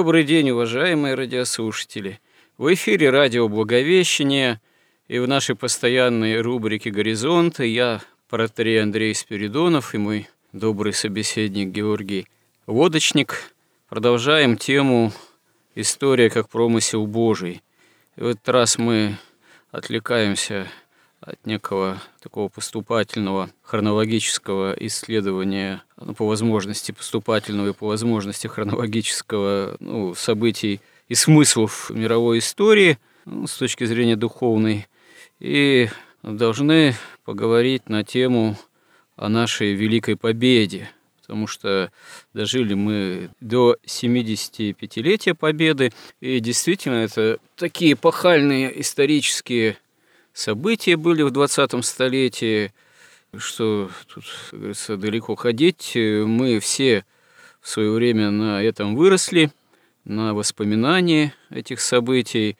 Добрый 0.00 0.24
день, 0.24 0.48
уважаемые 0.48 1.14
радиослушатели. 1.14 2.20
В 2.56 2.72
эфире 2.72 3.10
радио 3.10 3.48
«Благовещение» 3.48 4.58
и 5.08 5.18
в 5.18 5.28
нашей 5.28 5.56
постоянной 5.56 6.40
рубрике 6.40 6.90
«Горизонты» 6.90 7.66
я, 7.66 8.00
протерей 8.30 8.82
Андрей 8.82 9.14
Спиридонов 9.14 9.94
и 9.94 9.98
мой 9.98 10.26
добрый 10.52 10.94
собеседник 10.94 11.68
Георгий 11.68 12.28
Лодочник 12.66 13.52
продолжаем 13.90 14.56
тему 14.56 15.12
«История 15.74 16.30
как 16.30 16.48
промысел 16.48 17.06
Божий». 17.06 17.60
В 18.16 18.24
этот 18.24 18.48
раз 18.48 18.78
мы 18.78 19.18
отвлекаемся 19.70 20.66
от 21.20 21.44
некого 21.46 22.00
такого 22.20 22.48
поступательного 22.48 23.50
хронологического 23.62 24.74
исследования, 24.80 25.82
ну, 25.96 26.14
по 26.14 26.26
возможности 26.26 26.92
поступательного 26.92 27.68
и 27.68 27.72
по 27.72 27.86
возможности 27.86 28.46
хронологического 28.46 29.76
ну, 29.80 30.14
событий 30.14 30.80
и 31.08 31.14
смыслов 31.14 31.90
мировой 31.90 32.38
истории 32.38 32.98
ну, 33.26 33.46
с 33.46 33.56
точки 33.56 33.84
зрения 33.84 34.16
духовной. 34.16 34.86
И 35.40 35.88
должны 36.22 36.94
поговорить 37.24 37.88
на 37.88 38.04
тему 38.04 38.56
о 39.16 39.28
нашей 39.28 39.74
великой 39.74 40.16
победе, 40.16 40.90
потому 41.20 41.46
что 41.46 41.92
дожили 42.32 42.74
мы 42.74 43.30
до 43.40 43.76
75-летия 43.86 45.34
победы, 45.34 45.92
и 46.20 46.40
действительно 46.40 46.96
это 46.96 47.38
такие 47.56 47.92
эпохальные 47.92 48.80
исторические 48.80 49.76
события 50.32 50.96
были 50.96 51.22
в 51.22 51.28
20-м 51.28 51.82
столетии, 51.82 52.72
что 53.36 53.90
тут, 54.12 54.24
как 54.50 54.58
говорится, 54.58 54.96
далеко 54.96 55.34
ходить. 55.36 55.92
Мы 55.94 56.58
все 56.60 57.04
в 57.60 57.68
свое 57.68 57.90
время 57.92 58.30
на 58.30 58.62
этом 58.62 58.96
выросли, 58.96 59.50
на 60.04 60.34
воспоминании 60.34 61.32
этих 61.50 61.80
событий, 61.80 62.56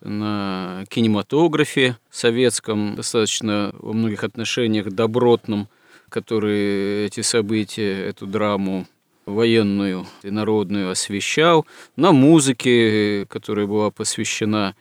на 0.00 0.84
кинематографе 0.88 1.98
советском, 2.10 2.94
достаточно 2.94 3.74
во 3.78 3.92
многих 3.92 4.22
отношениях 4.22 4.90
добротном, 4.90 5.68
который 6.08 7.06
эти 7.06 7.22
события, 7.22 8.06
эту 8.06 8.26
драму 8.26 8.86
военную 9.26 10.06
и 10.22 10.30
народную 10.30 10.90
освещал, 10.90 11.66
на 11.96 12.12
музыке, 12.12 13.26
которая 13.26 13.66
была 13.66 13.90
посвящена 13.90 14.76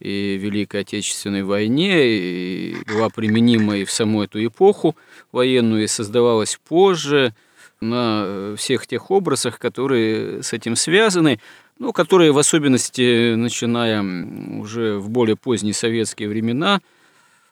и 0.00 0.36
Великой 0.36 0.82
Отечественной 0.82 1.42
войне, 1.42 2.06
и 2.06 2.76
была 2.86 3.08
применима 3.08 3.78
и 3.78 3.84
в 3.84 3.90
саму 3.90 4.22
эту 4.22 4.44
эпоху 4.44 4.96
военную, 5.32 5.84
и 5.84 5.88
создавалась 5.88 6.58
позже 6.68 7.34
на 7.80 8.54
всех 8.56 8.86
тех 8.86 9.10
образах, 9.10 9.58
которые 9.58 10.42
с 10.42 10.52
этим 10.52 10.76
связаны, 10.76 11.40
ну, 11.78 11.92
которые 11.92 12.32
в 12.32 12.38
особенности, 12.38 13.34
начиная 13.34 14.02
уже 14.60 14.98
в 14.98 15.10
более 15.10 15.36
поздние 15.36 15.74
советские 15.74 16.28
времена, 16.28 16.80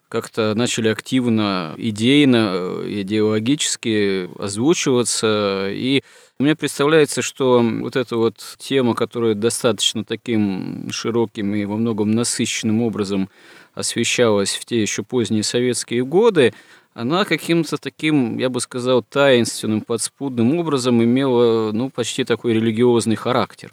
как-то 0.09 0.55
начали 0.55 0.89
активно, 0.89 1.75
идейно, 1.77 2.81
идеологически 2.87 4.29
озвучиваться. 4.41 5.69
И 5.73 6.03
мне 6.39 6.55
представляется, 6.55 7.23
что 7.23 7.63
вот 7.63 7.97
эта 7.97 8.17
вот 8.17 8.57
тема, 8.59 8.95
которая 8.95 9.35
достаточно 9.35 10.05
таким 10.05 10.89
широким 10.91 11.55
и 11.55 11.65
во 11.65 11.77
многом 11.77 12.11
насыщенным 12.11 12.83
образом 12.83 13.31
освещалась 13.75 14.55
в 14.55 14.67
те 14.67 14.83
еще 14.83 15.03
поздние 15.03 15.43
советские 15.43 16.05
годы, 16.05 16.53
она 16.93 17.25
каким-то 17.25 17.79
таким, 17.79 18.37
я 18.39 18.51
бы 18.51 18.61
сказал, 18.61 19.03
таинственным, 19.03 19.81
подспудным 19.81 20.59
образом 20.59 21.03
имела 21.03 21.73
ну, 21.73 21.89
почти 21.89 22.25
такой 22.25 22.55
религиозный 22.55 23.17
характер 23.17 23.73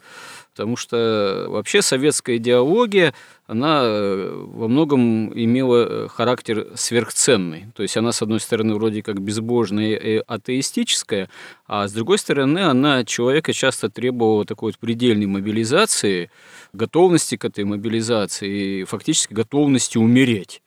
потому 0.53 0.77
что 0.77 1.47
вообще 1.49 1.81
советская 1.81 2.37
идеология, 2.37 3.13
она 3.47 3.81
э, 3.83 4.31
во 4.33 4.67
многом 4.67 5.33
имела 5.33 5.85
э, 6.05 6.07
характер 6.07 6.67
сверхценный. 6.75 7.65
То 7.75 7.81
есть 7.83 7.97
она, 7.97 8.11
с 8.11 8.21
одной 8.21 8.39
стороны, 8.39 8.75
вроде 8.75 9.01
как 9.01 9.19
безбожная 9.19 9.95
и 9.95 10.23
атеистическая, 10.25 11.29
а 11.67 11.87
с 11.87 11.91
другой 11.91 12.19
стороны, 12.19 12.59
она 12.59 13.03
человека 13.03 13.51
часто 13.51 13.89
требовала 13.89 14.45
такой 14.45 14.71
вот 14.71 14.79
предельной 14.79 15.25
мобилизации, 15.25 16.29
готовности 16.71 17.35
к 17.35 17.45
этой 17.45 17.63
мобилизации 17.65 18.81
и 18.81 18.83
фактически 18.85 19.33
готовности 19.33 19.97
умереть 19.97 20.62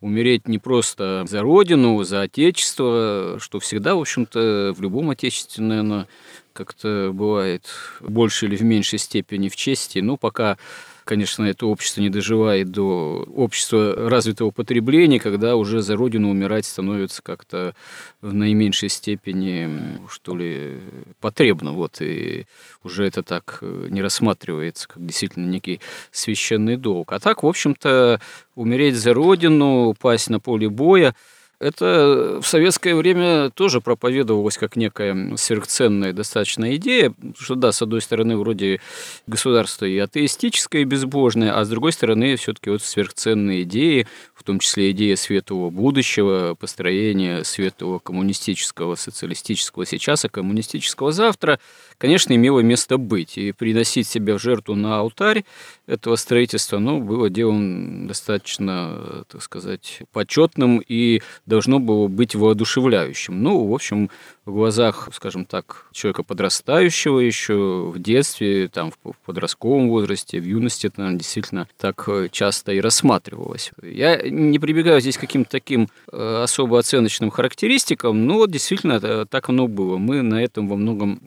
умереть 0.00 0.48
не 0.48 0.58
просто 0.58 1.24
за 1.26 1.42
родину, 1.42 2.02
за 2.04 2.22
отечество, 2.22 3.38
что 3.40 3.60
всегда, 3.60 3.94
в 3.94 4.00
общем-то, 4.00 4.74
в 4.76 4.80
любом 4.80 5.10
отечестве, 5.10 5.64
наверное, 5.64 6.06
как-то 6.52 7.10
бывает 7.12 7.66
больше 8.00 8.46
или 8.46 8.56
в 8.56 8.62
меньшей 8.62 8.98
степени 8.98 9.48
в 9.48 9.56
чести. 9.56 9.98
Ну, 10.00 10.16
пока 10.16 10.58
конечно, 11.06 11.44
это 11.44 11.66
общество 11.66 12.02
не 12.02 12.10
доживает 12.10 12.70
до 12.70 13.24
общества 13.34 14.10
развитого 14.10 14.50
потребления, 14.50 15.20
когда 15.20 15.56
уже 15.56 15.80
за 15.80 15.96
родину 15.96 16.28
умирать 16.28 16.66
становится 16.66 17.22
как-то 17.22 17.74
в 18.20 18.34
наименьшей 18.34 18.90
степени, 18.90 19.98
что 20.10 20.36
ли, 20.36 20.80
потребно. 21.20 21.72
Вот, 21.72 22.02
и 22.02 22.46
уже 22.82 23.06
это 23.06 23.22
так 23.22 23.60
не 23.62 24.02
рассматривается 24.02 24.88
как 24.88 25.06
действительно 25.06 25.46
некий 25.46 25.80
священный 26.10 26.76
долг. 26.76 27.12
А 27.12 27.20
так, 27.20 27.42
в 27.42 27.46
общем-то, 27.46 28.20
умереть 28.54 28.96
за 28.96 29.14
родину, 29.14 29.86
упасть 29.86 30.28
на 30.28 30.40
поле 30.40 30.68
боя– 30.68 31.14
это 31.58 32.38
в 32.42 32.46
советское 32.46 32.94
время 32.94 33.50
тоже 33.50 33.80
проповедовалось 33.80 34.58
как 34.58 34.76
некая 34.76 35.36
сверхценная 35.36 36.12
достаточно 36.12 36.74
идея, 36.76 37.14
что 37.38 37.54
да, 37.54 37.72
с 37.72 37.80
одной 37.80 38.02
стороны, 38.02 38.36
вроде 38.36 38.80
государство 39.26 39.86
и 39.86 39.96
атеистическое, 39.98 40.82
и 40.82 40.84
безбожное, 40.84 41.58
а 41.58 41.64
с 41.64 41.68
другой 41.68 41.92
стороны, 41.92 42.36
все-таки 42.36 42.70
вот 42.70 42.82
сверхценные 42.82 43.62
идеи, 43.62 44.06
в 44.34 44.42
том 44.42 44.58
числе 44.58 44.90
идея 44.90 45.16
светлого 45.16 45.70
будущего, 45.70 46.54
построения 46.58 47.42
светлого 47.42 47.98
коммунистического, 47.98 48.94
социалистического 48.94 49.86
сейчас, 49.86 50.24
а 50.24 50.28
коммунистического 50.28 51.10
завтра, 51.12 51.58
конечно, 51.98 52.34
имело 52.34 52.60
место 52.60 52.98
быть. 52.98 53.38
И 53.38 53.52
приносить 53.52 54.06
себя 54.06 54.38
в 54.38 54.42
жертву 54.42 54.74
на 54.74 54.98
алтарь 54.98 55.44
этого 55.86 56.16
строительства, 56.16 56.78
ну, 56.78 57.00
было 57.00 57.30
делом 57.30 58.06
достаточно, 58.06 59.24
так 59.28 59.42
сказать, 59.42 60.02
почетным 60.12 60.82
и 60.86 61.22
должно 61.46 61.78
было 61.78 62.08
быть 62.08 62.34
воодушевляющим. 62.34 63.42
Ну, 63.42 63.66
в 63.66 63.72
общем, 63.72 64.10
в 64.44 64.52
глазах, 64.52 65.08
скажем 65.12 65.44
так, 65.44 65.86
человека 65.92 66.22
подрастающего 66.22 67.20
еще 67.20 67.90
в 67.94 67.98
детстве, 67.98 68.68
там, 68.68 68.92
в 69.04 69.14
подростковом 69.24 69.88
возрасте, 69.88 70.40
в 70.40 70.44
юности 70.44 70.88
это, 70.88 71.00
наверное, 71.00 71.18
действительно 71.18 71.68
так 71.78 72.04
э, 72.08 72.28
часто 72.30 72.72
и 72.72 72.80
рассматривалось. 72.80 73.70
Я 73.82 74.20
не 74.28 74.58
прибегаю 74.58 75.00
здесь 75.00 75.16
к 75.16 75.20
каким-то 75.20 75.50
таким 75.50 75.88
э, 76.12 76.42
особо 76.42 76.78
оценочным 76.78 77.30
характеристикам, 77.30 78.26
но 78.26 78.46
действительно 78.46 78.94
это, 78.94 79.26
так 79.26 79.48
оно 79.48 79.68
было. 79.68 79.96
Мы 79.96 80.22
на 80.22 80.42
этом 80.42 80.68
во 80.68 80.76
многом 80.76 81.20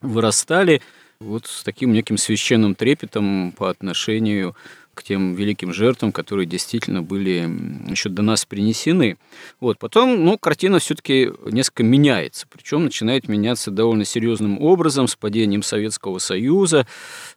вырастали 0.00 0.82
вот 1.20 1.46
с 1.46 1.62
таким 1.62 1.92
неким 1.92 2.18
священным 2.18 2.74
трепетом 2.74 3.52
по 3.56 3.70
отношению 3.70 4.54
к 4.96 5.02
тем 5.02 5.34
великим 5.34 5.74
жертвам, 5.74 6.10
которые 6.10 6.46
действительно 6.46 7.02
были 7.02 7.48
еще 7.90 8.08
до 8.08 8.22
нас 8.22 8.46
принесены. 8.46 9.18
Вот. 9.60 9.78
Потом 9.78 10.24
ну, 10.24 10.38
картина 10.38 10.78
все-таки 10.78 11.30
несколько 11.44 11.84
меняется, 11.84 12.46
причем 12.50 12.84
начинает 12.84 13.28
меняться 13.28 13.70
довольно 13.70 14.06
серьезным 14.06 14.60
образом 14.60 15.06
с 15.06 15.14
падением 15.14 15.62
Советского 15.62 16.18
Союза, 16.18 16.86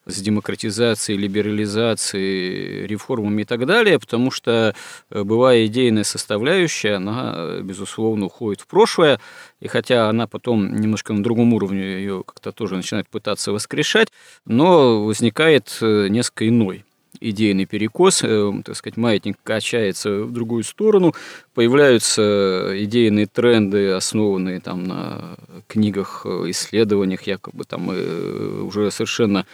с 0.06 0.22
демократизацией, 0.22 1.20
либерализацией, 1.20 2.88
реформами 2.88 3.42
и 3.42 3.46
так 3.46 3.66
далее, 3.66 4.00
потому 4.00 4.32
что 4.32 4.74
э, 5.10 5.24
бывая 5.24 5.66
идейная 5.66 6.06
составляющая, 6.06 6.96
она, 6.96 7.60
безусловно, 7.62 8.28
уходит 8.28 8.62
в 8.62 8.68
прошлое, 8.68 9.20
и 9.60 9.68
хотя 9.68 10.08
она 10.10 10.28
потом 10.28 10.80
немножко 10.80 11.12
на 11.12 11.22
другом 11.22 11.54
уровне 11.54 11.82
ее 11.82 12.24
как-то 12.26 12.54
тоже 12.54 12.78
начинает 12.78 13.10
пытаться 13.10 13.52
воскрешать, 13.52 14.08
но 14.46 15.04
возникает 15.04 15.78
э, 15.82 16.08
несколько 16.08 16.48
иной 16.48 16.86
идейный 17.20 17.66
перекос, 17.66 18.22
э, 18.24 18.52
так 18.64 18.76
сказать, 18.76 18.98
маятник 18.98 19.38
качается 19.44 20.24
в 20.24 20.32
другую 20.32 20.64
сторону, 20.64 21.14
появляются 21.54 22.72
идейные 22.76 23.28
тренды, 23.28 23.92
основанные 23.92 24.60
там 24.60 24.84
на 24.84 25.38
книгах, 25.68 26.26
исследованиях, 26.26 27.24
якобы 27.24 27.66
там 27.66 27.90
уже 27.90 28.92
совершенно 28.92 29.46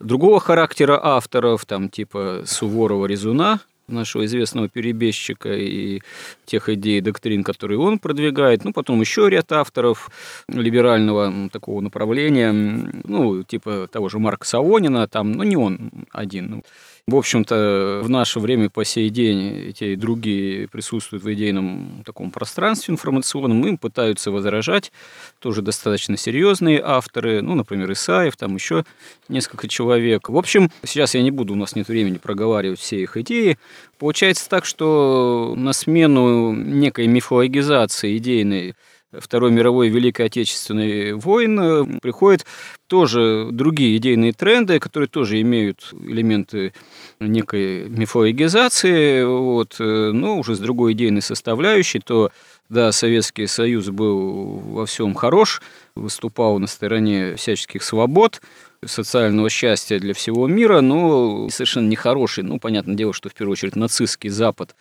другого 0.00 0.40
характера 0.40 0.98
авторов, 1.02 1.64
там 1.64 1.88
типа 1.88 2.42
Суворова-Резуна, 2.44 3.60
нашего 3.88 4.24
известного 4.24 4.68
перебежчика 4.68 5.52
и 5.54 6.00
тех 6.44 6.68
идей 6.68 6.98
и 6.98 7.00
доктрин, 7.00 7.44
которые 7.44 7.78
он 7.78 7.98
продвигает. 7.98 8.64
Ну, 8.64 8.72
потом 8.72 9.00
еще 9.00 9.28
ряд 9.28 9.50
авторов 9.52 10.10
либерального 10.48 11.50
такого 11.50 11.80
направления, 11.80 12.52
ну, 12.52 13.42
типа 13.42 13.88
того 13.90 14.08
же 14.08 14.18
Марка 14.18 14.46
Савонина, 14.46 15.06
там, 15.08 15.32
ну, 15.32 15.42
не 15.42 15.56
он 15.56 15.90
один. 16.10 16.62
В 17.08 17.16
общем-то, 17.16 18.00
в 18.04 18.08
наше 18.08 18.38
время 18.38 18.70
по 18.70 18.84
сей 18.84 19.10
день 19.10 19.70
эти 19.70 19.84
и 19.84 19.96
другие 19.96 20.68
присутствуют 20.68 21.24
в 21.24 21.32
идейном 21.32 22.04
таком 22.06 22.30
пространстве 22.30 22.92
информационном, 22.92 23.66
им 23.66 23.76
пытаются 23.76 24.30
возражать 24.30 24.92
тоже 25.40 25.62
достаточно 25.62 26.16
серьезные 26.16 26.80
авторы, 26.80 27.42
ну, 27.42 27.56
например, 27.56 27.90
Исаев, 27.90 28.36
там 28.36 28.54
еще 28.54 28.84
несколько 29.28 29.66
человек. 29.66 30.28
В 30.28 30.36
общем, 30.36 30.70
сейчас 30.84 31.16
я 31.16 31.22
не 31.22 31.32
буду, 31.32 31.54
у 31.54 31.56
нас 31.56 31.74
нет 31.74 31.88
времени 31.88 32.18
проговаривать 32.18 32.78
все 32.78 33.02
их 33.02 33.16
идеи. 33.16 33.58
Получается 33.98 34.48
так, 34.48 34.64
что 34.64 35.54
на 35.56 35.72
смену 35.72 36.52
некой 36.52 37.08
мифологизации 37.08 38.16
идейной 38.16 38.74
Второй 39.18 39.50
мировой 39.50 39.88
Великой 39.88 40.26
Отечественной 40.26 41.12
войны 41.14 41.98
приходят 42.00 42.46
тоже 42.86 43.48
другие 43.50 43.96
идейные 43.96 44.32
тренды, 44.32 44.78
которые 44.78 45.08
тоже 45.08 45.40
имеют 45.40 45.92
элементы 45.92 46.72
некой 47.20 47.88
мифологизации, 47.88 49.24
вот, 49.24 49.76
но 49.78 50.38
уже 50.38 50.54
с 50.54 50.58
другой 50.58 50.92
идейной 50.92 51.22
составляющей, 51.22 52.00
то 52.00 52.30
да, 52.68 52.90
Советский 52.90 53.46
Союз 53.46 53.88
был 53.88 54.58
во 54.60 54.86
всем 54.86 55.14
хорош, 55.14 55.60
выступал 55.94 56.58
на 56.58 56.66
стороне 56.66 57.36
всяческих 57.36 57.82
свобод, 57.82 58.40
социального 58.84 59.48
счастья 59.48 59.98
для 59.98 60.12
всего 60.12 60.48
мира, 60.48 60.80
но 60.80 61.48
совершенно 61.50 61.88
нехороший. 61.88 62.44
Ну, 62.44 62.58
понятное 62.58 62.96
дело, 62.96 63.12
что 63.12 63.28
в 63.28 63.34
первую 63.34 63.52
очередь 63.52 63.76
нацистский 63.76 64.28
Запад 64.30 64.74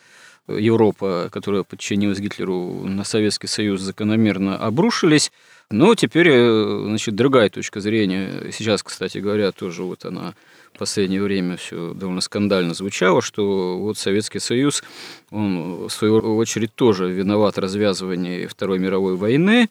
Европа, 0.47 1.29
которая 1.31 1.63
подчинилась 1.63 2.19
Гитлеру, 2.19 2.83
на 2.83 3.03
Советский 3.03 3.47
Союз 3.47 3.81
закономерно 3.81 4.57
обрушились. 4.57 5.31
Но 5.69 5.95
теперь, 5.95 6.27
э, 6.29 6.83
значит, 6.85 7.15
другая 7.15 7.49
точка 7.49 7.79
зрения. 7.79 8.51
Сейчас, 8.51 8.83
кстати 8.83 9.19
говоря, 9.19 9.51
тоже 9.51 9.83
вот 9.83 10.03
она 10.03 10.33
в 10.73 10.79
последнее 10.79 11.21
время 11.21 11.55
все 11.57 11.93
довольно 11.93 12.21
скандально 12.21 12.73
звучало, 12.73 13.21
что 13.21 13.77
вот 13.77 13.97
Советский 13.97 14.39
Союз, 14.39 14.83
он, 15.29 15.87
в 15.87 15.89
свою 15.89 16.19
очередь, 16.35 16.73
тоже 16.75 17.09
виноват 17.09 17.55
в 17.55 17.59
развязывании 17.59 18.47
Второй 18.47 18.79
мировой 18.79 19.15
войны. 19.15 19.69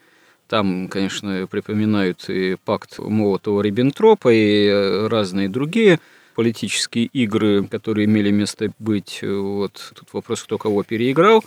Там, 0.49 0.89
конечно, 0.89 1.47
припоминают 1.51 2.29
и 2.29 2.57
пакт 2.65 2.99
Молотова-Риббентропа, 2.99 4.33
и 4.33 4.67
э, 4.67 5.07
разные 5.07 5.49
другие 5.49 6.01
политические 6.35 7.07
игры, 7.07 7.67
которые 7.67 8.07
имели 8.07 8.31
место 8.31 8.73
быть. 8.79 9.21
Вот 9.23 9.93
тут 9.95 10.09
вопрос, 10.13 10.43
кто 10.43 10.59
кого 10.59 10.83
переиграл. 10.83 11.45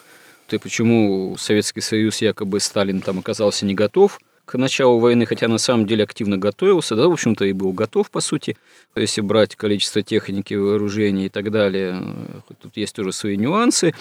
И 0.51 0.57
почему 0.59 1.35
Советский 1.39 1.81
Союз, 1.81 2.21
якобы 2.21 2.59
Сталин 2.59 3.01
там 3.01 3.19
оказался 3.19 3.65
не 3.65 3.73
готов 3.73 4.19
к 4.45 4.57
началу 4.57 4.99
войны, 4.99 5.25
хотя 5.25 5.47
на 5.47 5.57
самом 5.57 5.87
деле 5.87 6.03
активно 6.03 6.37
готовился, 6.37 6.95
да, 6.95 7.07
в 7.07 7.11
общем-то, 7.13 7.45
и 7.45 7.53
был 7.53 7.71
готов, 7.71 8.11
по 8.11 8.19
сути, 8.19 8.57
если 8.93 9.21
брать 9.21 9.55
количество 9.55 10.03
техники, 10.03 10.53
вооружений 10.53 11.27
и 11.27 11.29
так 11.29 11.49
далее, 11.49 12.03
тут 12.61 12.75
есть 12.75 12.93
тоже 12.93 13.13
свои 13.13 13.37
нюансы, 13.37 13.93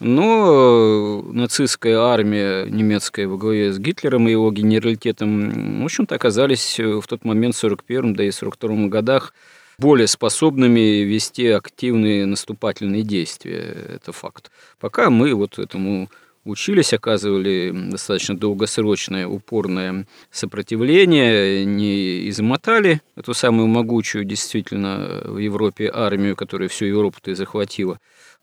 но 0.00 1.22
нацистская 1.30 1.98
армия 1.98 2.64
немецкая 2.64 3.26
во 3.28 3.36
главе 3.36 3.72
с 3.72 3.78
Гитлером 3.78 4.26
и 4.26 4.32
его 4.32 4.50
генералитетом, 4.50 5.82
в 5.82 5.84
общем-то, 5.84 6.14
оказались 6.14 6.78
в 6.78 7.02
тот 7.06 7.24
момент, 7.24 7.54
в 7.54 7.58
41 7.58 8.14
да 8.14 8.24
и 8.24 8.30
42 8.30 8.88
годах, 8.88 9.34
более 9.80 10.06
способными 10.06 11.04
вести 11.04 11.48
активные 11.48 12.26
наступательные 12.26 13.02
действия. 13.02 13.74
Это 13.96 14.12
факт. 14.12 14.50
Пока 14.78 15.10
мы 15.10 15.34
вот 15.34 15.58
этому 15.58 16.10
учились, 16.44 16.92
оказывали 16.92 17.72
достаточно 17.90 18.36
долгосрочное, 18.36 19.26
упорное 19.26 20.06
сопротивление, 20.30 21.64
не 21.64 22.28
измотали 22.28 23.00
эту 23.16 23.34
самую 23.34 23.68
могучую 23.68 24.24
действительно 24.24 25.22
в 25.24 25.38
Европе 25.38 25.90
армию, 25.92 26.36
которая 26.36 26.68
всю 26.68 26.86
Европу-то 26.86 27.30
и 27.30 27.34
захватила, 27.34 27.98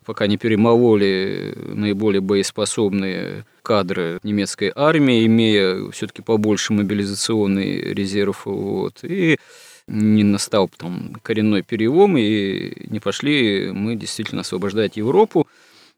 пока 0.08 0.26
не 0.26 0.38
перемололи 0.38 1.54
наиболее 1.74 2.22
боеспособные 2.22 3.44
кадры 3.62 4.20
немецкой 4.24 4.72
армии, 4.74 5.26
имея 5.26 5.92
все-таки 5.92 6.22
побольше 6.22 6.72
мобилизационный 6.72 7.94
резерв. 7.94 8.46
Вот. 8.46 9.04
И 9.04 9.38
не 9.86 10.24
настал 10.24 10.70
там 10.70 11.18
коренной 11.22 11.62
перелом, 11.62 12.18
и 12.18 12.90
не 12.90 13.02
пошли 13.02 13.70
мы 13.74 13.96
действительно 13.98 14.42
освобождать 14.42 14.96
Европу. 14.96 15.46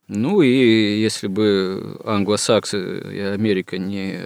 Ну 0.08 0.42
и 0.42 1.00
если 1.00 1.28
бы 1.28 1.96
англосаксы 2.04 2.78
и 3.14 3.20
Америка 3.20 3.78
не 3.78 4.22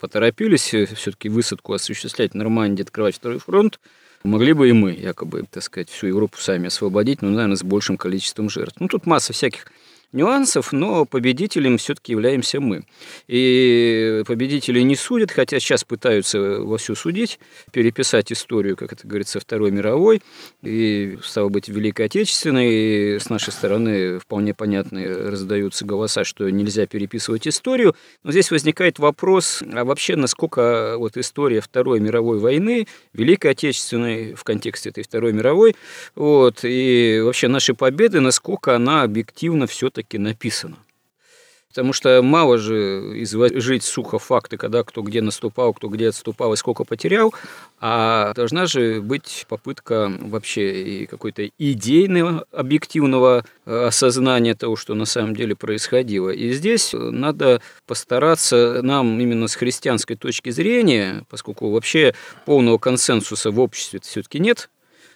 поторопились 0.00 0.62
все-таки 0.62 1.28
высадку 1.28 1.74
осуществлять 1.74 2.32
в 2.32 2.36
Нормандии, 2.36 2.84
открывать 2.84 3.16
второй 3.16 3.38
фронт, 3.38 3.78
могли 4.24 4.52
бы 4.52 4.68
и 4.68 4.72
мы, 4.72 4.92
якобы, 4.92 5.44
так 5.50 5.62
сказать, 5.62 5.90
всю 5.90 6.08
Европу 6.08 6.38
сами 6.38 6.66
освободить, 6.66 7.22
но, 7.22 7.30
наверное, 7.30 7.56
с 7.56 7.62
большим 7.62 7.96
количеством 7.96 8.50
жертв. 8.50 8.76
Ну, 8.80 8.88
тут 8.88 9.06
масса 9.06 9.32
всяких 9.32 9.66
нюансов, 10.14 10.72
но 10.72 11.04
победителем 11.04 11.76
все-таки 11.76 12.12
являемся 12.12 12.60
мы. 12.60 12.84
И 13.26 14.22
победители 14.26 14.80
не 14.80 14.96
судят, 14.96 15.30
хотя 15.30 15.58
сейчас 15.58 15.84
пытаются 15.84 16.60
вовсю 16.60 16.94
судить, 16.94 17.38
переписать 17.72 18.32
историю, 18.32 18.76
как 18.76 18.92
это 18.92 19.06
говорится, 19.06 19.40
Второй 19.40 19.70
мировой, 19.72 20.22
и, 20.62 21.18
стало 21.22 21.48
быть, 21.48 21.68
Великой 21.68 22.06
Отечественной. 22.06 22.70
И 22.72 23.18
с 23.18 23.28
нашей 23.28 23.52
стороны 23.52 24.18
вполне 24.20 24.54
понятно 24.54 25.02
раздаются 25.04 25.84
голоса, 25.84 26.24
что 26.24 26.48
нельзя 26.48 26.86
переписывать 26.86 27.48
историю. 27.48 27.96
Но 28.22 28.30
здесь 28.30 28.50
возникает 28.50 28.98
вопрос, 28.98 29.62
а 29.72 29.84
вообще 29.84 30.16
насколько 30.16 30.94
вот 30.96 31.16
история 31.16 31.60
Второй 31.60 31.98
мировой 32.00 32.38
войны, 32.38 32.86
Великой 33.12 33.52
Отечественной 33.52 34.34
в 34.34 34.44
контексте 34.44 34.90
этой 34.90 35.02
Второй 35.02 35.32
мировой, 35.32 35.74
вот, 36.14 36.60
и 36.62 37.20
вообще 37.24 37.48
наши 37.48 37.74
победы, 37.74 38.20
насколько 38.20 38.76
она 38.76 39.02
объективно 39.02 39.66
все-таки 39.66 40.03
все-таки 40.04 40.18
написано. 40.18 40.76
Потому 41.68 41.92
что 41.92 42.22
мало 42.22 42.56
же 42.56 43.20
изложить 43.22 43.82
сухо 43.82 44.20
факты, 44.20 44.56
когда 44.56 44.84
кто 44.84 45.02
где 45.02 45.20
наступал, 45.20 45.74
кто 45.74 45.88
где 45.88 46.10
отступал 46.10 46.52
и 46.52 46.56
сколько 46.56 46.84
потерял, 46.84 47.34
а 47.80 48.32
должна 48.34 48.66
же 48.66 49.02
быть 49.02 49.44
попытка 49.48 50.12
вообще 50.20 50.82
и 50.84 51.06
какой-то 51.06 51.50
идейного, 51.58 52.44
объективного 52.52 53.44
э, 53.66 53.86
осознания 53.86 54.54
того, 54.54 54.76
что 54.76 54.94
на 54.94 55.04
самом 55.04 55.34
деле 55.34 55.56
происходило. 55.56 56.30
И 56.30 56.52
здесь 56.52 56.92
надо 56.92 57.60
постараться 57.88 58.80
нам 58.82 59.18
именно 59.18 59.48
с 59.48 59.56
христианской 59.56 60.14
точки 60.14 60.50
зрения, 60.50 61.24
поскольку 61.28 61.70
вообще 61.70 62.14
полного 62.46 62.78
консенсуса 62.78 63.50
в 63.50 63.58
обществе 63.58 63.98
все-таки 64.00 64.38
нет, 64.38 64.70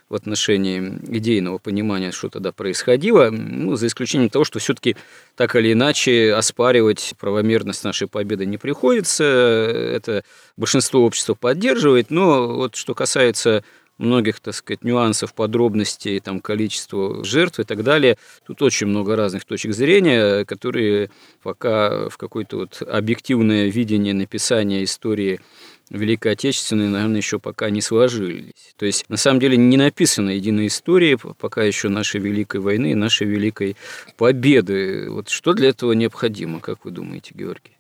в 0.09 0.15
отношении 0.15 0.81
идейного 1.09 1.59
понимания, 1.59 2.12
что 2.12 2.29
тогда 2.29 2.53
происходило, 2.53 3.31
ну, 3.31 3.77
за 3.77 3.87
исключением 3.87 4.31
того, 4.31 4.45
что 4.45 4.59
все-таки 4.59 4.97
так 5.37 5.55
или 5.57 5.73
иначе 5.73 6.33
оспаривать 6.35 7.15
правомерность 7.19 7.85
нашей 7.85 8.09
победы 8.09 8.47
не 8.47 8.59
приходится. 8.59 9.25
Это 9.25 10.25
большинство 10.57 11.05
общества 11.05 11.35
поддерживает, 11.35 12.11
но 12.11 12.49
вот 12.49 12.77
что 12.77 12.95
касается 12.95 13.65
многих, 13.99 14.41
так 14.41 14.55
сказать, 14.55 14.85
нюансов, 14.85 15.35
подробностей, 15.35 16.21
там, 16.21 16.41
количества 16.41 17.25
жертв 17.25 17.59
и 17.59 17.65
так 17.65 17.83
далее. 17.83 18.17
Тут 18.47 18.62
очень 18.62 18.87
много 18.87 19.17
разных 19.17 19.45
точек 19.45 19.75
зрения, 19.75 20.45
которые 20.45 21.11
пока 21.43 22.09
в 22.09 22.17
какое-то 22.17 22.59
вот 22.59 22.81
объективное 22.81 23.67
видение 23.67 24.15
написания 24.15 24.85
истории 24.85 25.41
Великой 25.90 26.33
Отечественной, 26.33 26.88
наверное, 26.88 27.18
еще 27.18 27.38
пока 27.38 27.71
не 27.71 27.80
сложились. 27.80 28.75
То 28.76 28.87
есть, 28.87 29.09
на 29.09 29.16
самом 29.16 29.40
деле, 29.40 29.57
не 29.57 29.76
написана 29.76 30.30
единая 30.30 30.66
история 30.66 31.16
пока 31.16 31.62
еще 31.62 31.88
нашей 31.88 32.21
Великой 32.21 32.61
войны, 32.61 32.95
нашей 32.95 33.26
Великой 33.26 33.76
Победы. 34.16 35.11
Вот 35.11 35.28
что 35.28 35.54
для 35.54 35.71
этого 35.71 35.92
необходимо, 35.92 36.61
как 36.61 36.85
вы 36.85 36.90
думаете, 36.90 37.33
Георгий? 37.35 37.73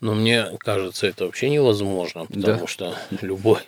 Ну, 0.00 0.14
мне 0.14 0.46
кажется, 0.58 1.06
это 1.06 1.24
вообще 1.24 1.48
невозможно, 1.48 2.26
потому 2.26 2.60
да. 2.60 2.66
что 2.66 2.94
любой, 3.22 3.60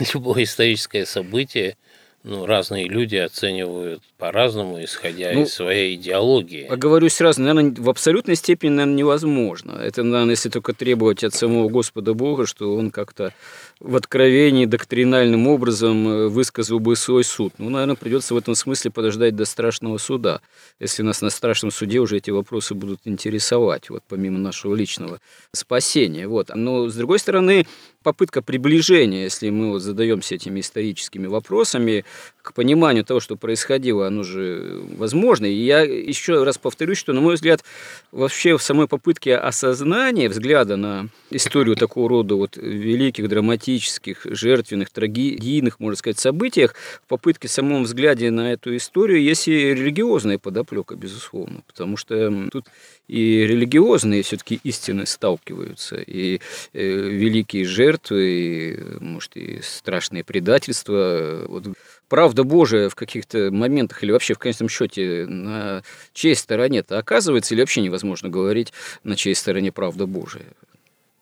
любое 0.14 0.44
историческое 0.44 1.06
событие 1.06 1.76
ну, 2.24 2.46
разные 2.46 2.88
люди 2.88 3.16
оценивают 3.16 4.02
по-разному, 4.16 4.82
исходя 4.82 5.32
ну, 5.34 5.42
из 5.42 5.52
своей 5.52 5.94
идеологии. 5.94 6.66
Оговорюсь 6.66 7.12
сразу, 7.12 7.42
наверное, 7.42 7.74
в 7.76 7.90
абсолютной 7.90 8.34
степени, 8.34 8.70
наверное, 8.70 8.96
невозможно. 8.96 9.72
Это, 9.72 10.02
наверное, 10.02 10.30
если 10.32 10.48
только 10.48 10.72
требовать 10.72 11.22
от 11.22 11.34
самого 11.34 11.68
Господа 11.68 12.14
Бога, 12.14 12.46
что 12.46 12.74
он 12.74 12.90
как-то 12.90 13.34
в 13.80 13.96
откровении 13.96 14.66
доктринальным 14.66 15.46
образом 15.46 16.08
э, 16.08 16.28
высказал 16.28 16.80
бы 16.80 16.96
свой 16.96 17.24
суд. 17.24 17.52
Ну, 17.58 17.70
наверное, 17.70 17.96
придется 17.96 18.34
в 18.34 18.36
этом 18.36 18.54
смысле 18.54 18.90
подождать 18.90 19.36
до 19.36 19.44
страшного 19.44 19.98
суда, 19.98 20.40
если 20.80 21.02
нас 21.02 21.20
на 21.20 21.30
страшном 21.30 21.70
суде 21.70 21.98
уже 21.98 22.16
эти 22.18 22.30
вопросы 22.30 22.74
будут 22.74 23.00
интересовать, 23.04 23.90
вот 23.90 24.02
помимо 24.08 24.38
нашего 24.38 24.74
личного 24.74 25.20
спасения. 25.52 26.28
Вот. 26.28 26.50
Но, 26.54 26.88
с 26.88 26.94
другой 26.94 27.18
стороны, 27.18 27.66
попытка 28.02 28.42
приближения, 28.42 29.24
если 29.24 29.50
мы 29.50 29.70
вот 29.70 29.82
задаемся 29.82 30.36
этими 30.36 30.60
историческими 30.60 31.26
вопросами, 31.26 32.04
к 32.44 32.52
пониманию 32.52 33.06
того, 33.06 33.20
что 33.20 33.36
происходило, 33.36 34.06
оно 34.06 34.22
же 34.22 34.82
возможно. 34.98 35.46
И 35.46 35.54
я 35.54 35.80
еще 35.80 36.44
раз 36.44 36.58
повторюсь, 36.58 36.98
что, 36.98 37.14
на 37.14 37.22
мой 37.22 37.36
взгляд, 37.36 37.64
вообще 38.12 38.58
в 38.58 38.62
самой 38.62 38.86
попытке 38.86 39.34
осознания 39.34 40.28
взгляда 40.28 40.76
на 40.76 41.08
историю 41.30 41.74
такого 41.74 42.10
рода 42.10 42.34
вот 42.34 42.58
великих, 42.58 43.30
драматических, 43.30 44.26
жертвенных, 44.26 44.90
трагедийных, 44.90 45.80
можно 45.80 45.96
сказать, 45.96 46.18
событиях, 46.18 46.74
в 47.06 47.08
попытке 47.08 47.48
самом 47.48 47.84
взгляде 47.84 48.30
на 48.30 48.52
эту 48.52 48.76
историю 48.76 49.22
есть 49.22 49.48
и 49.48 49.74
религиозная 49.74 50.36
подоплека, 50.36 50.96
безусловно, 50.96 51.62
потому 51.66 51.96
что 51.96 52.30
тут 52.52 52.66
и 53.08 53.46
религиозные 53.46 54.22
все-таки 54.22 54.60
истины 54.64 55.06
сталкиваются, 55.06 55.96
и 55.96 56.40
э, 56.72 56.82
великие 56.82 57.64
жертвы, 57.64 58.30
и, 58.30 58.78
может, 59.00 59.36
и 59.36 59.60
страшные 59.62 60.24
предательства. 60.24 61.44
Вот 61.48 61.64
правда 62.14 62.44
Божия 62.44 62.88
в 62.88 62.94
каких-то 62.94 63.50
моментах 63.50 64.04
или 64.04 64.12
вообще 64.12 64.34
в 64.34 64.38
конечном 64.38 64.68
счете 64.68 65.26
на 65.26 65.82
чьей 66.12 66.36
стороне-то 66.36 66.96
оказывается, 66.96 67.54
или 67.54 67.60
вообще 67.62 67.80
невозможно 67.80 68.28
говорить, 68.28 68.72
на 69.02 69.16
чьей 69.16 69.34
стороне 69.34 69.72
правда 69.72 70.06
Божия? 70.06 70.46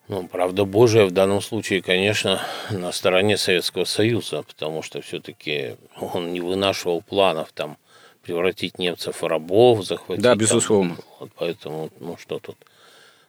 Ну, 0.07 0.27
правда 0.27 0.65
Божия 0.65 1.05
в 1.05 1.11
данном 1.11 1.41
случае, 1.41 1.81
конечно, 1.81 2.43
на 2.69 2.91
стороне 2.91 3.37
Советского 3.37 3.85
Союза, 3.85 4.43
потому 4.43 4.83
что 4.83 5.01
все-таки 5.01 5.77
он 5.99 6.31
не 6.31 6.41
вынашивал 6.41 7.01
планов 7.01 7.51
там 7.53 7.77
превратить 8.21 8.77
немцев 8.77 9.23
в 9.23 9.25
рабов, 9.25 9.83
захватить. 9.83 10.23
Да, 10.23 10.35
безусловно. 10.35 10.97
Там, 10.97 11.05
вот 11.21 11.29
поэтому, 11.35 11.89
ну 11.99 12.17
что 12.21 12.37
тут. 12.37 12.57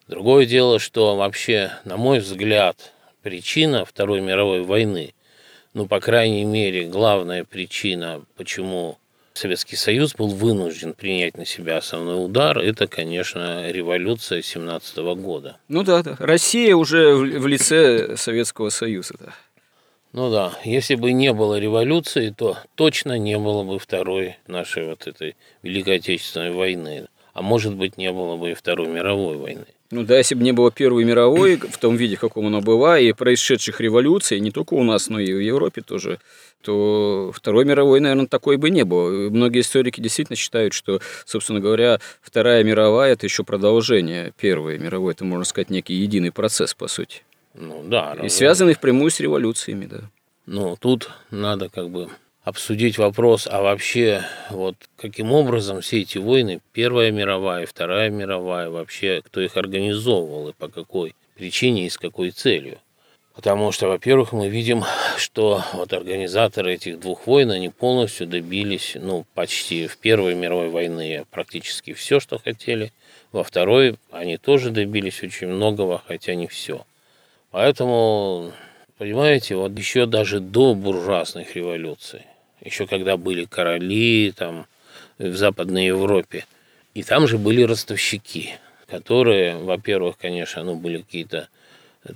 Другое 0.06 0.44
дело, 0.44 0.78
что 0.78 1.16
вообще, 1.16 1.73
на 1.87 1.97
мой 1.97 2.18
взгляд, 2.18 2.92
причина 3.23 3.87
Второй 3.87 4.21
мировой 4.21 4.61
войны, 4.61 5.14
ну, 5.75 5.87
по 5.87 6.00
крайней 6.00 6.45
мере, 6.45 6.87
главная 6.87 7.45
причина, 7.45 8.23
почему 8.37 8.99
Советский 9.35 9.75
Союз 9.75 10.14
был 10.14 10.28
вынужден 10.28 10.95
принять 10.95 11.37
на 11.37 11.45
себя 11.45 11.78
основной 11.78 12.25
удар, 12.25 12.59
это, 12.59 12.87
конечно, 12.87 13.71
революция 13.71 14.43
17 14.43 14.97
года. 15.16 15.59
Ну 15.69 15.83
да, 15.83 16.04
да. 16.04 16.16
Россия 16.21 16.76
уже 16.76 17.16
в 17.16 17.47
лице 17.49 18.16
Советского 18.16 18.69
Союза. 18.69 19.14
Да. 19.19 19.35
Ну 20.12 20.31
да, 20.31 20.52
если 20.64 20.95
бы 20.95 21.12
не 21.12 21.33
было 21.33 21.59
революции, 21.59 22.31
то 22.31 22.57
точно 22.76 23.19
не 23.19 23.37
было 23.37 23.64
бы 23.64 23.81
второй 23.81 24.37
нашей 24.47 24.87
вот 24.87 25.09
этой 25.09 25.35
Великой 25.64 25.97
Отечественной 25.97 26.52
войны. 26.52 27.09
А 27.33 27.43
может 27.43 27.75
быть, 27.75 27.99
не 27.99 28.12
было 28.12 28.37
бы 28.37 28.52
и 28.52 28.54
Второй 28.54 28.87
мировой 28.87 29.37
войны. 29.37 29.66
Ну 29.91 30.03
да, 30.03 30.19
если 30.19 30.35
бы 30.35 30.43
не 30.43 30.53
было 30.53 30.71
Первой 30.71 31.05
мировой 31.05 31.57
в 31.57 31.79
том 31.79 31.97
виде, 31.97 32.17
каком 32.17 32.47
она 32.47 32.61
была, 32.61 32.99
и 32.99 33.12
происшедших 33.12 33.81
революций, 33.81 34.41
не 34.41 34.50
только 34.50 34.75
у 34.75 34.83
нас, 34.83 35.09
но 35.09 35.21
и 35.21 35.33
в 35.33 35.38
Европе 35.38 35.83
тоже, 35.83 36.19
то 36.62 37.31
Второй 37.35 37.64
мировой, 37.64 38.00
наверное, 38.00 38.26
такой 38.26 38.57
бы 38.57 38.71
не 38.71 38.85
было. 38.85 39.29
Многие 39.29 39.61
историки 39.61 40.00
действительно 40.00 40.37
считают, 40.37 40.73
что, 40.73 41.00
собственно 41.26 41.61
говоря, 41.61 42.00
Вторая 42.23 42.64
мировая– 42.64 43.12
это 43.14 43.26
еще 43.26 43.45
продолжение 43.45 44.33
Первой 44.41 44.79
мировой. 44.79 45.12
Это, 45.12 45.25
можно 45.25 45.45
сказать, 45.45 45.71
некий 45.71 45.95
единый 45.95 46.33
процесс, 46.33 46.75
по 46.75 46.88
сути. 46.88 47.23
Ну 47.55 47.85
да. 47.87 48.17
И 48.23 48.29
связанный 48.31 48.75
впрямую 48.75 49.11
с 49.11 49.21
революциями, 49.21 49.87
да. 49.87 50.00
Ну, 50.47 50.76
тут 50.81 51.11
надо 51.31 51.69
как 51.69 51.91
бы 51.91 52.09
обсудить 52.45 52.99
вопрос, 52.99 53.49
а 53.51 53.63
вообще 53.63 54.23
вот 54.51 54.77
каким 54.97 55.33
образом 55.33 55.81
все 55.81 56.03
эти 56.03 56.19
войны, 56.19 56.61
Первая 56.73 57.11
мировая, 57.11 57.67
Вторая 57.67 58.11
мировая, 58.11 58.69
вообще 58.71 59.23
кто 59.25 59.41
их 59.41 59.57
организовывал 59.57 60.51
и 60.51 60.53
по 60.53 60.69
какой 60.69 61.15
причине 61.35 61.87
и 61.87 61.91
с 61.91 61.97
какой 61.97 62.31
целью. 62.31 62.79
Потому 63.35 63.73
что, 63.73 63.89
во-первых, 63.89 64.33
мы 64.33 64.49
видим, 64.49 64.85
что 65.17 65.65
вот 65.73 65.93
организаторы 65.93 66.75
этих 66.75 67.01
двух 67.01 67.27
войн, 67.27 67.51
они 67.51 67.69
полностью 67.69 68.29
добились, 68.29 68.93
ну, 68.95 69.27
почти 69.35 69.89
в 69.89 69.97
Первой 69.97 70.37
мировой 70.37 70.69
войны 70.69 71.25
практически 71.33 71.95
все, 71.95 72.21
что 72.21 72.39
хотели. 72.39 72.93
Во 73.33 73.43
Второй 73.43 73.97
они 74.13 74.37
тоже 74.37 74.71
добились 74.71 75.21
очень 75.25 75.49
многого, 75.49 76.01
хотя 76.07 76.37
не 76.37 76.47
все. 76.47 76.87
Поэтому, 77.51 78.53
понимаете, 78.99 79.57
вот 79.57 79.77
еще 79.77 80.07
даже 80.07 80.39
до 80.39 80.75
буржуазных 80.75 81.57
революций, 81.57 82.23
еще 82.64 82.87
когда 82.87 83.16
были 83.16 83.44
короли 83.44 84.33
там 84.37 84.66
в 85.18 85.37
Западной 85.37 85.87
Европе, 85.87 86.47
и 86.94 87.02
там 87.02 87.28
же 87.28 87.38
были 87.38 87.62
ростовщики, 87.62 88.54
которые, 88.87 89.56
во-первых, 89.56 90.16
конечно, 90.16 90.62
ну, 90.64 90.75
были 90.75 90.99
какие-то 90.99 91.49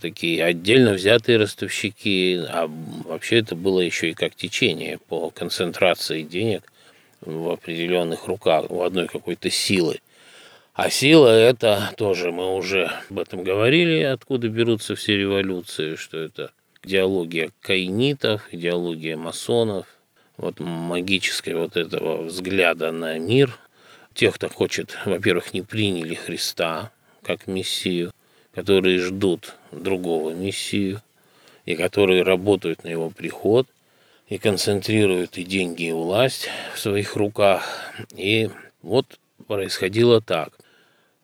такие 0.01 0.45
отдельно 0.45 0.93
взятые 0.93 1.39
ростовщики, 1.39 2.41
а 2.49 2.71
вообще 3.07 3.39
это 3.39 3.57
было 3.57 3.81
еще 3.81 4.11
и 4.11 4.15
как 4.15 4.35
течение 4.35 4.99
по 4.99 5.31
концентрации 5.31 6.23
денег 6.23 6.63
в 7.21 7.51
определенных 7.51 8.27
руках, 8.27 8.71
у 8.71 8.83
одной 8.83 9.09
какой-то 9.09 9.51
силы. 9.51 10.01
А 10.75 10.91
сила 10.91 11.29
это 11.29 11.91
тоже, 11.97 12.31
мы 12.31 12.55
уже 12.55 12.93
об 13.11 13.19
этом 13.19 13.43
говорили, 13.43 14.03
откуда 14.03 14.49
берутся 14.49 14.95
все 14.95 15.17
революции, 15.17 15.97
что 15.97 16.19
это 16.19 16.53
идеология 16.85 17.51
каинитов, 17.61 18.43
идеология 18.53 19.17
масонов, 19.17 19.87
вот 20.39 20.61
магической 20.61 21.55
вот 21.55 21.77
этого 21.77 22.23
взгляда 22.23 22.93
на 22.93 23.19
мир. 23.19 23.59
Тех, 24.15 24.37
кто 24.37 24.49
хочет, 24.49 24.97
во-первых, 25.05 25.53
не 25.53 25.63
приняли 25.63 26.15
Христа 26.15 26.91
как 27.23 27.47
мессию, 27.47 28.13
которые 28.55 28.99
ждут 28.99 29.55
другого 29.71 30.33
мессию, 30.33 31.03
и 31.67 31.77
которые 31.77 32.23
работают 32.23 32.85
на 32.85 32.89
его 32.89 33.11
приход, 33.11 33.69
и 34.29 34.39
концентрируют 34.39 35.37
и 35.37 35.45
деньги, 35.45 35.85
и 35.85 35.93
власть 35.93 36.49
в 36.75 36.79
своих 36.79 37.15
руках. 37.17 37.93
И 38.17 38.49
вот 38.83 39.19
происходило 39.47 40.21
так. 40.21 40.59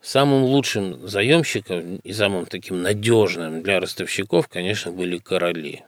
Самым 0.02 0.44
лучшим 0.44 1.08
заемщиком 1.08 1.96
и 1.96 2.12
самым 2.12 2.44
таким 2.44 2.82
надежным 2.82 3.62
для 3.62 3.80
ростовщиков, 3.80 4.48
конечно, 4.48 4.92
были 4.92 5.16
короли. 5.16 5.82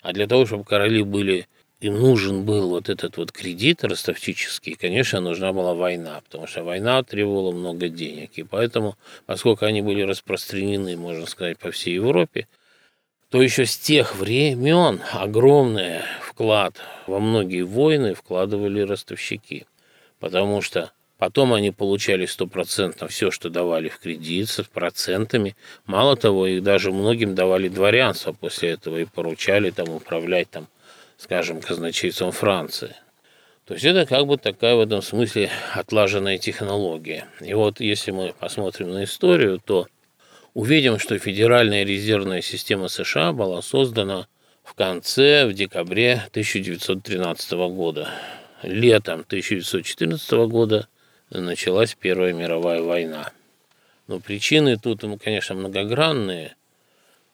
А 0.00 0.12
для 0.12 0.28
того, 0.28 0.46
чтобы 0.46 0.62
короли 0.62 1.02
были, 1.02 1.48
им 1.80 1.94
нужен 1.94 2.44
был 2.44 2.70
вот 2.70 2.88
этот 2.88 3.16
вот 3.16 3.30
кредит 3.30 3.84
ростовщический, 3.84 4.74
конечно, 4.74 5.20
нужна 5.20 5.52
была 5.52 5.74
война, 5.74 6.20
потому 6.24 6.46
что 6.46 6.64
война 6.64 7.02
требовала 7.02 7.52
много 7.52 7.88
денег. 7.88 8.32
И 8.34 8.42
поэтому, 8.42 8.96
поскольку 9.26 9.64
они 9.64 9.80
были 9.80 10.02
распространены, 10.02 10.96
можно 10.96 11.26
сказать, 11.26 11.58
по 11.58 11.70
всей 11.70 11.94
Европе, 11.94 12.48
то 13.30 13.42
еще 13.42 13.66
с 13.66 13.76
тех 13.76 14.16
времен 14.16 15.00
огромный 15.12 16.00
вклад 16.22 16.74
во 17.06 17.20
многие 17.20 17.62
войны 17.62 18.14
вкладывали 18.14 18.80
ростовщики. 18.80 19.66
Потому 20.18 20.62
что 20.62 20.90
Потом 21.18 21.52
они 21.52 21.72
получали 21.72 22.26
стопроцентно 22.26 23.08
все, 23.08 23.32
что 23.32 23.50
давали 23.50 23.88
в 23.88 23.98
кредит, 23.98 24.48
с 24.48 24.62
процентами. 24.62 25.56
Мало 25.84 26.16
того, 26.16 26.46
их 26.46 26.62
даже 26.62 26.92
многим 26.92 27.34
давали 27.34 27.68
дворянство 27.68 28.32
после 28.32 28.70
этого 28.70 28.98
и 28.98 29.04
поручали 29.04 29.70
там 29.70 29.88
управлять, 29.88 30.48
там, 30.48 30.68
скажем, 31.18 31.60
казначейством 31.60 32.32
Франции. 32.32 32.94
То 33.66 33.74
есть 33.74 33.84
это 33.84 34.06
как 34.06 34.26
бы 34.26 34.38
такая 34.38 34.76
в 34.76 34.80
этом 34.80 35.02
смысле 35.02 35.50
отлаженная 35.74 36.38
технология. 36.38 37.26
И 37.40 37.52
вот 37.52 37.80
если 37.80 38.12
мы 38.12 38.32
посмотрим 38.38 38.92
на 38.94 39.04
историю, 39.04 39.60
то 39.62 39.88
увидим, 40.54 40.98
что 40.98 41.18
Федеральная 41.18 41.84
резервная 41.84 42.40
система 42.40 42.88
США 42.88 43.32
была 43.32 43.60
создана 43.60 44.26
в 44.64 44.72
конце, 44.72 45.44
в 45.44 45.52
декабре 45.52 46.22
1913 46.30 47.52
года. 47.52 48.08
Летом 48.62 49.20
1914 49.20 50.30
года 50.48 50.88
началась 51.30 51.94
Первая 51.94 52.32
мировая 52.32 52.80
война. 52.80 53.32
Но 54.06 54.18
причины 54.20 54.78
тут, 54.78 55.04
конечно, 55.22 55.54
многогранные. 55.54 56.56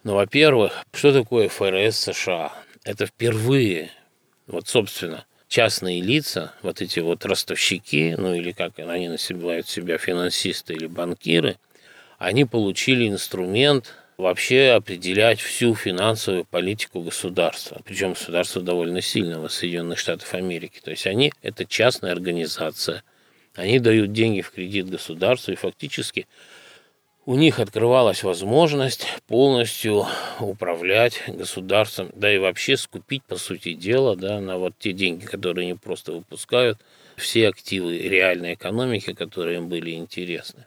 Ну, 0.02 0.14
во-первых, 0.14 0.84
что 0.92 1.12
такое 1.12 1.48
ФРС 1.48 1.96
США? 1.96 2.52
Это 2.84 3.06
впервые, 3.06 3.90
вот, 4.46 4.68
собственно, 4.68 5.24
частные 5.48 6.02
лица, 6.02 6.52
вот 6.62 6.82
эти 6.82 7.00
вот 7.00 7.24
ростовщики, 7.24 8.14
ну 8.18 8.34
или 8.34 8.52
как 8.52 8.78
они 8.78 9.08
называют 9.08 9.66
себя, 9.66 9.96
финансисты 9.96 10.74
или 10.74 10.86
банкиры, 10.86 11.56
они 12.18 12.44
получили 12.44 13.08
инструмент 13.08 13.94
вообще 14.18 14.72
определять 14.76 15.40
всю 15.40 15.74
финансовую 15.74 16.44
политику 16.44 17.00
государства, 17.00 17.80
причем 17.84 18.10
государства 18.10 18.60
довольно 18.60 19.00
сильного, 19.00 19.48
Соединенных 19.48 19.98
Штатов 19.98 20.34
Америки. 20.34 20.80
То 20.84 20.90
есть 20.90 21.06
они– 21.06 21.32
это 21.42 21.64
частная 21.64 22.12
организация, 22.12 23.02
они 23.54 23.78
дают 23.78 24.12
деньги 24.12 24.42
в 24.42 24.50
кредит 24.50 24.90
государству, 24.90 25.52
и 25.52 25.56
фактически 25.56 26.26
у 27.26 27.36
них 27.36 27.58
открывалась 27.58 28.22
возможность 28.22 29.06
полностью 29.26 30.06
управлять 30.40 31.22
государством, 31.26 32.10
да 32.14 32.32
и 32.32 32.38
вообще 32.38 32.76
скупить, 32.76 33.22
по 33.24 33.36
сути 33.36 33.72
дела, 33.72 34.14
да, 34.16 34.40
на 34.40 34.58
вот 34.58 34.74
те 34.78 34.92
деньги, 34.92 35.24
которые 35.24 35.64
они 35.64 35.74
просто 35.74 36.12
выпускают, 36.12 36.78
все 37.16 37.48
активы 37.48 37.96
реальной 37.98 38.54
экономики, 38.54 39.12
которые 39.12 39.58
им 39.58 39.68
были 39.68 39.92
интересны. 39.92 40.66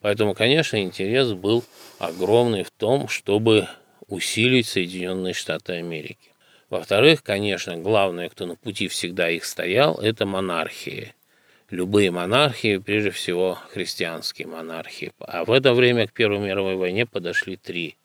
Поэтому, 0.00 0.34
конечно, 0.34 0.82
интерес 0.82 1.32
был 1.32 1.64
огромный 1.98 2.64
в 2.64 2.70
том, 2.70 3.08
чтобы 3.08 3.68
усилить 4.08 4.66
Соединенные 4.66 5.34
Штаты 5.34 5.74
Америки. 5.74 6.32
Во-вторых, 6.70 7.22
конечно, 7.22 7.76
главное, 7.76 8.28
кто 8.28 8.46
на 8.46 8.56
пути 8.56 8.88
всегда 8.88 9.28
их 9.30 9.44
стоял, 9.44 9.96
это 9.96 10.24
монархии. 10.24 11.14
Любые 11.72 12.10
монархии, 12.10 12.76
прежде 12.76 13.10
всего 13.10 13.58
христианские 13.70 14.46
монархии. 14.46 15.10
А 15.20 15.46
в 15.46 15.50
это 15.50 15.72
время 15.72 16.06
к 16.06 16.12
Первой 16.12 16.38
мировой 16.38 16.76
войне 16.76 17.06
подошли 17.06 17.56
три. 17.56 17.96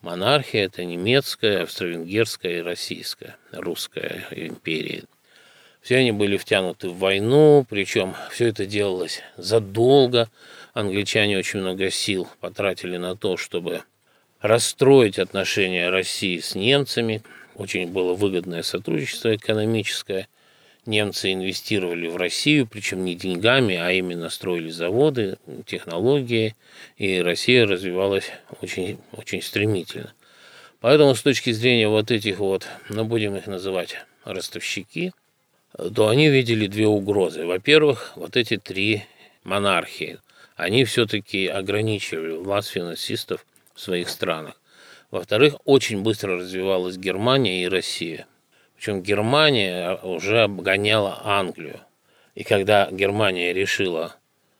Монархия– 0.00 0.64
это 0.66 0.84
немецкая, 0.84 1.64
австро-венгерская 1.64 2.58
и 2.58 2.62
российская, 2.62 3.36
русская 3.50 4.24
империя. 4.30 5.02
Все 5.82 5.96
они 5.96 6.12
были 6.12 6.36
втянуты 6.36 6.88
в 6.88 6.98
войну, 6.98 7.66
причем 7.68 8.14
все 8.30 8.46
это 8.46 8.64
делалось 8.64 9.22
задолго 9.36 10.30
англичане 10.72 11.36
очень 11.36 11.62
много 11.62 11.90
сил 11.90 12.28
потратили 12.38 12.96
на 12.96 13.16
то, 13.16 13.36
чтобы 13.36 13.82
расстроить 14.40 15.18
отношения 15.18 15.90
России 15.90 16.38
с 16.38 16.54
немцами. 16.54 17.24
Очень 17.56 17.88
было 17.88 18.14
выгодное 18.14 18.62
сотрудничество 18.62 19.34
экономическое. 19.34 20.28
Немцы 20.86 21.32
инвестировали 21.32 22.08
в 22.08 22.16
Россию, 22.16 22.66
причем 22.66 23.04
не 23.04 23.14
деньгами, 23.14 23.74
а 23.76 23.90
именно 23.90 24.28
строили 24.28 24.70
заводы, 24.70 25.38
технологии, 25.66 26.54
и 26.96 27.20
Россия 27.20 27.66
развивалась 27.66 28.30
очень, 28.60 28.98
очень 29.12 29.40
стремительно. 29.40 30.12
Поэтому 30.80 31.14
с 31.14 31.22
точки 31.22 31.52
зрения 31.52 31.88
вот 31.88 32.10
этих 32.10 32.38
вот, 32.38 32.66
ну 32.90 33.04
будем 33.04 33.34
их 33.36 33.46
называть 33.46 33.96
ростовщики, 34.24 35.12
то 35.94 36.08
они 36.08 36.28
видели 36.28 36.66
две 36.66 36.86
угрозы. 36.86 37.46
Во-первых, 37.46 38.12
вот 38.16 38.36
эти 38.36 38.58
три 38.58 39.04
монархии– 39.42 40.18
они 40.56 40.84
все-таки 40.84 41.46
ограничивали 41.46 42.36
власть 42.36 42.70
финансистов 42.70 43.44
в 43.74 43.80
своих 43.80 44.08
странах. 44.08 44.60
Во-вторых, 45.10 45.56
очень 45.64 46.02
быстро 46.02 46.36
развивалась 46.36 46.96
Германия 46.96 47.64
и 47.64 47.68
Россия. 47.68 48.26
Причем 48.76 49.02
Германия 49.02 49.98
уже 50.02 50.42
обгоняла 50.42 51.20
Англию. 51.24 51.80
И 52.34 52.42
когда 52.42 52.88
Германия 52.90 53.52
решила, 53.52 54.16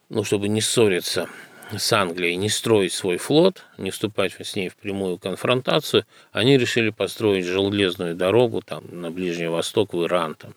ну, 0.09 0.25
чтобы 0.25 0.49
не 0.49 0.61
ссориться 0.61 1.29
с 1.77 1.93
Англией, 1.93 2.37
не 2.37 2.49
строить 2.49 2.93
свой 2.93 3.17
флот, 3.17 3.65
не 3.79 3.91
вступать 3.91 4.35
с 4.39 4.55
ней 4.55 4.69
в 4.69 4.77
прямую 4.77 5.19
конфронтацию, 5.19 6.05
они 6.33 6.57
решили 6.57 6.91
построить 6.91 7.45
железную 7.45 8.15
дорогу 8.15 8.63
там, 8.63 8.85
на 8.91 9.11
Ближний 9.11 9.49
Восток, 9.49 9.93
в 9.93 10.05
Иран. 10.05 10.35
Там. 10.35 10.55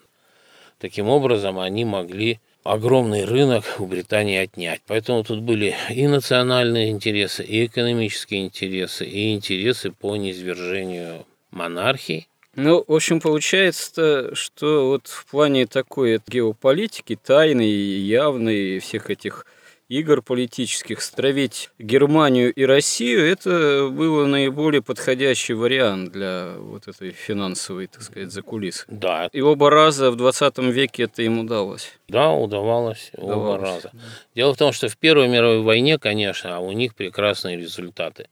Таким 0.79 1.09
образом, 1.09 1.59
они 1.59 1.85
могли 1.85 2.39
огромный 2.63 3.23
рынок 3.23 3.63
у 3.79 3.85
Британии 3.85 4.37
отнять. 4.37 4.81
Поэтому 4.87 5.23
тут 5.23 5.39
были 5.39 5.75
и 5.89 6.07
национальные 6.07 6.91
интересы, 6.91 7.43
и 7.43 7.65
экономические 7.65 8.45
интересы, 8.45 9.05
и 9.05 9.33
интересы 9.33 9.91
по 9.91 10.15
низвержению 10.15 11.25
монархии. 11.51 12.27
Ну, 12.57 12.83
в 12.87 12.91
общем, 12.91 13.21
получается, 13.21 14.33
что 14.33 14.87
вот 14.87 15.07
в 15.07 15.27
плане 15.27 15.67
такой 15.67 16.19
геополитики, 16.27 17.15
тайной 17.15 17.69
и 17.69 17.99
явной 17.99 18.79
всех 18.79 19.11
этих 19.11 19.45
игр 19.89 20.23
политических 20.23 21.03
стравить 21.03 21.69
Германию 21.77 22.51
и 22.51 22.63
Россию, 22.65 23.31
это 23.31 23.89
было 23.91 24.25
наиболее 24.25 24.81
подходящий 24.81 25.53
вариант 25.53 26.11
для 26.11 26.55
вот 26.57 26.87
этой 26.87 27.11
финансовой, 27.11 27.85
так 27.85 28.01
сказать, 28.01 28.31
закулисы. 28.31 28.85
Да. 28.87 29.29
И 29.31 29.41
оба 29.41 29.69
раза 29.69 30.09
в 30.09 30.15
20 30.15 30.57
веке 30.57 31.03
это 31.03 31.21
им 31.21 31.37
удалось. 31.37 31.91
Да, 32.07 32.31
удавалось, 32.31 33.11
удавалось 33.13 33.37
оба 33.37 33.57
раза. 33.59 33.89
Да. 33.93 33.99
Дело 34.33 34.55
в 34.55 34.57
том, 34.57 34.73
что 34.73 34.89
в 34.89 34.97
Первой 34.97 35.27
мировой 35.27 35.61
войне, 35.61 35.99
конечно, 35.99 36.59
у 36.59 36.71
них 36.71 36.95
прекрасные 36.95 37.55
результаты. 37.55 38.29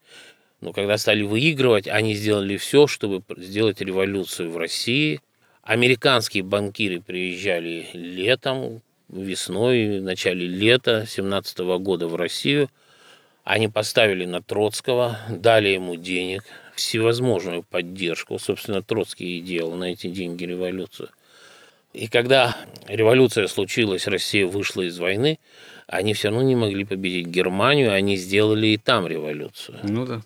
Но 0.66 0.74
когда 0.74 0.98
стали 0.98 1.22
выигрывать, 1.22 1.88
они 1.88 2.16
сделали 2.16 2.58
все, 2.58 2.88
чтобы 2.88 3.22
сделать 3.38 3.82
революцию 3.82 4.50
в 4.50 4.58
России. 4.58 5.22
Американские 5.62 6.42
банкиры 6.42 7.02
приезжали 7.02 7.86
летом 7.94 8.82
весной, 9.08 10.00
в 10.00 10.02
начале 10.02 10.48
лета 10.48 11.06
17 11.08 11.60
года 11.60 12.08
в 12.08 12.16
Россию. 12.16 12.72
Они 13.44 13.68
поставили 13.68 14.26
на 14.26 14.42
Троцкого, 14.42 15.20
дали 15.30 15.70
ему 15.70 15.98
денег, 15.98 16.44
всевозможную 16.76 17.62
поддержку. 17.62 18.40
Собственно, 18.40 18.82
Троцкий 18.82 19.38
и 19.38 19.42
делал 19.42 19.76
на 19.76 19.92
эти 19.92 20.08
деньги 20.08 20.46
революцию. 20.46 21.10
И 21.94 22.08
когда 22.08 22.58
революция 22.88 23.46
случилась, 23.46 24.08
Россия 24.08 24.48
вышла 24.48 24.82
из 24.82 24.98
войны, 24.98 25.38
они 25.86 26.16
все 26.16 26.30
равно 26.30 26.42
не 26.42 26.56
могли 26.56 26.86
победить 26.86 27.28
Германию, 27.28 27.94
они 27.94 28.18
сделали 28.18 28.70
и 28.70 28.78
там 28.78 29.06
революцию. 29.06 29.78
Ну 29.84 30.08
да. 30.08 30.24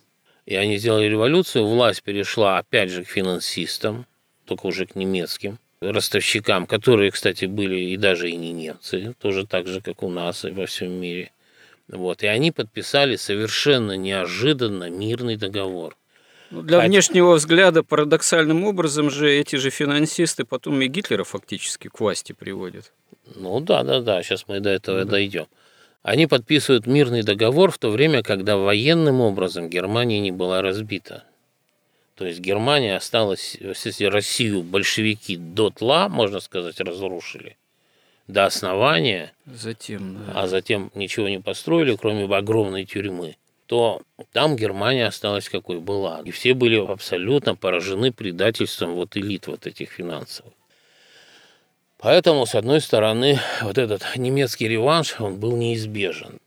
И 0.50 0.56
они 0.56 0.78
сделали 0.78 1.06
революцию, 1.06 1.68
власть 1.68 2.02
перешла 2.02 2.58
опять 2.58 2.90
же 2.90 3.04
к 3.04 3.08
финансистам, 3.08 4.08
только 4.46 4.66
уже 4.66 4.88
к 4.88 4.96
немецким 4.96 5.60
ростовщикам, 5.80 6.66
которые, 6.66 7.12
кстати, 7.12 7.46
были 7.46 7.76
и 7.80 7.98
даже 7.98 8.32
и 8.32 8.36
не 8.36 8.52
немцы, 8.52 9.14
тоже 9.22 9.46
так 9.46 9.68
же, 9.68 9.80
как 9.80 10.02
у 10.02 10.10
нас 10.10 10.46
и 10.46 10.50
во 10.50 10.66
всем 10.66 10.92
мире. 10.92 11.32
Вот. 11.88 12.24
И 12.24 12.28
они 12.28 12.52
подписали 12.52 13.16
совершенно 13.16 13.96
неожиданно 13.96 14.90
мирный 14.90 15.38
договор. 15.38 15.96
Ну, 16.50 16.64
для 16.64 16.78
Хотя... 16.78 16.90
внешнего 16.90 17.36
взгляда 17.36 17.84
парадоксальным 17.84 18.64
образом 18.64 19.12
же 19.12 19.32
эти 19.32 19.56
же 19.56 19.70
финансисты 19.70 20.46
потом 20.46 20.82
и 20.82 20.88
Гитлера 20.88 21.26
фактически 21.26 21.90
к 21.90 22.00
власти 22.00 22.34
приводят. 22.34 22.92
Ну 23.36 23.60
да, 23.60 23.84
да, 23.84 24.02
да, 24.02 24.24
сейчас 24.24 24.46
мы 24.48 24.62
до 24.62 24.72
этого 24.72 25.06
да. 25.06 25.12
дойдем. 25.12 25.46
Они 26.02 26.28
подписывают 26.28 26.88
мирный 26.88 27.24
договор 27.24 27.72
в 27.72 27.78
то 27.78 27.90
время, 27.90 28.24
когда 28.24 28.58
военным 28.58 29.20
образом 29.22 29.70
Германия 29.70 30.20
не 30.20 30.32
была 30.32 30.62
разбита. 30.62 31.24
То 32.16 32.26
есть 32.26 32.40
Германия 32.40 32.96
осталась, 32.96 33.58
если 33.60 34.06
Россию 34.06 34.64
большевики 34.64 35.38
дотла, 35.38 36.08
можно 36.10 36.40
сказать, 36.40 36.80
разрушили 36.80 37.58
до 38.28 38.46
основания, 38.46 39.34
затем, 39.46 40.26
да. 40.26 40.44
а 40.44 40.48
затем 40.48 40.92
ничего 40.94 41.28
не 41.30 41.40
построили, 41.40 41.96
кроме 41.96 42.26
огромной 42.34 42.86
тюрьмы, 42.86 43.38
то 43.66 44.02
там 44.34 44.56
Германия 44.56 45.08
осталась 45.08 45.50
какой 45.50 45.80
была. 45.80 46.22
И 46.26 46.32
все 46.32 46.54
были 46.54 46.76
абсолютно 46.76 47.56
поражены 47.56 48.12
предательством 48.12 48.94
вот 48.94 49.18
элит 49.18 49.48
вот 49.48 49.66
этих 49.66 49.92
финансовых. 49.92 50.54
Поэтому, 52.00 52.46
с 52.46 52.56
одной 52.56 52.80
стороны, 52.80 53.40
вот 53.62 53.78
этот 53.78 54.04
немецкий 54.16 54.70
реванш, 54.70 55.16
он 55.20 55.38
был 55.38 55.58
неизбежен. 55.58 56.40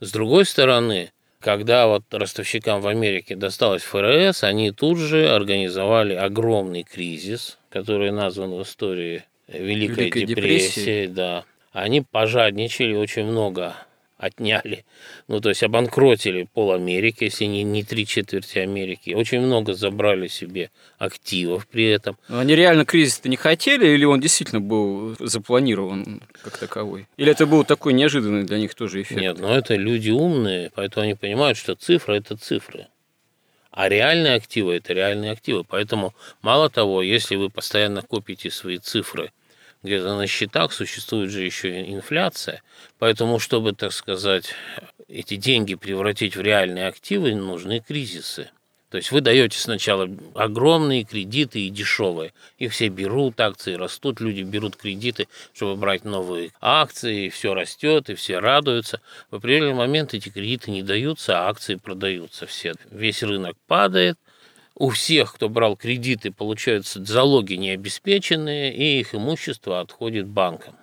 С 0.00 0.10
другой 0.10 0.44
стороны, 0.44 1.12
когда 1.38 1.86
вот 1.86 2.02
ростовщикам 2.10 2.80
в 2.80 2.88
Америке 2.88 3.36
досталось 3.36 3.82
ФРС, 3.82 4.42
они 4.42 4.72
тут 4.72 4.98
же 4.98 5.28
организовали 5.28 6.14
огромный 6.14 6.82
кризис, 6.82 7.58
который 7.70 8.10
назван 8.10 8.50
в 8.50 8.62
истории 8.62 9.24
Великой, 9.46 10.04
Великой 10.04 10.24
депрессией. 10.24 10.26
депрессией. 10.26 11.06
Да. 11.06 11.44
Они 11.72 12.00
пожадничали 12.00 12.94
очень 12.94 13.24
много 13.24 13.74
отняли, 14.18 14.84
ну, 15.28 15.40
то 15.40 15.48
есть 15.48 15.62
обанкротили 15.62 16.48
пол 16.52 16.72
Америки, 16.72 17.24
если 17.24 17.44
не, 17.44 17.62
не 17.62 17.84
три 17.84 18.04
четверти 18.04 18.58
Америки. 18.58 19.12
Очень 19.12 19.40
много 19.40 19.74
забрали 19.74 20.26
себе 20.26 20.70
активов 20.98 21.66
при 21.68 21.86
этом. 21.86 22.18
Но 22.28 22.40
они 22.40 22.56
реально 22.56 22.84
кризис-то 22.84 23.28
не 23.28 23.36
хотели, 23.36 23.86
или 23.86 24.04
он 24.04 24.20
действительно 24.20 24.60
был 24.60 25.16
запланирован 25.20 26.20
как 26.42 26.58
таковой? 26.58 27.06
Или 27.16 27.30
это 27.30 27.46
был 27.46 27.64
такой 27.64 27.92
неожиданный 27.92 28.44
для 28.44 28.58
них 28.58 28.74
тоже 28.74 29.02
эффект? 29.02 29.20
Нет, 29.20 29.38
но 29.38 29.54
это 29.56 29.76
люди 29.76 30.10
умные, 30.10 30.70
поэтому 30.74 31.04
они 31.04 31.14
понимают, 31.14 31.56
что 31.56 31.76
цифры– 31.76 32.16
это 32.18 32.36
цифры. 32.36 32.88
А 33.70 33.88
реальные 33.88 34.34
активы– 34.34 34.74
это 34.76 34.92
реальные 34.92 35.30
активы. 35.30 35.62
Поэтому, 35.62 36.12
мало 36.42 36.68
того, 36.68 37.02
если 37.02 37.36
вы 37.36 37.48
постоянно 37.50 38.02
копите 38.02 38.50
свои 38.50 38.78
цифры 38.78 39.30
где-то 39.82 40.16
на 40.16 40.26
счетах 40.26 40.72
существует 40.72 41.30
же 41.30 41.42
еще 41.42 41.90
инфляция. 41.92 42.62
Поэтому, 42.98 43.38
чтобы, 43.38 43.72
так 43.72 43.92
сказать, 43.92 44.54
эти 45.08 45.36
деньги 45.36 45.74
превратить 45.74 46.36
в 46.36 46.40
реальные 46.40 46.88
активы, 46.88 47.34
нужны 47.34 47.80
кризисы. 47.80 48.50
То 48.90 48.96
есть 48.96 49.12
вы 49.12 49.20
даете 49.20 49.58
сначала 49.58 50.08
огромные 50.34 51.04
кредиты 51.04 51.60
и 51.60 51.68
дешевые. 51.68 52.32
Их 52.56 52.72
все 52.72 52.88
берут, 52.88 53.38
акции 53.38 53.74
растут, 53.74 54.20
люди 54.20 54.40
берут 54.40 54.76
кредиты, 54.76 55.28
чтобы 55.52 55.76
брать 55.76 56.04
новые 56.04 56.52
акции, 56.60 57.26
и 57.26 57.28
все 57.28 57.52
растет, 57.52 58.08
и 58.08 58.14
все 58.14 58.38
радуются. 58.38 59.02
В 59.30 59.36
определенный 59.36 59.74
момент 59.74 60.14
эти 60.14 60.30
кредиты 60.30 60.70
не 60.70 60.82
даются, 60.82 61.38
а 61.38 61.50
акции 61.50 61.74
продаются 61.74 62.46
все. 62.46 62.74
Весь 62.90 63.22
рынок 63.22 63.56
падает, 63.66 64.16
у 64.78 64.90
всех, 64.90 65.34
кто 65.34 65.48
брал 65.48 65.76
кредиты, 65.76 66.30
получаются 66.30 67.04
залоги 67.04 67.54
необеспеченные, 67.54 68.72
и 68.72 69.00
их 69.00 69.14
имущество 69.14 69.80
отходит 69.80 70.28
банкам. 70.28 70.76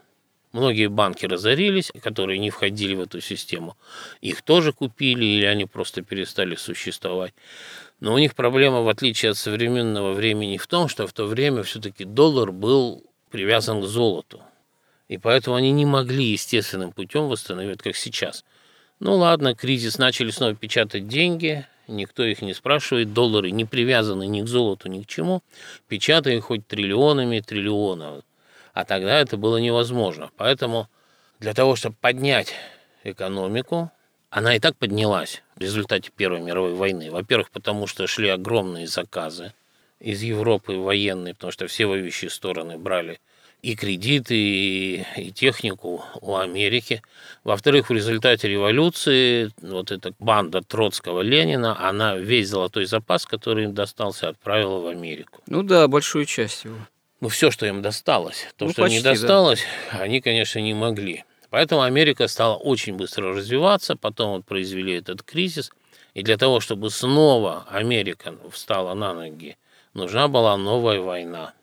Многие 0.52 0.88
банки 0.88 1.26
разорились, 1.26 1.92
которые 2.02 2.40
не 2.40 2.50
входили 2.50 2.94
в 2.94 3.02
эту 3.02 3.22
систему. 3.22 3.78
Их 4.22 4.42
тоже 4.42 4.74
купили 4.74 5.26
или 5.26 5.46
они 5.46 5.66
просто 5.66 6.02
перестали 6.02 6.56
существовать. 6.56 7.34
Но 8.02 8.14
у 8.14 8.18
них 8.18 8.36
проблема, 8.36 8.82
в 8.82 8.90
отличие 8.90 9.32
от 9.32 9.38
современного 9.38 10.14
времени, 10.14 10.58
в 10.58 10.68
том, 10.68 10.88
что 10.90 11.08
в 11.08 11.14
то 11.14 11.26
время 11.26 11.64
все-таки 11.64 12.04
доллар 12.04 12.52
был 12.52 13.04
привязан 13.32 13.82
к 13.82 13.86
золоту. 13.86 14.42
И 15.08 15.18
поэтому 15.18 15.56
они 15.56 15.72
не 15.72 15.86
могли 15.86 16.24
естественным 16.24 16.92
путем 16.92 17.28
восстановить, 17.28 17.82
как 17.82 17.96
сейчас. 17.96 18.44
Ну 19.00 19.16
ладно, 19.16 19.56
кризис, 19.56 19.98
начали 19.98 20.32
снова 20.32 20.56
печатать 20.56 21.08
деньги, 21.08 21.66
никто 21.88 22.24
их 22.24 22.42
не 22.42 22.54
спрашивает, 22.54 23.14
доллары 23.14 23.52
не 23.52 23.66
привязаны 23.66 24.28
ни 24.28 24.42
к 24.42 24.48
золоту, 24.48 24.90
ни 24.90 25.02
к 25.02 25.08
чему, 25.08 25.44
печатай 25.88 26.40
хоть 26.40 26.68
триллионами 26.68 27.40
триллионов. 27.40 28.24
А 28.74 28.86
тогда 28.86 29.20
это 29.20 29.38
было 29.38 29.58
невозможно. 29.58 30.32
Поэтому 30.38 30.90
для 31.40 31.54
того, 31.54 31.76
чтобы 31.76 31.96
поднять 32.00 32.54
экономику, 33.04 33.92
она 34.30 34.56
и 34.56 34.60
так 34.60 34.76
поднялась 34.76 35.42
в 35.56 35.62
результате 35.62 36.12
Первой 36.16 36.42
мировой 36.42 36.74
войны. 36.74 37.10
Во-первых, 37.10 37.52
потому 37.52 37.88
что 37.88 38.08
шли 38.08 38.30
огромные 38.30 38.88
заказы 38.88 39.54
из 40.00 40.22
Европы 40.22 40.74
военные, 40.74 41.34
потому 41.34 41.52
что 41.52 41.68
все 41.68 41.86
воюющие 41.86 42.30
стороны 42.30 42.78
брали 42.78 43.20
и 43.66 43.76
кредиты, 43.76 44.36
и, 44.36 45.06
и 45.18 45.32
технику 45.32 46.06
у 46.22 46.36
Америки. 46.36 47.02
Во-вторых, 47.44 47.90
в 47.90 47.94
результате 47.94 48.48
революции 48.48 49.50
вот 49.60 49.92
эта 49.92 50.14
банда 50.20 50.62
Троцкого 50.62 51.22
Ленина, 51.22 51.76
она 51.90 52.16
весь 52.16 52.50
золотой 52.50 52.86
запас, 52.86 53.26
который 53.26 53.64
им 53.64 53.74
достался, 53.74 54.30
отправила 54.30 54.80
в 54.82 54.88
Америку. 54.88 55.42
Ну 55.48 55.64
да, 55.64 55.88
большую 55.88 56.26
часть 56.26 56.66
его. 56.66 56.76
Ну, 57.22 57.30
все, 57.30 57.50
что 57.50 57.66
им 57.66 57.82
досталось. 57.82 58.46
То, 58.56 58.66
Ну, 58.66 58.72
что 58.72 58.84
почти, 58.84 58.98
не 58.98 59.04
да. 59.04 59.12
досталось, 59.12 59.64
они, 59.90 60.22
конечно, 60.22 60.60
не 60.60 60.76
могли. 60.76 61.24
Поэтому 61.50 61.82
Америка 61.82 62.28
стала 62.28 62.58
очень 62.58 62.96
быстро 62.96 63.34
развиваться, 63.34 63.96
потом 63.96 64.36
вот 64.36 64.46
произвели 64.46 64.94
этот 64.94 65.24
кризис, 65.24 65.72
и 66.14 66.22
для 66.22 66.38
того, 66.38 66.60
чтобы 66.60 66.92
снова 66.92 67.66
Америка 67.72 68.36
встала 68.52 68.94
на 68.94 69.16
ноги, 69.16 69.58
нужна 69.96 70.28
была 70.28 70.56
новая 70.56 71.00
война. 71.00 71.54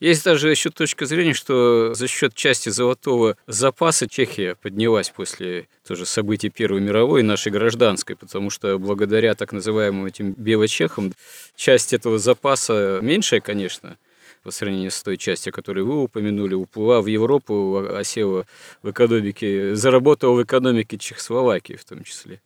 Есть 0.00 0.24
даже 0.24 0.50
еще 0.50 0.70
точка 0.70 1.04
зрения, 1.04 1.34
что 1.34 1.92
за 1.92 2.08
счет 2.08 2.34
части 2.34 2.70
золотого 2.70 3.36
запаса 3.46 4.08
Чехия 4.08 4.54
поднялась 4.54 5.10
после 5.10 5.68
тоже 5.86 6.06
событий 6.06 6.48
Первой 6.48 6.80
мировой 6.80 7.20
и 7.20 7.22
нашей 7.22 7.52
гражданской, 7.52 8.16
потому 8.16 8.48
что 8.48 8.78
благодаря 8.78 9.34
так 9.34 9.52
называемым 9.52 10.06
этим 10.06 10.32
белочехам 10.32 11.12
часть 11.54 11.92
этого 11.92 12.18
запаса 12.18 13.00
меньшая, 13.02 13.42
конечно, 13.42 13.98
по 14.42 14.50
сравнению 14.50 14.90
с 14.90 15.02
той 15.02 15.18
частью, 15.18 15.52
которую 15.52 15.84
вы 15.84 16.02
упомянули, 16.04 16.54
уплыла 16.54 17.02
в 17.02 17.06
Европу, 17.06 17.86
осела 17.94 18.46
в 18.82 18.90
экономике, 18.90 19.74
заработала 19.74 20.32
в 20.32 20.42
экономике 20.42 20.96
Чехословакии 20.96 21.74
в 21.74 21.84
том 21.84 22.04
числе. 22.04 22.40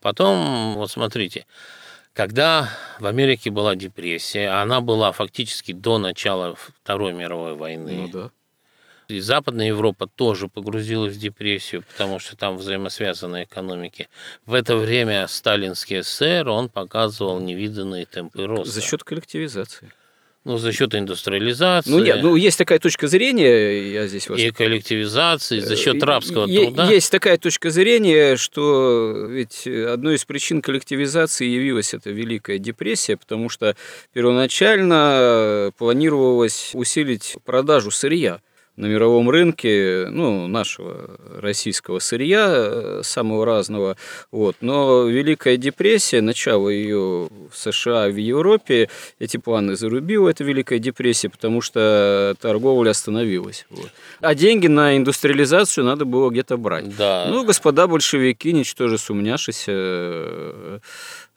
Потом, 0.00 0.74
вот 0.74 0.90
смотрите, 0.90 1.46
когда 2.16 2.70
в 2.98 3.04
Америке 3.04 3.50
была 3.50 3.76
депрессия, 3.76 4.48
она 4.48 4.80
была 4.80 5.12
фактически 5.12 5.72
до 5.72 5.98
начала 5.98 6.56
Второй 6.56 7.12
мировой 7.12 7.54
войны, 7.54 7.92
Ну 7.92 8.08
да. 8.08 8.30
И 9.08 9.20
Западная 9.20 9.68
Европа 9.68 10.08
тоже 10.08 10.48
погрузилась 10.48 11.14
в 11.14 11.18
депрессию, 11.18 11.84
потому 11.84 12.18
что 12.18 12.36
там 12.36 12.56
взаимосвязанные 12.56 13.44
экономики. 13.44 14.08
В 14.46 14.54
это 14.54 14.76
время 14.76 15.28
сталинский 15.28 16.02
СССР, 16.02 16.48
он 16.48 16.68
показывал 16.70 17.38
невиданные 17.38 18.06
темпы 18.06 18.46
роста. 18.46 18.72
За 18.72 18.80
счет 18.80 19.04
коллективизации. 19.04 19.92
Ну, 20.46 20.58
за 20.58 20.70
счет 20.70 20.94
индустриализации. 20.94 21.90
Ну 21.90 21.98
нет, 21.98 22.22
ну 22.22 22.36
есть 22.36 22.56
такая 22.56 22.78
точка 22.78 23.08
зрения, 23.08 23.90
я 23.90 24.06
здесь 24.06 24.28
вас 24.28 24.38
и 24.38 24.52
коллективизации, 24.52 25.58
за 25.58 25.74
счет 25.74 26.00
Э, 26.00 26.06
рабского 26.06 26.46
е- 26.46 26.66
труда. 26.66 26.88
Есть 26.88 27.10
такая 27.10 27.36
точка 27.36 27.70
зрения, 27.70 28.36
что 28.36 29.26
ведь 29.28 29.66
одной 29.66 30.14
из 30.14 30.24
причин 30.24 30.62
коллективизации 30.62 31.46
явилась 31.46 31.94
эта 31.94 32.10
Великая 32.10 32.58
депрессия, 32.58 33.16
потому 33.16 33.48
что 33.48 33.74
первоначально 34.12 35.72
планировалось 35.78 36.70
усилить 36.74 37.34
продажу 37.44 37.90
сырья 37.90 38.40
на 38.76 38.86
мировом 38.86 39.30
рынке, 39.30 40.06
ну, 40.10 40.46
нашего 40.48 41.18
российского 41.38 41.98
сырья, 41.98 42.46
э, 42.50 43.00
самого 43.02 43.46
разного. 43.46 43.96
Вот. 44.30 44.56
Но 44.60 45.04
Великая 45.04 45.56
депрессия, 45.56 46.20
начало 46.20 46.68
ее 46.68 47.28
в 47.50 47.56
США, 47.56 48.08
в 48.08 48.16
Европе, 48.16 48.90
эти 49.18 49.38
планы 49.38 49.76
зарубила, 49.76 50.28
эта 50.28 50.44
Великая 50.44 50.78
депрессия, 50.78 51.30
потому 51.30 51.62
что 51.62 52.36
торговля 52.40 52.90
остановилась. 52.90 53.66
Вот. 53.70 53.90
А 54.20 54.34
деньги 54.34 54.66
на 54.66 54.96
индустриализацию 54.96 55.84
надо 55.84 56.04
было 56.04 56.28
где-то 56.30 56.58
брать. 56.58 56.94
Да. 56.96 57.26
Ну, 57.30 57.44
господа 57.44 57.86
большевики, 57.86 58.52
ничтоже 58.52 58.98
сумняшися, 58.98 59.72
э, 59.72 60.78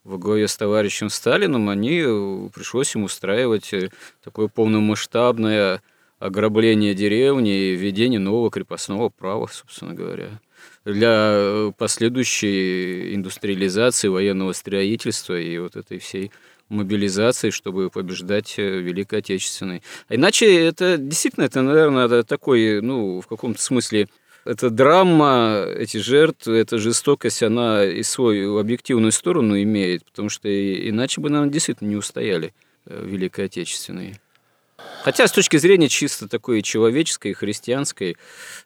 во 0.04 0.18
главе 0.18 0.48
с 0.48 0.58
товарищем 0.58 1.10
Сталином, 1.10 1.70
они 1.70 2.02
э, 2.06 2.50
пришлось 2.54 2.96
им 2.96 3.04
устраивать 3.04 3.72
такое 4.24 4.48
полномасштабное 4.48 5.82
ограбление 6.20 6.94
деревни 6.94 7.72
и 7.72 7.76
введение 7.76 8.20
нового 8.20 8.52
крепостного 8.52 9.10
права, 9.10 9.48
собственно 9.48 9.94
говоря, 9.94 10.40
для 10.86 11.32
э, 11.34 11.72
последующей 11.78 13.16
индустриализации 13.16 14.10
военного 14.10 14.54
строительства 14.54 15.40
и 15.40 15.58
вот 15.58 15.76
этой 15.76 16.00
всей 16.00 16.32
мобилизации, 16.68 17.50
чтобы 17.50 17.90
побеждать 17.90 18.56
э, 18.58 18.80
Великой 18.80 19.20
Отечественной. 19.20 19.82
А 20.08 20.16
иначе 20.16 20.66
это 20.66 20.98
действительно, 20.98 21.46
это, 21.46 21.62
наверное, 21.62 22.24
такой, 22.24 22.82
ну, 22.82 23.22
в 23.22 23.28
каком-то 23.28 23.62
смысле 23.62 24.08
эта 24.46 24.70
драма, 24.70 25.66
эти 25.78 25.98
жертвы, 25.98 26.58
эта 26.58 26.78
жестокость, 26.78 27.44
она 27.44 27.86
и 27.86 28.04
свою 28.04 28.58
объективную 28.58 29.12
сторону 29.12 29.62
имеет, 29.62 30.06
потому 30.06 30.30
что 30.30 30.50
иначе 30.50 31.22
бы, 31.22 31.30
наверное, 31.30 31.54
действительно 31.54 31.90
не 31.90 31.96
устояли 31.96 32.54
э, 32.86 33.06
Великой 33.06 33.46
Отечественной. 33.46 34.20
Хотя 35.04 35.28
с 35.28 35.32
точки 35.32 35.58
зрения 35.58 35.88
чисто 35.88 36.28
такой 36.28 36.62
человеческой, 36.62 37.34
христианской, 37.34 38.18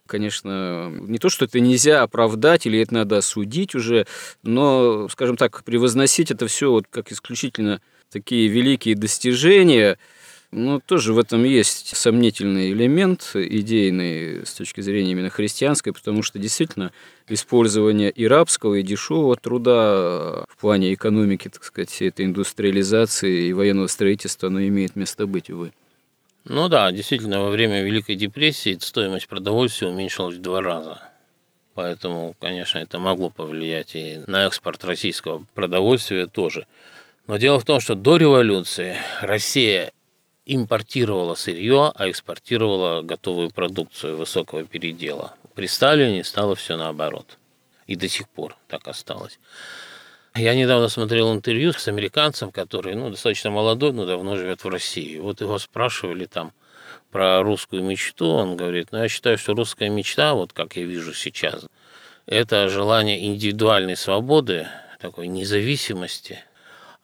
конечно, 0.07 0.91
не 1.01 1.19
то, 1.19 1.29
что 1.29 1.45
это 1.45 1.59
нельзя 1.59 2.01
оправдать 2.01 2.65
или 2.65 2.79
это 2.79 2.93
надо 2.93 3.17
осудить 3.17 3.75
уже, 3.75 4.07
но, 4.41 5.07
скажем 5.09 5.37
так, 5.37 5.63
превозносить 5.63 6.31
это 6.31 6.47
все 6.47 6.71
вот 6.71 6.85
как 6.89 7.11
исключительно 7.11 7.81
такие 8.09 8.47
великие 8.47 8.95
достижения, 8.95 9.97
ну, 10.51 10.79
тоже 10.79 11.13
в 11.13 11.19
этом 11.19 11.43
есть 11.43 11.95
сомнительный 11.95 12.71
элемент 12.71 13.31
идейный 13.33 14.45
с 14.45 14.53
точки 14.53 14.81
зрения 14.81 15.11
именно 15.11 15.31
христианской, 15.31 15.93
потому 15.93 16.21
что 16.21 16.37
действительно 16.37 16.91
использование 17.27 18.11
и 18.11 18.27
рабского, 18.27 18.75
и 18.75 18.83
дешевого 18.83 19.35
труда 19.35 20.45
в 20.47 20.57
плане 20.59 20.93
экономики, 20.93 21.49
так 21.49 21.63
сказать, 21.63 21.89
всей 21.89 22.09
этой 22.09 22.25
индустриализации 22.25 23.47
и 23.47 23.53
военного 23.53 23.87
строительства, 23.87 24.49
оно 24.49 24.61
имеет 24.61 24.95
место 24.95 25.25
быть, 25.25 25.49
увы. 25.49 25.71
Ну 26.45 26.67
да, 26.67 26.91
действительно, 26.91 27.41
во 27.41 27.49
время 27.49 27.83
Великой 27.83 28.15
депрессии 28.15 28.77
стоимость 28.81 29.27
продовольствия 29.27 29.87
уменьшилась 29.87 30.35
в 30.35 30.41
два 30.41 30.61
раза. 30.61 31.01
Поэтому, 31.73 32.35
конечно, 32.39 32.79
это 32.79 32.99
могло 32.99 33.29
повлиять 33.29 33.95
и 33.95 34.21
на 34.27 34.45
экспорт 34.45 34.83
российского 34.83 35.45
продовольствия 35.55 36.27
тоже. 36.27 36.67
Но 37.27 37.37
дело 37.37 37.59
в 37.59 37.65
том, 37.65 37.79
что 37.79 37.95
до 37.95 38.17
революции 38.17 38.97
Россия 39.21 39.91
импортировала 40.45 41.35
сырье, 41.35 41.93
а 41.95 42.09
экспортировала 42.09 43.01
готовую 43.01 43.49
продукцию 43.49 44.17
высокого 44.17 44.65
передела. 44.65 45.35
При 45.55 45.67
Сталине 45.67 46.25
стало 46.25 46.55
все 46.55 46.75
наоборот. 46.75 47.37
И 47.87 47.95
до 47.95 48.09
сих 48.09 48.27
пор 48.27 48.57
так 48.67 48.87
осталось. 48.87 49.39
Я 50.35 50.55
недавно 50.55 50.89
смотрел 50.89 51.31
интервью 51.31 51.73
с 51.73 51.87
американцем, 51.87 52.51
который 52.51 52.95
ну, 52.95 53.11
достаточно 53.11 53.51
молодой, 53.51 53.91
но 53.93 54.05
давно 54.05 54.35
живет 54.35 54.63
в 54.63 54.67
России. 54.67 55.19
Вот 55.19 55.41
его 55.41 55.59
спрашивали 55.59 56.25
там 56.25 56.53
про 57.11 57.43
русскую 57.43 57.83
мечту. 57.83 58.27
Он 58.29 58.57
говорит, 58.57 58.87
ну 58.91 58.97
я 58.97 59.09
считаю, 59.09 59.37
что 59.37 59.53
русская 59.53 59.89
мечта, 59.89 60.33
вот 60.33 60.51
как 60.51 60.75
я 60.75 60.85
вижу 60.85 61.13
сейчас, 61.13 61.65
это 62.25 62.67
желание 62.69 63.27
индивидуальной 63.27 63.95
свободы, 63.95 64.67
такой 64.99 65.27
независимости. 65.27 66.39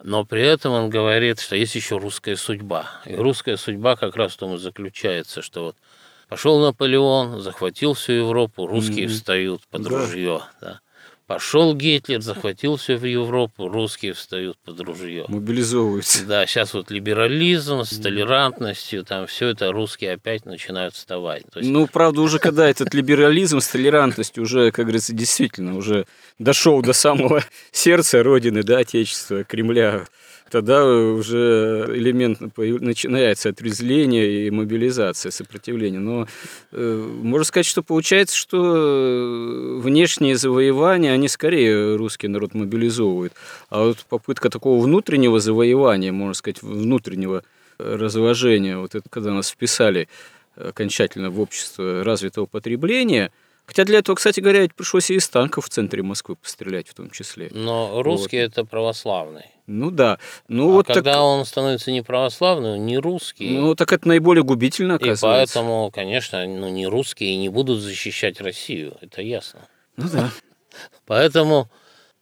Но 0.01 0.25
при 0.25 0.41
этом 0.41 0.71
он 0.73 0.89
говорит, 0.89 1.39
что 1.39 1.55
есть 1.55 1.75
еще 1.75 1.97
русская 1.97 2.35
судьба. 2.35 2.89
И 3.05 3.13
русская 3.13 3.57
судьба 3.57 3.95
как 3.95 4.15
раз 4.15 4.33
в 4.33 4.37
том 4.37 4.55
и 4.55 4.57
заключается, 4.57 5.43
что 5.43 5.65
вот 5.65 5.75
пошел 6.29 6.59
Наполеон, 6.59 7.41
захватил 7.41 7.93
всю 7.93 8.13
Европу, 8.13 8.65
русские 8.65 9.05
Мгм. 9.05 9.13
встают 9.13 9.67
под 9.67 9.83
Да. 9.83 9.89
ружье. 9.89 10.41
Да. 10.61 10.79
Пошел 11.29 11.75
Гитлер, 11.75 12.21
захватил 12.21 12.77
все 12.77 12.97
в 12.97 13.05
Европу, 13.05 13.69
русские 13.69 14.13
встают 14.13 14.57
под 14.65 14.79
ружье. 14.79 15.25
Мобилизовываются. 15.27 16.25
Да, 16.25 16.47
сейчас 16.47 16.73
вот 16.73 16.89
либерализм 16.89 17.83
с 17.83 17.99
толерантностью, 17.99 19.05
там 19.05 19.27
все 19.27 19.49
это 19.49 19.71
русские 19.71 20.13
опять 20.13 20.47
начинают 20.47 20.95
вставать. 20.95 21.43
То 21.53 21.59
есть... 21.59 21.69
Ну, 21.71 21.85
правда, 21.85 22.21
уже 22.21 22.39
когда 22.39 22.67
этот 22.67 22.95
либерализм 22.95 23.59
с 23.59 23.67
толерантностью 23.67 24.41
уже, 24.41 24.71
как 24.71 24.85
говорится, 24.85 25.13
действительно 25.13 25.77
уже 25.77 26.07
дошел 26.39 26.81
до 26.81 26.93
самого 26.93 27.43
сердца 27.71 28.23
Родины, 28.23 28.63
да, 28.63 28.79
Отечества, 28.79 29.43
Кремля, 29.43 30.07
тогда 30.49 30.85
уже 30.85 31.85
элемент 31.89 32.39
начинается 32.57 33.49
отрезвление 33.49 34.47
и 34.47 34.51
мобилизация, 34.51 35.31
сопротивление. 35.31 35.99
Но 35.99 36.27
э, 36.71 37.09
можно 37.21 37.45
сказать, 37.45 37.65
что 37.65 37.83
получается, 37.83 38.35
что 38.35 39.79
внешние 39.81 40.35
завоевания, 40.35 41.13
они 41.13 41.27
скорее 41.27 41.95
русский 41.95 42.27
народ 42.27 42.53
мобилизовывают. 42.53 43.33
А 43.69 43.83
вот 43.83 44.05
попытка 44.09 44.49
такого 44.49 44.83
внутреннего 44.83 45.39
завоевания, 45.39 46.11
можно 46.11 46.33
сказать, 46.33 46.61
внутреннего 46.61 47.43
разложения, 47.77 48.77
вот 48.77 48.95
это 48.95 49.07
когда 49.09 49.33
нас 49.33 49.49
вписали 49.49 50.09
окончательно 50.55 51.29
в 51.29 51.39
общество 51.39 52.03
развитого 52.03 52.45
потребления– 52.45 53.31
Хотя 53.69 53.85
для 53.85 53.99
этого, 53.99 54.15
кстати 54.15 54.39
говоря, 54.39 54.67
пришлось 54.75 55.11
и 55.11 55.13
из 55.13 55.29
танков 55.29 55.67
в 55.67 55.69
центре 55.69 56.01
Москвы 56.01 56.35
пострелять 56.35 56.87
в 56.87 56.95
том 56.95 57.11
числе. 57.11 57.51
Но 57.51 58.01
русский 58.01 58.41
вот. 58.41 58.45
это 58.45 58.65
православный. 58.65 59.45
Ну 59.67 59.91
да. 59.91 60.17
Ну, 60.47 60.71
а 60.71 60.73
вот 60.73 60.87
когда 60.87 61.13
так... 61.13 61.21
он 61.21 61.45
становится 61.45 61.91
не 61.91 62.01
православным, 62.01 62.83
не 62.83 62.97
русский. 62.97 63.51
Ну 63.51 63.75
так 63.75 63.93
это 63.93 64.07
наиболее 64.07 64.43
губительно 64.43 64.95
оказывается. 64.95 65.27
И 65.27 65.29
поэтому, 65.29 65.91
конечно, 65.93 66.43
ну, 66.47 66.67
не 66.67 66.87
русские 66.87 67.37
не 67.37 67.49
будут 67.49 67.79
защищать 67.81 68.41
Россию, 68.41 68.97
это 69.01 69.21
ясно. 69.21 69.59
Ну 69.97 70.09
да. 70.11 70.31
Поэтому 71.05 71.69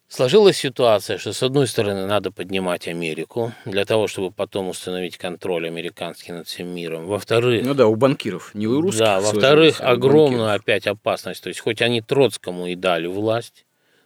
Сложилась 0.09 0.57
ситуация, 0.57 1.17
что 1.17 1.33
с 1.33 1.43
одной 1.43 1.67
стороны 1.67 2.05
надо 2.05 2.31
поднимать 2.31 2.87
Америку 2.87 3.51
для 3.65 3.83
того, 3.83 4.07
чтобы 4.07 4.31
потом 4.31 4.69
установить 4.69 5.17
контроль 5.17 5.67
американский 5.67 6.31
над 6.31 6.47
всем 6.47 6.69
миром. 6.69 7.07
Во-вторых... 7.07 7.65
Ну 7.65 7.73
да, 7.73 7.87
у 7.87 7.95
банкиров, 7.95 8.55
не 8.55 8.67
у 8.67 8.79
русских. 8.79 8.99
Да, 8.99 9.19
во-вторых, 9.19 9.81
огромную 9.81 10.53
опять 10.53 10.87
опасность. 10.87 11.43
То 11.43 11.49
есть 11.49 11.59
хоть 11.59 11.81
они 11.81 12.01
Троцкому 12.01 12.67
и 12.67 12.75
дали 12.75 13.07
власть, 13.07 13.65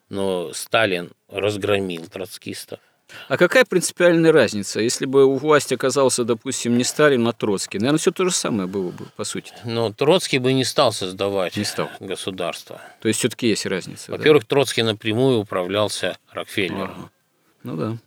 но 0.10 0.52
Сталин 0.54 1.12
разгромил 1.30 2.08
троцкистов. 2.08 2.80
А 3.28 3.38
какая 3.38 3.66
принципиальная 3.66 4.32
разница, 4.32 4.80
если 4.80 5.06
бы 5.06 5.26
у 5.26 5.36
власти 5.36 5.74
оказался, 5.74 6.24
допустим, 6.24 6.78
не 6.78 6.84
Сталин, 6.84 7.28
а 7.28 7.34
Троцкий? 7.34 7.80
Наверное, 7.80 8.00
все 8.00 8.12
то 8.12 8.26
же 8.26 8.32
самое 8.32 8.68
было 8.68 8.92
бы, 8.92 9.06
по 9.16 9.24
сути. 9.24 9.54
Но 9.64 9.92
Троцкий 9.92 10.40
бы 10.40 10.54
не 10.54 10.64
стал 10.64 10.92
создавать 10.92 11.56
не 11.58 11.64
стал. 11.64 11.90
государство. 12.00 12.82
То 13.02 13.08
есть 13.08 13.20
все-таки 13.20 13.48
есть 13.48 13.66
разница. 13.66 14.12
Во-первых, 14.12 14.44
да? 14.44 14.48
Троцкий 14.48 14.84
напрямую 14.84 15.40
управлялся 15.40 16.18
Рокфеллером. 16.32 16.92
Ага. 16.92 17.10
Ну 17.64 17.76
да. 17.78 17.98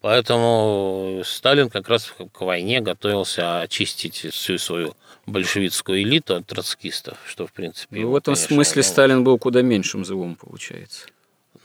Поэтому 0.00 1.22
Сталин 1.24 1.68
как 1.68 1.88
раз 1.88 2.12
к 2.32 2.40
войне 2.40 2.80
готовился 2.80 3.60
очистить 3.60 4.14
всю 4.32 4.56
свою 4.56 4.96
большевистскую 5.26 6.02
элиту 6.02 6.36
от 6.36 6.46
троцкистов, 6.46 7.18
что, 7.26 7.46
в 7.46 7.52
принципе... 7.52 8.00
Ну, 8.00 8.10
в 8.10 8.16
этом 8.16 8.34
конечно, 8.34 8.54
смысле 8.54 8.82
Сталин 8.82 9.24
был 9.24 9.38
куда 9.38 9.60
меньшим 9.60 10.04
злом, 10.04 10.36
получается. 10.36 11.06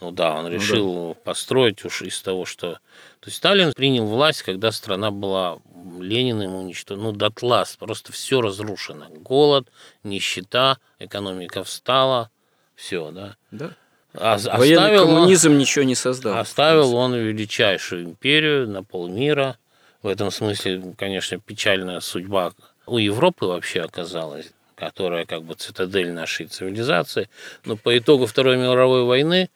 Ну 0.06 0.12
да, 0.12 0.36
он 0.36 0.48
решил 0.48 0.94
ну, 0.94 1.08
да. 1.16 1.22
построить 1.24 1.84
уж 1.84 2.04
из 2.04 2.22
того, 2.22 2.46
что... 2.46 2.74
То 2.74 3.26
есть 3.26 3.38
Сталин 3.38 3.74
принял 3.74 4.06
власть, 4.06 4.44
когда 4.44 4.72
страна 4.72 5.10
была 5.10 5.58
Лениным 6.00 6.54
уничтожена, 6.54 7.06
ну, 7.06 7.12
дотла, 7.12 7.66
просто 7.80 8.12
все 8.12 8.40
разрушено. 8.40 9.08
Голод, 9.10 9.68
нищета, 10.04 10.78
экономика 11.00 11.64
встала, 11.64 12.30
все, 12.76 13.10
да. 13.10 13.36
Да. 13.50 13.72
А, 14.14 14.38
Военный 14.58 14.96
коммунизм 14.96 15.54
он, 15.54 15.58
ничего 15.58 15.84
не 15.86 15.96
создал. 15.96 16.38
Оставил 16.38 16.94
он 16.94 17.16
величайшую 17.16 18.04
империю 18.04 18.68
на 18.68 18.84
полмира. 18.84 19.58
В 20.04 20.08
этом 20.08 20.30
смысле, 20.30 20.94
конечно, 21.00 21.40
печальная 21.40 22.00
судьба 22.00 22.54
у 22.86 23.00
Европы 23.00 23.48
вообще 23.48 23.82
оказалась, 23.82 24.52
которая 24.76 25.26
как 25.26 25.42
бы 25.42 25.56
цитадель 25.56 26.12
нашей 26.12 26.46
цивилизации. 26.46 27.28
Но 27.66 27.76
по 27.76 27.98
итогу 27.98 28.28
Второй 28.28 28.58
мировой 28.58 29.04
войны 29.04 29.50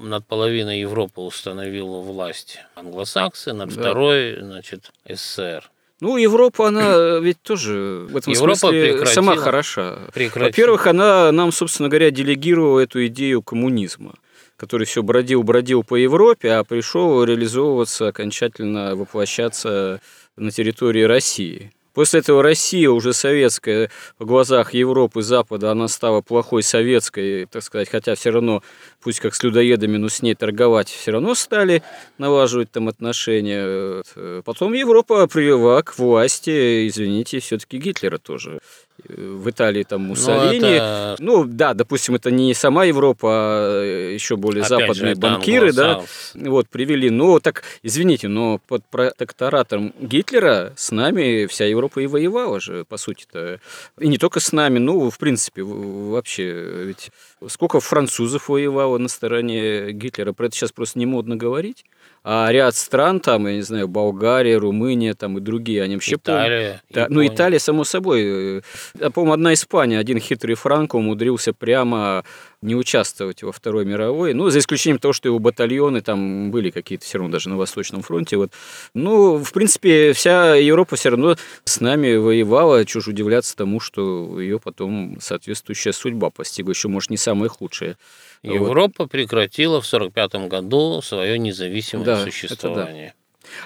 над 0.00 0.26
половиной 0.26 0.80
Европы 0.80 1.20
установила 1.20 2.00
власть 2.00 2.58
англосаксы, 2.74 3.52
над 3.52 3.74
да. 3.74 3.80
второй, 3.80 4.36
значит, 4.40 4.90
СССР. 5.08 5.70
Ну, 6.00 6.16
Европа, 6.16 6.68
она 6.68 7.18
ведь 7.18 7.42
тоже 7.42 8.06
в 8.08 8.16
этом 8.16 8.32
Европа 8.32 8.56
смысле 8.56 8.82
прекратила, 8.82 9.14
сама 9.14 9.36
хороша. 9.36 9.98
Во-первых, 10.14 10.86
она 10.86 11.30
нам, 11.30 11.52
собственно 11.52 11.90
говоря, 11.90 12.10
делегировала 12.10 12.80
эту 12.80 13.06
идею 13.06 13.42
коммунизма 13.42 14.14
который 14.56 14.86
все 14.86 15.02
бродил-бродил 15.02 15.82
по 15.84 15.96
Европе, 15.96 16.52
а 16.52 16.64
пришел 16.64 17.24
реализовываться 17.24 18.08
окончательно, 18.08 18.94
воплощаться 18.94 20.02
на 20.36 20.50
территории 20.50 21.02
России. 21.04 21.72
После 22.00 22.20
этого 22.20 22.42
Россия, 22.42 22.88
уже 22.88 23.12
советская, 23.12 23.90
в 24.18 24.24
глазах 24.24 24.72
Европы, 24.72 25.20
Запада, 25.20 25.70
она 25.70 25.86
стала 25.86 26.22
плохой 26.22 26.62
советской, 26.62 27.44
так 27.44 27.62
сказать, 27.62 27.90
хотя 27.90 28.14
все 28.14 28.30
равно, 28.30 28.62
пусть 29.02 29.20
как 29.20 29.34
с 29.34 29.42
людоедами, 29.42 29.98
но 29.98 30.08
с 30.08 30.22
ней 30.22 30.34
торговать 30.34 30.88
все 30.88 31.10
равно 31.10 31.34
стали 31.34 31.82
налаживать 32.16 32.70
там 32.70 32.88
отношения. 32.88 34.02
Потом 34.46 34.72
Европа 34.72 35.26
привела 35.26 35.82
к 35.82 35.98
власти, 35.98 36.88
извините, 36.88 37.38
все-таки 37.40 37.76
Гитлера 37.76 38.16
тоже 38.16 38.60
в 39.08 39.48
Италии 39.48 39.82
там 39.82 40.02
Муссолини. 40.02 40.60
Ну, 40.60 40.66
это... 40.66 41.16
ну 41.18 41.44
да, 41.44 41.74
допустим, 41.74 42.14
это 42.14 42.30
не 42.30 42.54
сама 42.54 42.84
Европа, 42.84 43.28
а 43.30 44.12
еще 44.12 44.36
более 44.36 44.64
Опять 44.64 44.80
западные 44.80 45.14
же, 45.14 45.20
банкиры, 45.20 45.72
да, 45.72 46.02
вот 46.34 46.68
привели. 46.68 47.10
Но 47.10 47.38
так, 47.40 47.62
извините, 47.82 48.28
но 48.28 48.58
под 48.66 48.84
протекторатом 48.84 49.92
Гитлера 50.00 50.72
с 50.76 50.90
нами 50.90 51.46
вся 51.46 51.66
Европа 51.66 52.00
и 52.00 52.06
воевала 52.06 52.60
же, 52.60 52.84
по 52.84 52.96
сути-то. 52.96 53.60
И 53.98 54.08
не 54.08 54.18
только 54.18 54.40
с 54.40 54.52
нами, 54.52 54.78
ну, 54.78 55.10
в 55.10 55.18
принципе, 55.18 55.62
вообще, 55.62 56.52
ведь 56.84 57.10
сколько 57.48 57.80
французов 57.80 58.48
воевало 58.48 58.98
на 58.98 59.08
стороне 59.08 59.92
Гитлера, 59.92 60.32
про 60.32 60.46
это 60.46 60.56
сейчас 60.56 60.72
просто 60.72 60.98
не 60.98 61.06
модно 61.06 61.36
говорить. 61.36 61.84
А 62.22 62.50
ряд 62.52 62.74
стран, 62.74 63.20
там, 63.20 63.46
я 63.46 63.54
не 63.54 63.62
знаю, 63.62 63.88
Болгария, 63.88 64.58
Румыния 64.58 65.14
там 65.14 65.38
и 65.38 65.40
другие, 65.40 65.82
они 65.82 65.94
вообще... 65.94 66.16
Италия. 66.16 66.82
Да, 66.90 67.06
ну, 67.08 67.26
Италия, 67.26 67.58
само 67.58 67.84
собой. 67.84 68.62
Я 68.98 69.10
помню, 69.10 69.32
одна 69.32 69.54
Испания, 69.54 69.98
один 69.98 70.18
хитрый 70.18 70.54
Франко 70.54 70.96
умудрился 70.96 71.54
прямо 71.54 72.24
не 72.62 72.74
участвовать 72.74 73.42
во 73.42 73.52
Второй 73.52 73.86
мировой, 73.86 74.34
ну, 74.34 74.50
за 74.50 74.58
исключением 74.58 74.98
того, 74.98 75.12
что 75.12 75.28
его 75.28 75.38
батальоны 75.38 76.02
там 76.02 76.50
были 76.50 76.70
какие-то 76.70 77.04
все 77.04 77.18
равно 77.18 77.32
даже 77.32 77.48
на 77.48 77.56
Восточном 77.56 78.02
фронте. 78.02 78.36
Вот. 78.36 78.52
Ну, 78.92 79.38
в 79.38 79.52
принципе, 79.52 80.12
вся 80.12 80.54
Европа 80.56 80.96
все 80.96 81.10
равно 81.10 81.36
с 81.64 81.80
нами 81.80 82.16
воевала, 82.16 82.84
чушь 82.84 83.08
удивляться 83.08 83.56
тому, 83.56 83.80
что 83.80 84.38
ее 84.40 84.60
потом 84.60 85.18
соответствующая 85.20 85.92
судьба 85.92 86.30
постигла, 86.30 86.72
еще, 86.72 86.88
может, 86.88 87.10
не 87.10 87.16
самая 87.16 87.48
худшая. 87.48 87.96
Европа 88.42 89.04
вот. 89.04 89.10
прекратила 89.10 89.80
в 89.80 89.86
1945 89.86 90.48
году 90.48 91.00
свое 91.02 91.38
независимое 91.38 92.04
да, 92.04 92.24
существование. 92.24 93.14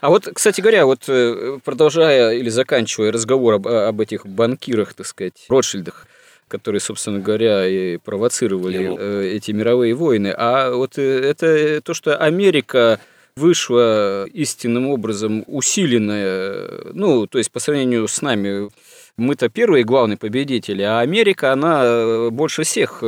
А 0.00 0.08
вот, 0.08 0.28
кстати 0.32 0.60
говоря, 0.60 0.86
вот 0.86 1.04
э, 1.08 1.58
продолжая 1.64 2.34
или 2.34 2.48
заканчивая 2.48 3.12
разговор 3.12 3.54
об, 3.54 3.68
об 3.68 4.00
этих 4.00 4.26
банкирах, 4.26 4.94
так 4.94 5.06
сказать, 5.06 5.44
Ротшильдах, 5.48 6.06
которые, 6.54 6.80
собственно 6.80 7.18
говоря, 7.18 7.66
и 7.66 7.96
провоцировали 7.96 8.84
Его. 8.84 8.96
Э, 8.96 9.28
эти 9.36 9.50
мировые 9.50 9.94
войны, 9.94 10.32
а 10.36 10.70
вот 10.72 10.98
э, 10.98 11.02
это 11.02 11.80
то, 11.80 11.94
что 11.94 12.16
Америка 12.16 13.00
вышла 13.36 14.24
истинным 14.26 14.86
образом 14.86 15.42
усиленная, 15.48 16.92
ну, 16.92 17.26
то 17.26 17.38
есть 17.38 17.50
по 17.50 17.58
сравнению 17.58 18.06
с 18.06 18.22
нами, 18.22 18.70
мы-то 19.16 19.48
первые 19.48 19.82
главные 19.82 20.16
победители, 20.16 20.82
а 20.82 21.00
Америка, 21.00 21.52
она 21.52 22.30
больше 22.30 22.62
всех 22.62 23.02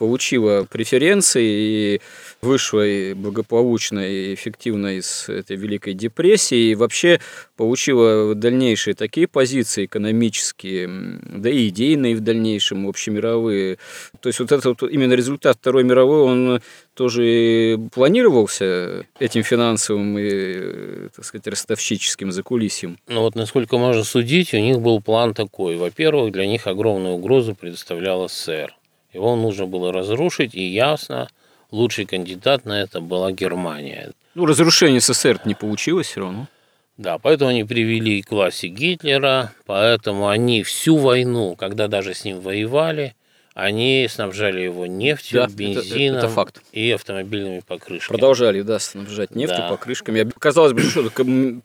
получила 0.00 0.64
преференции 0.64 1.44
и 1.44 2.00
вышла 2.40 2.86
и 2.86 3.12
благополучно 3.12 3.98
и 3.98 4.32
эффективно 4.32 4.96
из 4.96 5.28
этой 5.28 5.56
Великой 5.56 5.92
депрессии 5.92 6.70
и 6.70 6.74
вообще 6.74 7.20
получила 7.54 8.34
дальнейшие 8.34 8.94
такие 8.94 9.28
позиции 9.28 9.84
экономические, 9.84 10.88
да 11.22 11.50
и 11.50 11.68
идейные 11.68 12.16
в 12.16 12.20
дальнейшем, 12.20 12.88
общемировые. 12.88 13.76
То 14.22 14.30
есть 14.30 14.40
вот 14.40 14.52
этот 14.52 14.64
вот 14.80 14.90
именно 14.90 15.12
результат 15.12 15.58
Второй 15.60 15.84
мировой, 15.84 16.22
он 16.22 16.62
тоже 16.94 17.78
планировался 17.92 19.04
этим 19.18 19.42
финансовым 19.42 20.18
и, 20.18 21.08
так 21.14 21.26
сказать, 21.26 21.46
ростовщическим 21.46 22.32
закулисьем. 22.32 22.96
Ну 23.06 23.20
вот, 23.20 23.34
насколько 23.34 23.76
можно 23.76 24.02
судить, 24.02 24.54
у 24.54 24.58
них 24.58 24.80
был 24.80 25.02
план 25.02 25.34
такой. 25.34 25.76
Во-первых, 25.76 26.32
для 26.32 26.46
них 26.46 26.66
огромную 26.66 27.16
угрозу 27.16 27.54
предоставляла 27.54 28.28
СССР. 28.28 28.74
Его 29.12 29.36
нужно 29.36 29.66
было 29.66 29.92
разрушить, 29.92 30.54
и 30.54 30.62
ясно, 30.62 31.28
лучший 31.70 32.06
кандидат 32.06 32.64
на 32.64 32.80
это 32.80 33.00
была 33.00 33.32
Германия. 33.32 34.12
Ну, 34.34 34.46
разрушение 34.46 35.00
СССР 35.00 35.40
не 35.44 35.54
получилось 35.54 36.08
все 36.08 36.20
равно. 36.20 36.46
Да, 36.96 37.18
поэтому 37.18 37.50
они 37.50 37.64
привели 37.64 38.22
к 38.22 38.30
власти 38.30 38.66
Гитлера, 38.66 39.52
поэтому 39.66 40.28
они 40.28 40.62
всю 40.62 40.96
войну, 40.96 41.56
когда 41.56 41.88
даже 41.88 42.14
с 42.14 42.24
ним 42.24 42.40
воевали, 42.40 43.14
они 43.54 44.06
снабжали 44.08 44.60
его 44.60 44.86
нефтью, 44.86 45.40
Да, 45.40 45.48
бензином 45.48 46.18
это- 46.18 46.26
это 46.26 46.34
факт. 46.34 46.62
и 46.72 46.92
автомобильными 46.92 47.60
покрышками. 47.66 48.16
Продолжали, 48.16 48.62
да, 48.62 48.78
снабжать 48.78 49.34
нефтью, 49.34 49.58
Да. 49.58 49.68
покрышками. 49.68 50.30
Казалось 50.38 50.72
бы, 50.72 50.82
что 50.82 51.10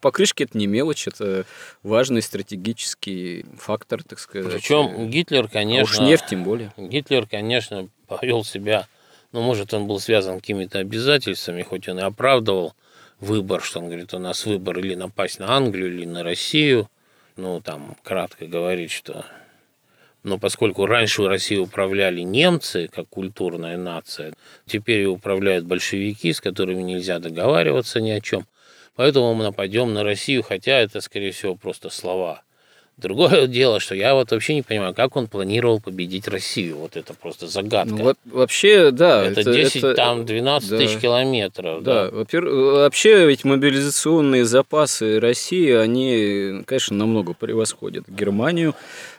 покрышки 0.02 0.44
это 0.44 0.58
не 0.58 0.68
мелочь, 0.68 1.08
это 1.08 1.46
важный 1.84 2.22
стратегический 2.22 3.46
фактор, 3.58 4.04
так 4.04 4.20
сказать. 4.20 4.52
Причем 4.54 5.10
Гитлер, 5.10 5.44
А 5.44 5.46
уж 5.46 5.52
конечно, 5.52 6.04
нефть 6.04 6.26
тем 6.30 6.44
более. 6.44 6.74
Гитлер, 6.78 7.28
конечно, 7.28 7.88
повел 8.08 8.44
себя, 8.44 8.88
ну, 9.32 9.42
может, 9.42 9.74
он 9.74 9.88
был 9.88 10.00
связан 10.00 10.40
какими-то 10.40 10.80
обязательствами, 10.80 11.62
хоть 11.62 11.88
он 11.88 12.00
и 12.00 12.02
оправдывал 12.02 12.74
выбор, 13.20 13.62
что 13.62 13.80
он 13.80 13.86
говорит, 13.88 14.14
у 14.14 14.20
нас 14.20 14.46
выбор 14.46 14.80
или 14.80 14.96
напасть 14.96 15.40
на 15.40 15.56
Англию, 15.56 15.88
или 15.94 16.06
на 16.06 16.24
Россию. 16.24 16.90
Ну, 17.38 17.62
там, 17.62 17.96
кратко 18.04 18.46
говорит, 18.48 18.92
что... 18.92 19.26
Но 20.26 20.40
поскольку 20.40 20.88
раньше 20.88 21.28
Россией 21.28 21.62
управляли 21.62 22.22
немцы, 22.22 22.90
как 22.92 23.08
культурная 23.10 23.78
нация, 23.78 24.34
теперь 24.66 25.02
ее 25.02 25.10
управляют 25.10 25.66
большевики, 25.66 26.34
с 26.34 26.42
которыми 26.42 26.82
нельзя 26.82 27.20
договариваться 27.20 28.02
ни 28.02 28.10
о 28.10 28.20
чем. 28.20 28.48
Поэтому 28.96 29.36
мы 29.36 29.44
нападем 29.44 29.94
на 29.94 30.04
Россию, 30.04 30.42
хотя 30.42 30.80
это, 30.80 31.00
скорее 31.02 31.32
всего, 31.32 31.54
просто 31.54 31.92
слова. 31.92 32.42
Другое 32.98 33.48
дело, 33.48 33.80
что 33.80 33.94
я 33.96 34.14
вот 34.16 34.32
вообще 34.32 34.56
не 34.56 34.62
понимаю, 34.62 34.94
как 34.94 35.16
он 35.16 35.28
планировал 35.28 35.80
победить 35.82 36.28
Россию. 36.28 36.78
Вот 36.78 36.96
это 36.96 37.14
просто 37.14 37.48
загадка. 37.48 37.94
Ну, 37.96 38.04
во- 38.04 38.16
вообще, 38.26 38.92
да. 38.92 39.26
это 39.26 39.44
10, 39.44 39.76
это- 39.78 39.94
там 39.96 40.26
12 40.26 40.70
да. 40.70 40.78
тысяч 40.78 41.00
километров. 41.00 41.84
Да, 41.84 42.06
Да. 42.06 42.12
во-первых, 42.18 42.54
вообще 42.78 43.26
ведь 43.28 43.44
мобилизационные 43.44 44.46
запасы 44.46 45.20
России, 45.20 45.72
они, 45.72 46.64
конечно, 46.66 46.96
намного 46.96 47.34
превосходят 47.34 48.06
Германию. 48.08 48.76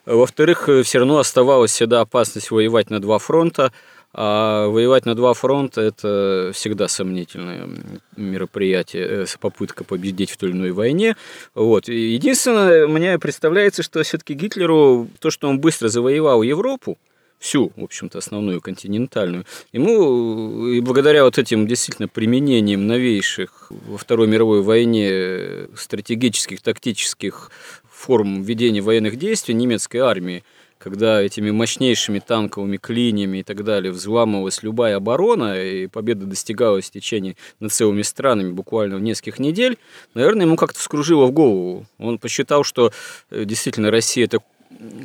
Во-вторых, 0.06 0.68
все 0.84 0.98
равно 0.98 1.18
оставалась 1.18 1.72
всегда 1.72 2.00
опасность 2.00 2.50
воевать 2.50 2.90
на 2.90 3.00
два 3.00 3.18
фронта, 3.18 3.72
а 4.18 4.68
воевать 4.68 5.04
на 5.04 5.14
два 5.14 5.34
фронта– 5.34 5.80
это 5.82 6.50
всегда 6.54 6.88
сомнительное 6.88 7.68
мероприятие, 8.16 9.04
э, 9.04 9.26
попытка 9.38 9.84
победить 9.84 10.30
в 10.30 10.38
той 10.38 10.48
или 10.48 10.56
иной 10.56 10.70
войне. 10.72 11.16
Вот. 11.54 11.88
Единственное, 11.88 12.86
мне 12.86 13.18
представляется, 13.18 13.82
что 13.82 14.02
все-таки 14.02 14.32
Гитлеру 14.32 15.06
то, 15.20 15.30
что 15.30 15.50
он 15.50 15.60
быстро 15.60 15.88
завоевал 15.88 16.40
Европу, 16.40 16.96
всю, 17.38 17.72
в 17.76 17.84
общем-то, 17.84 18.16
основную 18.16 18.62
континентальную. 18.62 19.44
Ему 19.70 20.66
и 20.68 20.80
благодаря 20.80 21.24
вот 21.24 21.36
этим 21.36 21.66
действительно 21.66 22.08
применениям 22.08 22.86
новейших 22.86 23.66
во 23.68 23.98
Второй 23.98 24.28
мировой 24.28 24.62
войне 24.62 25.68
стратегических, 25.76 26.62
тактических 26.62 27.50
форм 27.90 28.42
ведения 28.42 28.80
военных 28.80 29.16
действий 29.16 29.54
немецкой 29.54 29.98
армии, 29.98 30.42
когда 30.78 31.22
этими 31.22 31.50
мощнейшими 31.50 32.18
танковыми 32.18 32.76
клиньями 32.76 33.38
и 33.38 33.42
так 33.42 33.64
далее 33.64 33.92
взламывалась 33.92 34.62
любая 34.62 34.96
оборона, 34.96 35.60
и 35.60 35.86
победа 35.86 36.26
достигалась 36.26 36.86
в 36.86 36.90
течение 36.90 37.36
над 37.60 37.72
целыми 37.72 38.02
странами 38.02 38.52
буквально 38.52 38.96
в 38.96 39.00
нескольких 39.00 39.38
недель, 39.38 39.78
наверное, 40.14 40.46
ему 40.46 40.56
как-то 40.56 40.78
вскружило 40.78 41.26
в 41.26 41.32
голову. 41.32 41.86
Он 41.98 42.18
посчитал, 42.18 42.64
что 42.64 42.92
э, 43.30 43.44
действительно 43.44 43.90
Россия– 43.90 44.24
это 44.26 44.40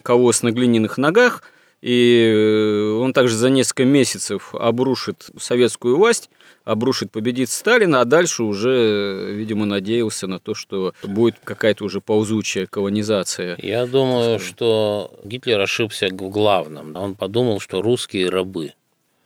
колосс 0.03 0.43
на 0.43 0.51
глиняных 0.51 0.97
ногах, 0.97 1.43
и 1.81 2.31
э, 2.31 2.91
он 2.99 3.11
также 3.13 3.35
за 3.35 3.49
несколько 3.49 3.85
месяцев 3.85 4.53
обрушит 4.53 5.29
советскую 5.37 5.97
власть, 5.97 6.29
обрушит, 6.63 7.11
победит 7.11 7.49
Сталина, 7.49 8.01
а 8.01 8.05
дальше 8.05 8.43
уже, 8.43 9.31
видимо, 9.33 9.65
надеялся 9.65 10.27
на 10.27 10.39
то, 10.39 10.53
что 10.53 10.93
будет 11.03 11.35
какая-то 11.43 11.83
уже 11.83 11.99
ползучая 11.99 12.67
колонизация. 12.67 13.57
Я 13.61 13.85
думаю, 13.87 14.39
что 14.39 15.11
Гитлер 15.23 15.59
ошибся 15.59 16.07
в 16.07 16.29
главном. 16.29 16.95
Он 16.95 17.15
подумал, 17.15 17.59
что 17.59 17.81
русские 17.81 18.29
рабы. 18.29 18.73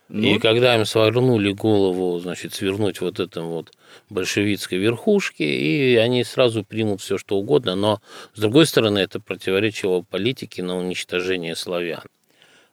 Ну, 0.08 0.36
И 0.36 0.40
когда 0.40 0.76
им 0.76 0.86
свернули 0.86 1.52
голову, 1.52 2.20
значит, 2.20 2.54
свернуть 2.54 3.02
вот 3.02 3.20
этом 3.20 3.48
вот 3.48 3.72
большевистской 4.10 4.78
верхушке, 4.78 5.46
и 5.46 5.96
они 5.96 6.24
сразу 6.24 6.64
примут 6.64 7.02
все, 7.02 7.18
что 7.18 7.38
угодно, 7.38 7.76
но, 7.76 8.02
с 8.36 8.40
другой 8.40 8.68
стороны, 8.68 9.00
это 9.00 9.20
противоречило 9.20 10.02
политике 10.02 10.62
на 10.62 10.78
уничтожение 10.78 11.56
славян. 11.56 12.04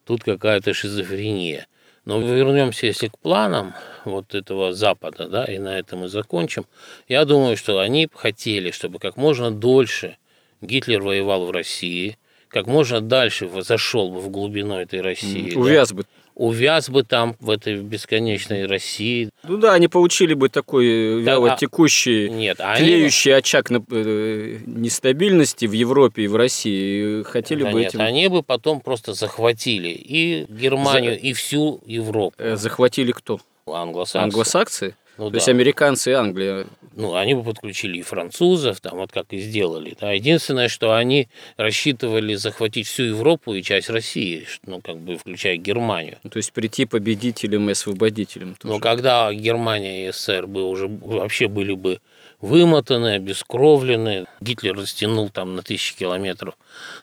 Тут 0.04 0.24
какая-то 0.24 0.74
шизофрения. 0.74 1.66
Но 2.04 2.20
вернемся, 2.20 2.86
если 2.86 3.06
к 3.06 3.18
планам 3.18 3.74
вот 4.04 4.34
этого 4.34 4.72
Запада, 4.72 5.28
да, 5.28 5.44
и 5.44 5.58
на 5.58 5.78
этом 5.78 6.00
мы 6.00 6.08
закончим. 6.08 6.66
Я 7.06 7.24
думаю, 7.24 7.56
что 7.56 7.78
они 7.78 8.08
хотели, 8.12 8.72
чтобы 8.72 8.98
как 8.98 9.16
можно 9.16 9.52
дольше 9.52 10.16
Гитлер 10.60 11.00
воевал 11.02 11.46
в 11.46 11.50
России, 11.52 12.18
как 12.48 12.66
можно 12.66 13.00
дальше 13.00 13.48
зашел 13.62 14.10
бы 14.10 14.20
в 14.20 14.30
глубину 14.30 14.76
этой 14.78 15.00
России. 15.00 15.54
увяз 15.54 15.92
бы. 15.92 16.04
Увяз 16.34 16.88
бы 16.90 17.02
там 17.02 17.36
в 17.40 17.50
этой 17.50 17.76
бесконечной 17.76 18.66
России. 18.66 19.30
Ну 19.44 19.56
да, 19.58 19.74
они 19.74 19.88
получили 19.88 20.34
бы 20.34 20.48
такой 20.48 20.86
э, 21.20 21.22
Да, 21.24 21.32
вяло 21.32 21.52
а- 21.52 21.56
текущий, 21.56 22.28
Нет, 22.30 22.60
а 22.60 22.72
они- 22.72 22.86
очаг 23.30 23.70
э, 23.70 24.58
нестабильности 24.66 25.66
в 25.66 25.72
Европе 25.72 26.22
и 26.24 26.26
в 26.28 26.36
России. 26.36 27.20
И 27.20 27.22
Хотели 27.24 27.62
Да 27.64 27.70
бы 27.70 27.80
нет, 27.80 27.90
этим... 27.90 28.00
они 28.00 28.28
бы 28.28 28.42
потом 28.42 28.80
просто 28.80 29.12
захватили 29.14 29.88
и 29.88 30.46
Германию, 30.48 31.18
и 31.18 31.32
всю 31.32 31.80
Европу. 31.86 32.34
э, 32.38 32.56
Захватили 32.56 33.12
кто? 33.12 33.40
Англосаксы. 33.66 34.16
Англосаксы? 34.24 34.96
Ну 35.18 35.28
То 35.30 35.36
есть 35.36 35.46
да. 35.46 35.52
американцы 35.52 36.10
и 36.10 36.14
Англия. 36.14 36.66
Ну, 36.94 37.14
они 37.14 37.34
бы 37.34 37.42
подключили 37.42 37.98
и 37.98 38.02
французов, 38.02 38.80
там 38.80 38.98
вот 38.98 39.12
как 39.12 39.26
и 39.30 39.38
сделали. 39.38 39.96
Да. 39.98 40.12
Единственное, 40.12 40.68
что 40.68 40.94
они 40.94 41.28
рассчитывали 41.56 42.34
захватить 42.34 42.86
всю 42.86 43.04
Европу 43.04 43.54
и 43.54 43.62
часть 43.62 43.88
России, 43.88 44.46
ну, 44.66 44.80
как 44.80 44.98
бы 44.98 45.16
включая 45.16 45.56
Германию. 45.56 46.18
Ну, 46.22 46.30
То 46.30 46.36
есть 46.36 46.52
прийти 46.52 46.84
победителем 46.84 47.68
и 47.68 47.72
освободителем. 47.72 48.54
тоже. 48.56 48.74
Но 48.74 48.80
когда 48.80 49.32
Германия 49.32 50.08
и 50.08 50.12
СССР 50.12 50.46
бы 50.46 50.68
уже 50.68 50.86
вообще 50.88 51.48
были 51.48 51.72
бы 51.72 52.00
вымотаны, 52.40 53.14
обескровлены, 53.14 54.26
Гитлер 54.40 54.76
растянул 54.76 55.30
там 55.30 55.56
на 55.56 55.62
тысячи 55.62 55.96
километров 55.96 56.56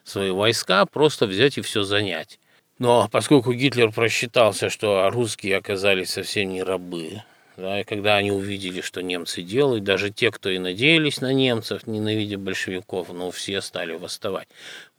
свои 0.03 0.29
войска, 0.31 0.85
просто 0.85 1.25
взять 1.25 1.57
и 1.57 1.61
все 1.61 1.83
занять. 1.83 2.39
Но 2.77 3.09
поскольку 3.11 3.53
Гитлер 3.53 3.91
просчитался, 3.91 4.69
что 4.69 5.09
русские 5.09 5.57
оказались 5.57 6.11
совсем 6.11 6.49
не 6.49 6.63
рабы, 6.63 7.23
да, 7.59 7.81
и 7.81 7.83
когда 7.83 8.15
они 8.15 8.31
увидели, 8.31 8.81
что 8.81 9.01
немцы 9.01 9.41
делают, 9.41 9.83
даже 9.83 10.09
те, 10.11 10.31
кто 10.31 10.49
и 10.49 10.57
надеялись 10.57 11.21
на 11.21 11.33
немцев, 11.33 11.87
ненавидя 11.87 12.37
большевиков, 12.37 13.09
но 13.09 13.31
все 13.31 13.61
стали 13.61 13.93
восставать. 13.93 14.47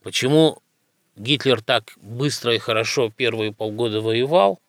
Почему 0.03 0.59
Гитлер 1.15 1.61
так 1.61 1.93
быстро 1.97 2.55
и 2.55 2.59
хорошо 2.59 3.11
первые 3.15 3.51
полгода 3.51 4.01
воевал? 4.01 4.59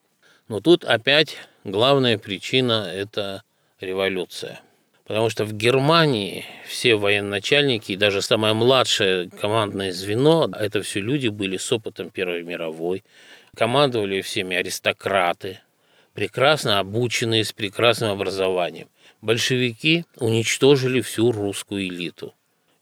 Но 0.48 0.60
тут 0.60 0.84
опять 0.84 1.36
главная 1.64 2.18
причина– 2.18 2.90
это 2.94 3.42
революция. 3.80 4.60
Потому 5.04 5.30
что 5.30 5.44
в 5.44 5.52
Германии 5.52 6.44
все 6.66 6.94
военачальники, 6.94 7.92
и 7.92 7.96
даже 7.96 8.22
самое 8.22 8.54
младшее 8.54 9.28
командное 9.28 9.92
звено, 9.92 10.48
это 10.58 10.82
все 10.82 11.00
люди 11.00 11.28
были 11.28 11.56
с 11.56 11.72
опытом 11.72 12.10
Первой 12.10 12.42
мировой, 12.44 13.02
командовали 13.56 14.20
всеми 14.22 14.56
аристократы, 14.56 15.60
прекрасно 16.14 16.78
обученные, 16.78 17.44
с 17.44 17.52
прекрасным 17.52 18.10
образованием. 18.10 18.88
Большевики 19.20 20.04
уничтожили 20.18 21.00
всю 21.00 21.32
русскую 21.32 21.86
элиту. 21.86 22.34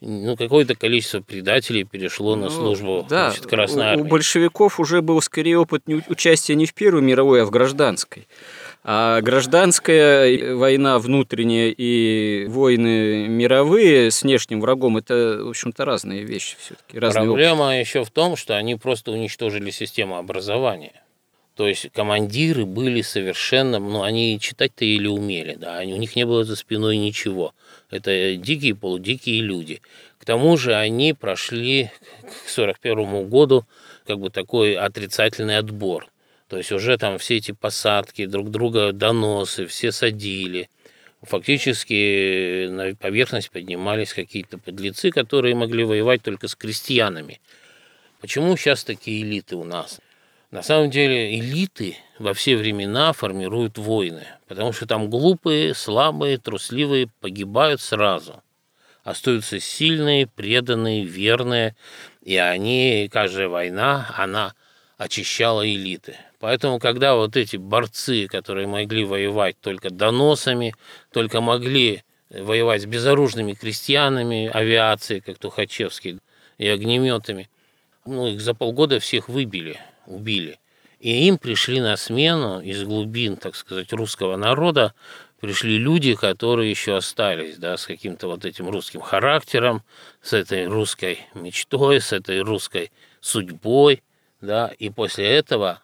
Ну, 0.03 0.35
какое-то 0.35 0.75
количество 0.75 1.21
предателей 1.21 1.85
перешло 1.85 2.35
на 2.35 2.45
Ну, 2.45 2.51
службу 2.51 3.07
да, 3.07 3.31
значит, 3.31 3.47
Красной 3.47 3.85
у, 3.85 3.89
Армии. 3.89 4.03
у 4.03 4.07
большевиков 4.07 4.81
уже 4.81 5.03
был 5.03 5.21
скорее 5.21 5.59
опыт 5.59 5.83
участия 6.09 6.55
не 6.55 6.65
в 6.65 6.73
Первой 6.73 7.03
мировой, 7.03 7.43
а 7.43 7.45
в 7.45 7.51
гражданской. 7.51 8.27
А 8.83 9.21
гражданская 9.21 10.57
война 10.57 10.99
внутренняя 10.99 11.69
и 11.77 12.47
войны 12.49 13.29
мировые 13.29 14.11
с 14.11 14.23
внешним 14.23 14.63
врагом– 14.63 14.97
это, 14.97 15.41
в 15.45 15.51
общем-то, 15.51 15.85
разные 15.85 16.25
вещи 16.25 16.57
все-таки. 16.59 16.99
Разный 16.99 17.29
опыт. 17.29 17.33
Проблема 17.35 17.79
еще 17.79 18.03
в 18.03 18.11
том, 18.11 18.37
что 18.37 18.57
они 18.57 18.77
просто 18.77 19.11
уничтожили 19.11 19.71
систему 19.71 20.17
образования. 20.17 21.03
То 21.61 21.69
есть 21.69 21.91
командиры 21.93 22.65
были 22.65 23.03
совершенно, 23.03 23.79
ну, 23.79 24.03
они 24.03 24.41
читать-то 24.41 24.87
или 24.87 25.07
умели, 25.07 25.57
да, 25.57 25.77
они, 25.77 25.93
у 25.93 25.99
них 25.99 26.17
не 26.17 26.25
было 26.25 26.43
за 26.43 26.57
спиной 26.57 26.97
ничего. 26.97 27.53
Это 27.91 28.35
дикие, 28.37 28.75
полудикие 28.75 29.43
люди. 29.43 29.83
К 30.19 30.25
тому 30.25 30.57
же 30.57 30.75
они 30.75 31.13
прошли 31.13 31.91
к 32.23 32.49
1941 32.55 33.29
году 33.29 33.67
как 34.07 34.21
бы 34.21 34.31
такой 34.31 34.75
отрицательный 34.75 35.59
отбор. 35.59 36.07
То 36.49 36.57
есть 36.57 36.73
уже 36.73 36.97
там 36.97 37.19
все 37.19 37.37
эти 37.37 37.53
посадки, 37.53 38.25
друг 38.25 38.51
друга 38.51 38.93
доносы, 38.93 39.67
все 39.67 39.93
садили. 39.93 40.71
Фактически 41.21 42.69
на 42.69 42.95
поверхность 42.95 43.51
поднимались 43.51 44.15
какие-то 44.15 44.57
подлецы, 44.57 45.11
которые 45.11 45.55
могли 45.55 45.85
воевать 45.85 46.23
только 46.23 46.49
с 46.49 46.55
крестьянами. 46.55 47.39
Почему 48.23 48.57
сейчас 48.57 48.83
такие 48.83 49.21
элиты 49.21 49.57
у 49.57 49.65
нас? 49.65 50.01
На 50.51 50.63
самом 50.63 50.91
деле 50.91 51.39
элиты 51.39 51.97
во 52.19 52.35
все 52.35 52.57
времена 52.57 53.13
формируют 53.13 53.79
войны, 53.79 54.27
потому 54.49 54.73
что 54.73 54.85
там 54.85 55.09
глупые, 55.09 55.75
слабые, 55.75 56.39
трусливые 56.39 57.09
погибают 57.21 57.81
сразу. 57.81 58.43
Остаются 59.05 59.61
сильные, 59.61 60.27
преданные, 60.27 61.05
верные, 61.05 61.77
и 62.23 62.37
они, 62.37 63.09
каждая 63.13 63.47
война, 63.47 64.13
она 64.17 64.55
очищала 64.99 65.65
элиты. 65.65 66.17
Поэтому, 66.41 66.81
когда 66.81 67.15
вот 67.15 67.37
эти 67.37 67.57
борцы, 67.57 68.27
которые 68.27 68.67
могли 68.67 69.05
воевать 69.05 69.57
только 69.61 69.91
доносами, 69.91 70.75
только 71.13 71.41
могли 71.41 72.03
воевать 72.29 72.83
с 72.83 72.87
безоружными 72.87 73.53
крестьянами, 73.53 74.51
авиацией, 74.53 75.21
как 75.21 75.39
Тухачевский, 75.39 76.19
и 76.59 76.67
огнеметами, 76.67 77.49
ну, 78.05 78.27
их 78.27 78.41
за 78.41 78.53
полгода 78.53 78.99
всех 78.99 79.29
выбили, 79.29 79.79
убили. 80.07 80.59
И 80.99 81.27
им 81.27 81.39
пришли 81.39 81.81
на 81.81 81.97
смену 81.97 82.61
из 82.61 82.83
глубин, 82.85 83.37
так 83.37 83.57
сказать, 83.57 83.93
русского 83.93 84.37
народа, 84.37 84.95
пришли 85.41 85.79
люди, 85.79 86.15
которые 86.15 86.71
еще 86.71 86.97
остались, 86.97 87.57
да, 87.57 87.77
с 87.77 87.87
каким-то 87.87 88.29
вот 88.29 88.45
этим 88.45 88.69
русским 88.69 89.01
характером, 89.01 89.83
с 90.21 90.35
этой 90.35 90.67
русской 90.67 91.21
мечтой, 91.35 92.01
с 92.01 92.13
этой 92.13 92.41
русской 92.41 92.93
судьбой, 93.21 94.03
да, 94.41 94.71
и 94.79 94.91
после 94.91 95.27
этого 95.27 95.83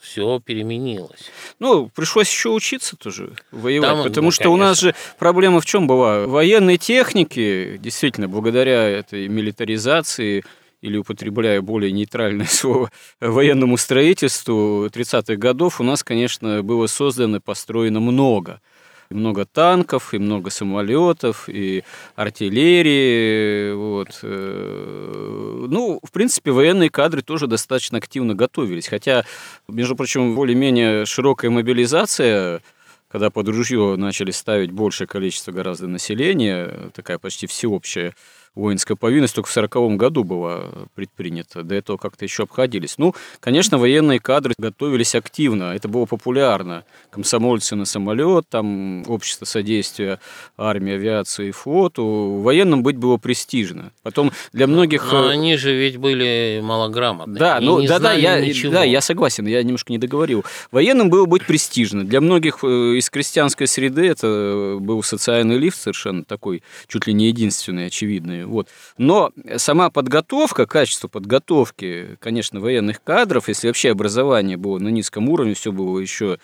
все 0.00 0.40
переменилось. 0.40 1.30
Ну, 1.58 1.88
пришлось 1.88 2.30
еще 2.30 2.50
учиться 2.50 2.96
тоже 2.96 3.32
воевать, 3.50 3.90
Там, 3.90 4.04
потому 4.04 4.26
ну, 4.26 4.30
что 4.30 4.44
конечно. 4.44 4.64
у 4.64 4.68
нас 4.68 4.80
же 4.80 4.94
проблема 5.18 5.60
в 5.60 5.66
чем 5.66 5.86
была? 5.86 6.26
Военной 6.26 6.78
техники, 6.78 7.76
действительно, 7.78 8.28
благодаря 8.28 8.88
этой 8.88 9.28
милитаризации, 9.28 10.44
или 10.82 10.96
употребляя 10.96 11.60
более 11.60 11.92
нейтральное 11.92 12.46
слово, 12.50 12.90
военному 13.20 13.76
строительству 13.76 14.86
30-х 14.86 15.36
годов 15.36 15.80
у 15.80 15.84
нас, 15.84 16.02
конечно, 16.04 16.62
было 16.62 16.86
создано, 16.86 17.40
построено 17.40 18.00
много– 18.00 18.60
и 19.10 19.14
много 19.14 19.44
танков, 19.44 20.14
и 20.14 20.18
много 20.18 20.50
самолетов, 20.50 21.48
и 21.48 21.84
артиллерии. 22.14 23.72
Вот. 23.72 24.18
Э, 24.22 25.66
ну, 25.68 26.00
в 26.02 26.10
принципе, 26.10 26.50
военные 26.50 26.90
кадры 26.90 27.22
тоже 27.22 27.46
достаточно 27.46 27.98
активно 27.98 28.34
готовились. 28.34 28.88
Хотя, 28.88 29.24
между 29.68 29.96
прочим, 29.96 30.34
более-менее 30.34 31.06
широкая 31.06 31.50
мобилизация 31.50 32.62
когда 33.08 33.30
под 33.30 33.48
ружье 33.48 33.94
начали 33.96 34.32
ставить 34.32 34.72
большее 34.72 35.06
количество 35.06 35.52
гораздо 35.52 35.86
населения, 35.86 36.90
такая 36.92 37.18
почти 37.18 37.46
всеобщая 37.46 38.14
воинская 38.56 38.96
повинность 38.96 39.34
только 39.34 39.48
в 39.48 39.56
1940 39.56 39.98
году 39.98 40.24
была 40.24 40.64
предпринята. 40.94 41.62
До 41.62 41.74
этого 41.74 41.98
как-то 41.98 42.24
еще 42.24 42.44
обходились. 42.44 42.94
Ну, 42.98 43.14
конечно, 43.38 43.78
военные 43.78 44.18
кадры 44.18 44.54
готовились 44.58 45.14
активно. 45.14 45.74
Это 45.74 45.88
было 45.88 46.06
популярно. 46.06 46.84
Комсомольцы 47.10 47.76
на 47.76 47.84
самолет, 47.84 48.46
там 48.48 49.04
общество 49.08 49.44
содействия 49.44 50.18
армии, 50.56 50.94
авиации 50.94 51.48
и 51.48 51.50
флоту. 51.52 52.40
Военным 52.42 52.82
быть 52.82 52.96
было 52.96 53.18
престижно. 53.18 53.92
Потом 54.02 54.32
для 54.52 54.66
многих... 54.66 55.12
Но 55.12 55.26
э, 55.26 55.32
они 55.32 55.56
же 55.56 55.74
ведь 55.74 55.98
были 55.98 56.60
малограмотные. 56.62 57.38
Да, 57.38 57.60
ну, 57.60 57.86
да, 57.86 57.98
да, 57.98 58.14
я, 58.14 58.42
да, 58.70 58.84
я 58.84 59.00
согласен, 59.02 59.46
я 59.46 59.62
немножко 59.62 59.92
не 59.92 59.98
договорил. 59.98 60.44
Военным 60.72 61.10
было 61.10 61.26
быть 61.26 61.46
престижно. 61.46 62.04
Для 62.04 62.22
многих 62.22 62.60
э, 62.64 62.66
из 62.66 63.10
крестьянской 63.10 63.66
среды 63.66 64.06
это 64.06 64.78
был 64.80 65.02
социальный 65.02 65.58
лифт 65.58 65.78
совершенно 65.78 66.24
такой, 66.24 66.62
чуть 66.88 67.06
ли 67.06 67.12
не 67.12 67.26
единственный, 67.26 67.86
очевидный 67.86 68.45
вот. 68.46 68.68
Но 68.98 69.32
сама 69.56 69.90
подготовка, 69.90 70.66
качество 70.66 71.08
подготовки, 71.08 72.16
конечно, 72.20 72.60
военных 72.60 73.02
кадров, 73.02 73.48
если 73.48 73.66
вообще 73.68 73.90
образование 73.90 74.56
было 74.56 74.78
на 74.78 74.88
низком 74.88 75.28
уровне, 75.28 75.54
все 75.54 75.72
было 75.72 75.98
еще 75.98 76.38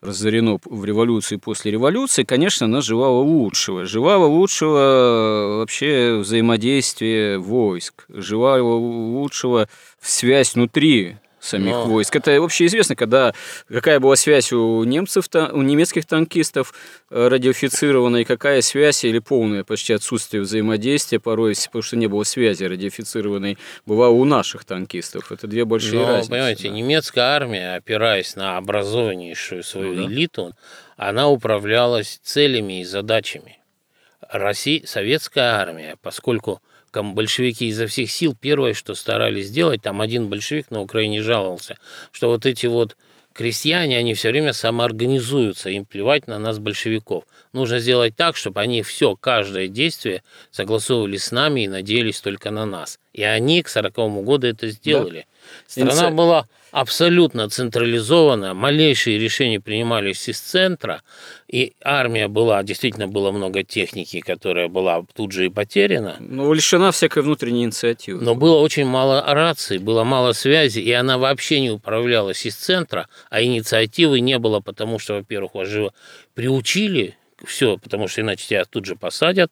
разорено 0.00 0.58
в 0.64 0.84
революции 0.84 1.36
после 1.36 1.72
революции, 1.72 2.24
конечно, 2.24 2.66
она 2.66 2.80
желала 2.80 3.20
лучшего. 3.20 3.84
Желала 3.84 4.26
лучшего 4.26 5.58
вообще 5.58 6.18
взаимодействия 6.18 7.38
войск, 7.38 8.04
желала 8.08 8.74
лучшего 8.74 9.68
связь 10.00 10.54
внутри 10.54 11.16
самих 11.48 11.72
Но... 11.72 11.84
войск. 11.86 12.14
Это 12.14 12.36
общеизвестно, 12.36 12.94
когда 12.94 13.34
какая 13.68 14.00
была 14.00 14.16
связь 14.16 14.52
у 14.52 14.84
немцев, 14.84 15.26
у 15.34 15.62
немецких 15.62 16.06
танкистов 16.06 16.74
э, 17.10 17.28
радиофицированная, 17.28 18.22
и 18.22 18.24
какая 18.24 18.60
связь 18.60 19.04
или 19.04 19.18
полное 19.18 19.64
почти 19.64 19.92
отсутствие 19.94 20.42
взаимодействия 20.42 21.18
порой, 21.18 21.54
потому 21.66 21.82
что 21.82 21.96
не 21.96 22.06
было 22.06 22.24
связи 22.24 22.64
радиофицированной, 22.64 23.58
была 23.86 24.08
у 24.08 24.24
наших 24.24 24.64
танкистов. 24.64 25.32
Это 25.32 25.46
две 25.46 25.64
большие 25.64 26.00
Но, 26.00 26.08
разницы. 26.08 26.30
понимаете, 26.30 26.68
да. 26.68 26.74
немецкая 26.74 27.20
армия, 27.22 27.74
опираясь 27.76 28.36
на 28.36 28.56
образованнейшую 28.56 29.62
свою 29.62 29.94
ну, 29.94 30.06
да. 30.06 30.12
элиту, 30.12 30.52
она 30.96 31.28
управлялась 31.28 32.20
целями 32.22 32.80
и 32.80 32.84
задачами. 32.84 33.58
Россия, 34.30 34.82
советская 34.84 35.54
армия, 35.54 35.96
поскольку 36.02 36.60
там 36.90 37.14
большевики 37.14 37.66
изо 37.68 37.86
всех 37.86 38.10
сил 38.10 38.36
первое, 38.38 38.74
что 38.74 38.94
старались 38.94 39.48
сделать, 39.48 39.82
там 39.82 40.00
один 40.00 40.28
большевик 40.28 40.70
на 40.70 40.80
Украине 40.80 41.22
жаловался, 41.22 41.78
что 42.12 42.28
вот 42.28 42.46
эти 42.46 42.66
вот 42.66 42.96
крестьяне, 43.38 43.98
они 43.98 44.14
все 44.14 44.30
время 44.30 44.52
самоорганизуются, 44.52 45.70
им 45.70 45.84
плевать 45.84 46.26
на 46.26 46.40
нас, 46.40 46.58
большевиков. 46.58 47.24
Нужно 47.52 47.78
сделать 47.78 48.16
так, 48.16 48.36
чтобы 48.36 48.60
они 48.60 48.82
все, 48.82 49.14
каждое 49.14 49.68
действие 49.68 50.24
согласовывали 50.50 51.18
с 51.18 51.30
нами 51.30 51.62
и 51.62 51.68
надеялись 51.68 52.20
только 52.20 52.50
на 52.50 52.66
нас. 52.66 52.98
И 53.18 53.22
они 53.24 53.64
к 53.64 53.68
40 53.68 53.94
году 54.22 54.46
это 54.46 54.68
сделали. 54.68 55.26
Да. 55.74 55.90
Страна 55.90 56.10
была 56.12 56.46
абсолютно 56.70 57.48
централизована, 57.48 58.54
малейшие 58.54 59.18
решения 59.18 59.58
принимались 59.58 60.28
из 60.28 60.38
центра, 60.38 61.02
и 61.48 61.72
армия 61.82 62.28
была, 62.28 62.62
действительно 62.62 63.08
было 63.08 63.32
много 63.32 63.64
техники, 63.64 64.20
которая 64.20 64.68
была 64.68 65.04
тут 65.16 65.32
же 65.32 65.46
и 65.46 65.48
потеряна. 65.48 66.14
Но 66.20 66.52
лишена 66.52 66.92
всякой 66.92 67.24
внутренней 67.24 67.64
инициативы. 67.64 68.22
Но 68.22 68.36
было 68.36 68.60
очень 68.60 68.86
мало 68.86 69.20
раций, 69.26 69.78
было 69.78 70.04
мало 70.04 70.32
связи, 70.32 70.78
и 70.78 70.92
она 70.92 71.18
вообще 71.18 71.60
не 71.60 71.70
управлялась 71.70 72.46
из 72.46 72.54
центра, 72.54 73.08
а 73.30 73.42
инициативы 73.42 74.20
не 74.20 74.38
было, 74.38 74.60
потому 74.60 75.00
что, 75.00 75.14
во-первых, 75.14 75.54
вас 75.54 75.66
же 75.66 75.90
приучили 76.34 77.16
все, 77.44 77.78
потому 77.78 78.06
что 78.06 78.20
иначе 78.20 78.46
тебя 78.46 78.64
тут 78.64 78.84
же 78.84 78.94
посадят, 78.94 79.50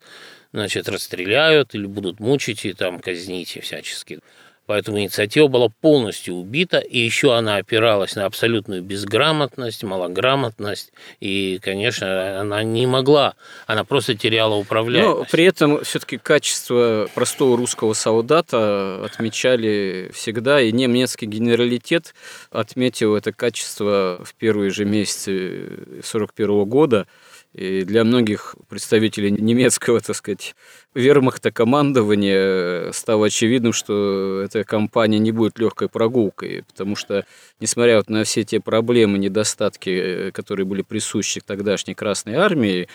значит, 0.56 0.88
расстреляют 0.88 1.74
или 1.74 1.84
будут 1.86 2.18
мучить 2.18 2.64
и 2.64 2.72
там 2.72 2.98
казнить 2.98 3.56
и 3.56 3.60
всячески. 3.60 4.20
Поэтому 4.64 4.98
инициатива 4.98 5.46
была 5.46 5.68
полностью 5.68 6.34
убита, 6.34 6.78
и 6.78 6.98
еще 6.98 7.36
она 7.36 7.56
опиралась 7.56 8.16
на 8.16 8.24
абсолютную 8.24 8.82
безграмотность, 8.82 9.84
малограмотность, 9.84 10.92
и, 11.20 11.60
конечно, 11.62 12.40
она 12.40 12.64
не 12.64 12.86
могла, 12.86 13.34
она 13.68 13.84
просто 13.84 14.16
теряла 14.16 14.56
управляемость. 14.56 15.18
Но 15.18 15.24
при 15.30 15.44
этом 15.44 15.84
все-таки 15.84 16.16
качество 16.16 17.08
простого 17.14 17.56
русского 17.56 17.92
солдата 17.92 19.04
отмечали 19.04 20.10
всегда, 20.12 20.60
и 20.60 20.72
немецкий 20.72 21.26
генералитет 21.26 22.14
отметил 22.50 23.14
это 23.14 23.32
качество 23.32 24.20
в 24.24 24.34
первые 24.34 24.70
же 24.70 24.84
месяцы 24.84 25.66
1941 26.00 26.64
года, 26.64 27.06
и 27.56 27.84
для 27.84 28.04
многих 28.04 28.54
представителей 28.68 29.30
немецкого, 29.30 29.98
так 30.00 30.14
сказать, 30.14 30.54
вермахта 30.94 31.50
командования 31.50 32.92
стало 32.92 33.28
очевидным, 33.28 33.72
что 33.72 34.42
эта 34.44 34.62
кампания 34.62 35.18
не 35.18 35.32
будет 35.32 35.58
легкой 35.58 35.88
прогулкой, 35.88 36.64
потому 36.68 36.96
что, 36.96 37.24
несмотря 37.58 37.96
вот 37.96 38.10
на 38.10 38.24
все 38.24 38.44
те 38.44 38.60
проблемы, 38.60 39.16
недостатки, 39.16 40.32
которые 40.32 40.66
были 40.66 40.82
присущи 40.82 41.40
тогдашней 41.40 41.94
Красной 41.94 42.34
Армии, 42.34 42.88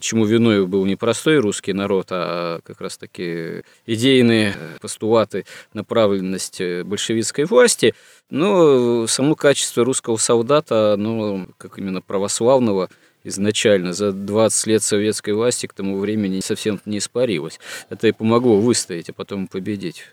чему 0.00 0.24
виной 0.24 0.66
был 0.66 0.86
не 0.86 0.96
простой 0.96 1.36
русский 1.36 1.74
народ, 1.74 2.06
а 2.08 2.60
как 2.64 2.80
раз-таки 2.80 3.64
идейные 3.84 4.54
постулаты 4.80 5.44
направленности 5.74 6.80
большевистской 6.84 7.44
власти, 7.44 7.94
но 8.30 9.06
само 9.08 9.34
качество 9.34 9.84
русского 9.84 10.16
солдата, 10.16 10.96
ну, 10.96 11.48
как 11.58 11.78
именно 11.78 12.00
православного, 12.00 12.88
изначально 13.26 13.92
за 13.92 14.12
20 14.12 14.66
лет 14.66 14.82
советской 14.82 15.34
власти 15.34 15.66
к 15.66 15.72
тому 15.72 15.98
времени 15.98 16.40
совсем 16.40 16.80
не 16.84 16.98
испарилось. 16.98 17.58
Это 17.90 18.08
и 18.08 18.12
помогло 18.12 18.58
выстоять, 18.58 19.08
а 19.10 19.12
потом 19.12 19.48
победить. 19.48 20.04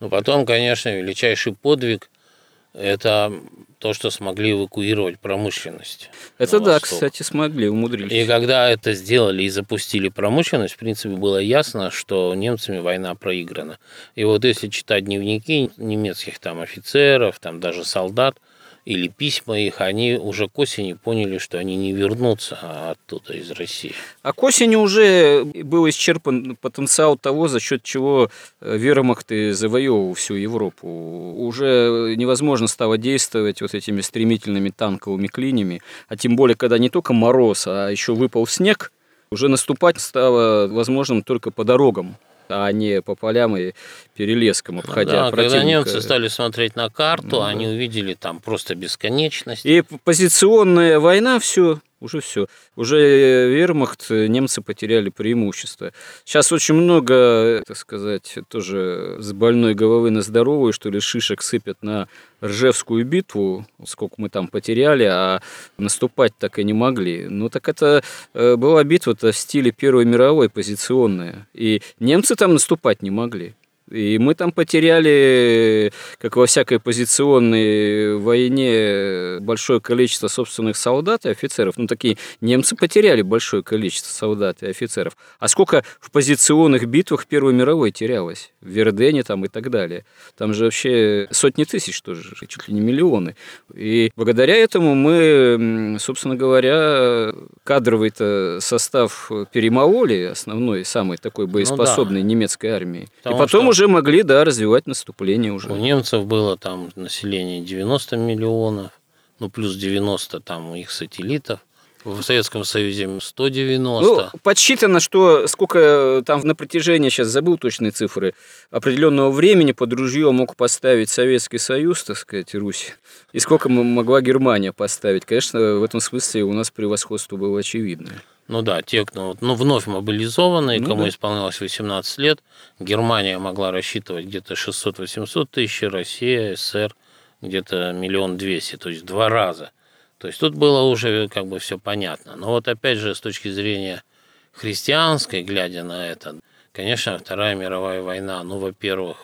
Ну, 0.00 0.08
потом, 0.08 0.46
конечно, 0.46 0.88
величайший 0.96 1.54
подвиг– 1.54 2.10
это 2.72 3.32
то, 3.78 3.92
что 3.92 4.10
смогли 4.10 4.52
эвакуировать 4.52 5.18
промышленность. 5.18 6.10
Это 6.38 6.60
да, 6.60 6.74
восток. 6.74 6.90
кстати, 6.90 7.22
смогли, 7.22 7.68
умудрились. 7.68 8.12
И 8.12 8.26
когда 8.26 8.70
это 8.70 8.92
сделали 8.92 9.42
и 9.42 9.48
запустили 9.48 10.08
промышленность, 10.08 10.74
в 10.74 10.78
принципе, 10.78 11.14
было 11.14 11.38
ясно, 11.38 11.90
что 11.90 12.34
немцами 12.34 12.78
война 12.78 13.14
проиграна. 13.14 13.78
И 14.14 14.24
вот 14.24 14.44
если 14.44 14.68
читать 14.68 15.06
дневники 15.06 15.70
немецких 15.76 16.38
там 16.38 16.60
офицеров, 16.60 17.38
там 17.38 17.60
даже 17.60 17.84
солдат– 17.84 18.36
или 18.84 19.08
письма 19.08 19.58
их, 19.58 19.80
они 19.80 20.14
уже 20.14 20.48
к 20.48 20.58
осени 20.58 20.94
поняли, 20.94 21.38
что 21.38 21.58
они 21.58 21.76
не 21.76 21.92
вернутся 21.92 22.90
оттуда, 22.90 23.34
из 23.34 23.50
России. 23.50 23.92
А 24.22 24.32
к 24.32 24.42
осени 24.42 24.76
уже 24.76 25.44
был 25.44 25.88
исчерпан 25.88 26.56
потенциал 26.56 27.16
того, 27.16 27.48
за 27.48 27.60
счет 27.60 27.82
чего 27.82 28.30
э, 28.60 28.76
вермахт 28.76 29.30
и 29.32 29.50
завоевывал 29.52 30.14
всю 30.14 30.34
Европу. 30.34 30.88
Уже 31.36 32.14
невозможно 32.16 32.66
стало 32.66 32.98
действовать 32.98 33.60
вот 33.60 33.74
этими 33.74 34.00
стремительными 34.00 34.70
танковыми 34.70 35.26
клинями, 35.26 35.82
а 36.08 36.16
тем 36.16 36.36
более, 36.36 36.56
когда 36.56 36.78
не 36.78 36.90
только 36.90 37.12
мороз, 37.12 37.66
а 37.66 37.88
еще 37.88 38.14
выпал 38.14 38.46
снег, 38.46 38.92
уже 39.30 39.48
наступать 39.48 40.00
стало 40.00 40.66
возможным 40.66 41.22
только 41.22 41.50
по 41.50 41.64
дорогам 41.64 42.16
а 42.50 42.70
не 42.72 43.02
по 43.02 43.14
полям 43.14 43.56
и 43.56 43.72
перелескам, 44.14 44.78
обходя 44.78 45.12
да, 45.12 45.30
когда 45.30 45.42
противника. 45.42 45.66
немцы 45.66 46.00
стали 46.00 46.28
смотреть 46.28 46.76
на 46.76 46.88
карту, 46.90 47.28
Ну 47.36 47.42
они 47.42 47.66
увидели 47.66 48.14
там 48.14 48.40
просто 48.40 48.74
бесконечность. 48.74 49.64
И 49.64 49.82
позиционная 50.04 50.98
война, 50.98 51.38
все, 51.38 51.80
уже 52.00 52.20
все. 52.20 52.46
Уже 52.76 53.50
вермахт, 53.50 54.10
немцы 54.10 54.62
потеряли 54.62 55.10
преимущество. 55.10 55.92
Сейчас 56.24 56.52
очень 56.52 56.74
много, 56.74 57.62
так 57.66 57.76
сказать, 57.76 58.38
тоже 58.48 59.16
с 59.18 59.32
больной 59.32 59.74
головы 59.74 60.10
на 60.10 60.22
здоровую, 60.22 60.72
что 60.72 60.90
ли, 60.90 61.00
шишек 61.00 61.42
сыпят 61.42 61.82
на 61.82 62.08
Ржевскую 62.42 63.04
битву, 63.04 63.66
сколько 63.86 64.14
мы 64.16 64.30
там 64.30 64.48
потеряли, 64.48 65.04
а 65.04 65.42
наступать 65.76 66.32
так 66.38 66.58
и 66.58 66.64
не 66.64 66.72
могли. 66.72 67.26
Ну 67.28 67.50
так 67.50 67.68
это 67.68 68.02
э, 68.32 68.56
была 68.56 68.82
битва-то 68.82 69.32
в 69.32 69.36
стиле 69.36 69.72
Первой 69.72 70.06
мировой 70.06 70.48
позиционная. 70.48 71.46
И 71.52 71.82
немцы 71.98 72.34
там 72.36 72.54
наступать 72.54 73.02
не 73.02 73.10
могли. 73.10 73.54
И 73.90 74.18
мы 74.18 74.34
там 74.34 74.52
потеряли, 74.52 75.92
как 76.18 76.36
во 76.36 76.46
всякой 76.46 76.78
позиционной 76.78 78.16
войне, 78.16 79.38
большое 79.40 79.80
количество 79.80 80.28
собственных 80.28 80.76
солдат 80.76 81.26
и 81.26 81.30
офицеров. 81.30 81.76
Ну, 81.76 81.86
такие 81.86 82.16
немцы 82.40 82.76
потеряли 82.76 83.22
большое 83.22 83.62
количество 83.62 84.10
солдат 84.10 84.62
и 84.62 84.66
офицеров. 84.66 85.16
А 85.38 85.48
сколько 85.48 85.84
в 86.00 86.10
позиционных 86.10 86.86
битвах 86.86 87.26
Первой 87.26 87.52
мировой 87.52 87.90
терялось? 87.90 88.52
В 88.60 88.68
Вердене 88.68 89.22
там 89.22 89.44
и 89.44 89.48
так 89.48 89.70
далее. 89.70 90.04
Там 90.36 90.54
же 90.54 90.64
вообще 90.64 91.26
сотни 91.30 91.64
тысяч 91.64 92.00
тоже, 92.02 92.22
чуть 92.46 92.68
ли 92.68 92.74
не 92.74 92.80
миллионы. 92.80 93.34
И 93.74 94.10
благодаря 94.16 94.56
этому 94.56 94.94
мы, 94.94 95.96
собственно 95.98 96.36
говоря, 96.36 97.34
кадровый-то 97.64 98.58
состав 98.60 99.30
перемололи, 99.52 100.30
основной, 100.30 100.84
самый 100.84 101.18
такой 101.18 101.46
боеспособной 101.46 102.22
немецкой 102.22 102.68
армии. 102.68 103.08
Потому 103.22 103.36
и 103.36 103.38
потом 103.38 103.60
что- 103.62 103.68
уже 103.70 103.79
могли, 103.88 104.22
да, 104.22 104.44
развивать 104.44 104.86
наступление 104.86 105.52
уже. 105.52 105.70
У 105.70 105.76
немцев 105.76 106.26
было 106.26 106.56
там 106.56 106.90
население 106.96 107.60
90 107.60 108.16
миллионов, 108.16 108.92
ну 109.38 109.50
плюс 109.50 109.76
90 109.76 110.40
там 110.40 110.70
у 110.70 110.74
их 110.74 110.90
сателлитов. 110.90 111.60
В 112.02 112.22
Советском 112.22 112.64
Союзе 112.64 113.20
190. 113.20 114.30
Ну, 114.32 114.38
подсчитано, 114.42 115.00
что 115.00 115.46
сколько 115.46 116.22
там 116.24 116.40
на 116.44 116.54
протяжении, 116.54 117.10
сейчас 117.10 117.28
забыл 117.28 117.58
точные 117.58 117.90
цифры, 117.90 118.32
определенного 118.70 119.30
времени 119.30 119.72
под 119.72 119.92
ружье 119.92 120.30
мог 120.32 120.56
поставить 120.56 121.10
Советский 121.10 121.58
Союз, 121.58 122.02
так 122.04 122.16
сказать, 122.16 122.54
Русь, 122.54 122.94
и 123.34 123.38
сколько 123.38 123.68
могла 123.68 124.22
Германия 124.22 124.72
поставить. 124.72 125.26
Конечно, 125.26 125.76
в 125.76 125.82
этом 125.82 126.00
смысле 126.00 126.44
у 126.44 126.54
нас 126.54 126.70
превосходство 126.70 127.36
было 127.36 127.60
очевидное. 127.60 128.22
Ну 128.50 128.62
да, 128.62 128.82
те, 128.82 129.06
кто 129.06 129.36
ну, 129.40 129.54
вновь 129.54 129.86
мобилизованные, 129.86 130.80
Ну 130.80 130.88
кому 130.88 131.02
да. 131.04 131.08
исполнялось 131.08 131.60
18 131.60 132.18
лет, 132.18 132.42
Германия 132.80 133.38
могла 133.38 133.70
рассчитывать 133.70 134.26
где-то 134.26 134.54
600-800 134.54 135.46
тысяч, 135.48 135.82
Россия, 135.82 136.56
СССР 136.56 136.96
где-то 137.42 137.92
миллион 137.92 138.36
двести, 138.38 138.74
то 138.76 138.88
есть 138.88 139.04
два 139.04 139.28
раза. 139.28 139.70
То 140.18 140.26
есть 140.26 140.40
тут 140.40 140.56
было 140.56 140.82
уже 140.82 141.28
как 141.28 141.46
бы 141.46 141.60
все 141.60 141.78
понятно. 141.78 142.34
Но 142.34 142.48
вот 142.48 142.66
опять 142.66 142.98
же 142.98 143.14
с 143.14 143.20
точки 143.20 143.52
зрения 143.52 144.02
христианской, 144.50 145.44
глядя 145.44 145.84
на 145.84 146.08
это, 146.08 146.34
конечно, 146.72 147.16
Вторая 147.18 147.54
мировая 147.54 148.02
война, 148.02 148.42
ну, 148.42 148.58
во-первых, 148.58 149.18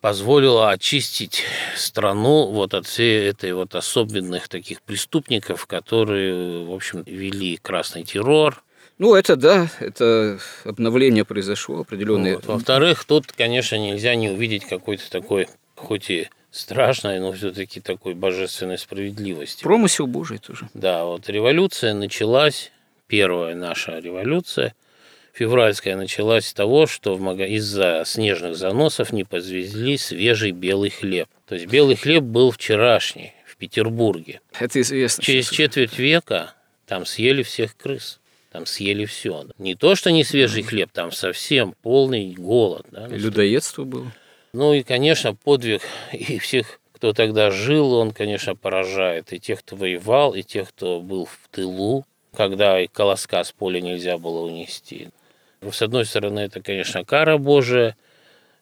позволила 0.00 0.70
очистить 0.70 1.44
страну 1.76 2.48
вот 2.48 2.74
от 2.74 2.86
всей 2.86 3.28
этой 3.28 3.52
вот 3.52 3.76
особенных 3.76 4.48
таких 4.48 4.82
преступников, 4.82 5.66
которые, 5.66 6.66
в 6.66 6.72
общем, 6.72 7.04
вели 7.06 7.56
красный 7.56 8.02
террор. 8.02 8.63
Ну, 8.98 9.14
это 9.14 9.36
да, 9.36 9.68
это 9.80 10.38
обновление 10.64 11.24
произошло 11.24 11.80
определенное. 11.80 12.36
Вот. 12.36 12.46
Во-вторых, 12.46 13.04
тут, 13.04 13.32
конечно, 13.32 13.76
нельзя 13.76 14.14
не 14.14 14.30
увидеть 14.30 14.64
какой-то 14.64 15.10
такой, 15.10 15.48
хоть 15.74 16.10
и 16.10 16.28
страшной, 16.52 17.18
но 17.18 17.32
все-таки 17.32 17.80
такой 17.80 18.14
божественной 18.14 18.78
справедливости. 18.78 19.64
Промысел 19.64 20.06
Божий 20.06 20.38
тоже. 20.38 20.68
Да, 20.74 21.04
вот 21.04 21.28
революция 21.28 21.94
началась, 21.94 22.70
первая 23.08 23.56
наша 23.56 23.98
революция, 23.98 24.74
февральская 25.32 25.96
началась 25.96 26.46
с 26.46 26.54
того, 26.54 26.86
что 26.86 27.16
из-за 27.44 28.04
снежных 28.06 28.56
заносов 28.56 29.12
не 29.12 29.24
подвезли 29.24 29.98
свежий 29.98 30.52
белый 30.52 30.90
хлеб. 30.90 31.28
То 31.46 31.56
есть 31.56 31.66
белый 31.66 31.96
хлеб 31.96 32.22
был 32.22 32.52
вчерашний 32.52 33.32
в 33.46 33.56
Петербурге. 33.56 34.40
Это 34.58 34.80
известно. 34.80 35.24
Через 35.24 35.50
четверть 35.50 35.98
века 35.98 36.54
там 36.86 37.04
съели 37.04 37.42
всех 37.42 37.76
крыс. 37.76 38.20
Там 38.54 38.66
съели 38.66 39.04
все. 39.04 39.46
Не 39.58 39.74
то, 39.74 39.96
что 39.96 40.12
не 40.12 40.22
свежий 40.22 40.62
хлеб, 40.62 40.88
там 40.92 41.10
совсем 41.10 41.74
полный 41.82 42.34
голод. 42.34 42.86
Да, 42.88 43.08
Людоедство 43.08 43.82
было. 43.82 44.12
ну 44.52 44.72
и, 44.72 44.84
конечно, 44.84 45.34
подвиг 45.34 45.82
и 46.12 46.38
всех, 46.38 46.78
кто 46.92 47.12
тогда 47.12 47.50
жил, 47.50 47.92
он, 47.94 48.12
конечно, 48.12 48.54
поражает. 48.54 49.32
И 49.32 49.40
тех, 49.40 49.58
кто 49.58 49.74
воевал, 49.74 50.34
и 50.34 50.44
тех, 50.44 50.68
кто 50.68 51.00
был 51.00 51.24
в 51.24 51.36
тылу, 51.50 52.06
когда 52.32 52.80
и 52.80 52.86
колоска 52.86 53.42
с 53.42 53.50
поля 53.50 53.80
нельзя 53.80 54.18
было 54.18 54.46
унести. 54.46 55.08
С 55.60 55.82
одной 55.82 56.04
стороны, 56.04 56.38
это, 56.38 56.60
конечно, 56.60 57.04
кара 57.04 57.38
Божия 57.38 57.96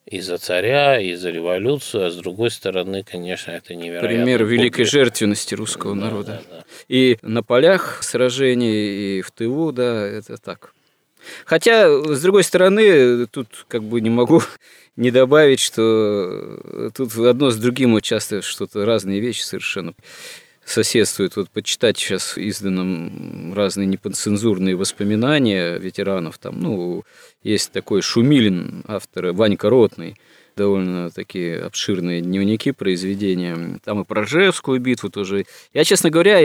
и 0.06 0.20
за 0.20 0.38
царя, 0.38 1.00
и 1.00 1.14
за 1.14 1.30
революцию, 1.30 2.06
а 2.06 2.10
с 2.10 2.16
другой 2.16 2.50
стороны, 2.50 3.04
конечно, 3.04 3.52
это 3.52 3.74
невероятно. 3.74 4.08
Пример 4.08 4.44
великой 4.44 4.84
жертвенности 4.84 5.54
русского 5.54 5.94
народа. 5.94 6.42
И 6.88 7.18
на 7.22 7.42
полях 7.42 8.02
сражений, 8.02 9.18
и 9.18 9.22
в 9.22 9.30
тылу, 9.30 9.72
да, 9.72 10.06
это 10.06 10.36
так. 10.38 10.74
Хотя, 11.44 11.88
с 11.88 12.20
другой 12.20 12.42
стороны, 12.42 13.26
тут 13.28 13.64
как 13.68 13.84
бы 13.84 14.00
не 14.00 14.10
могу 14.10 14.42
не 14.96 15.10
добавить, 15.10 15.60
что 15.60 16.90
тут 16.94 17.16
одно 17.16 17.50
с 17.50 17.56
другим 17.56 18.00
часто 18.00 18.42
что-то 18.42 18.84
разные 18.84 19.20
вещи 19.20 19.42
совершенно 19.42 19.94
соседствуют. 20.64 21.36
Вот 21.36 21.50
почитать 21.50 21.98
сейчас 21.98 22.38
изданным 22.38 23.52
разные 23.54 23.86
непоцензурные 23.86 24.76
воспоминания 24.76 25.78
ветеранов. 25.78 26.38
Там, 26.38 26.60
ну, 26.60 27.04
есть 27.42 27.72
такой 27.72 28.02
Шумилин, 28.02 28.84
автор 28.86 29.32
Ванька 29.32 29.68
Ротный, 29.70 30.16
довольно 30.56 31.10
такие 31.10 31.60
обширные 31.60 32.20
дневники, 32.20 32.72
произведения. 32.72 33.80
Там 33.84 34.02
и 34.02 34.04
про 34.04 34.22
Ржевскую 34.22 34.80
битву 34.80 35.10
тоже. 35.10 35.46
Я, 35.72 35.84
честно 35.84 36.10
говоря, 36.10 36.38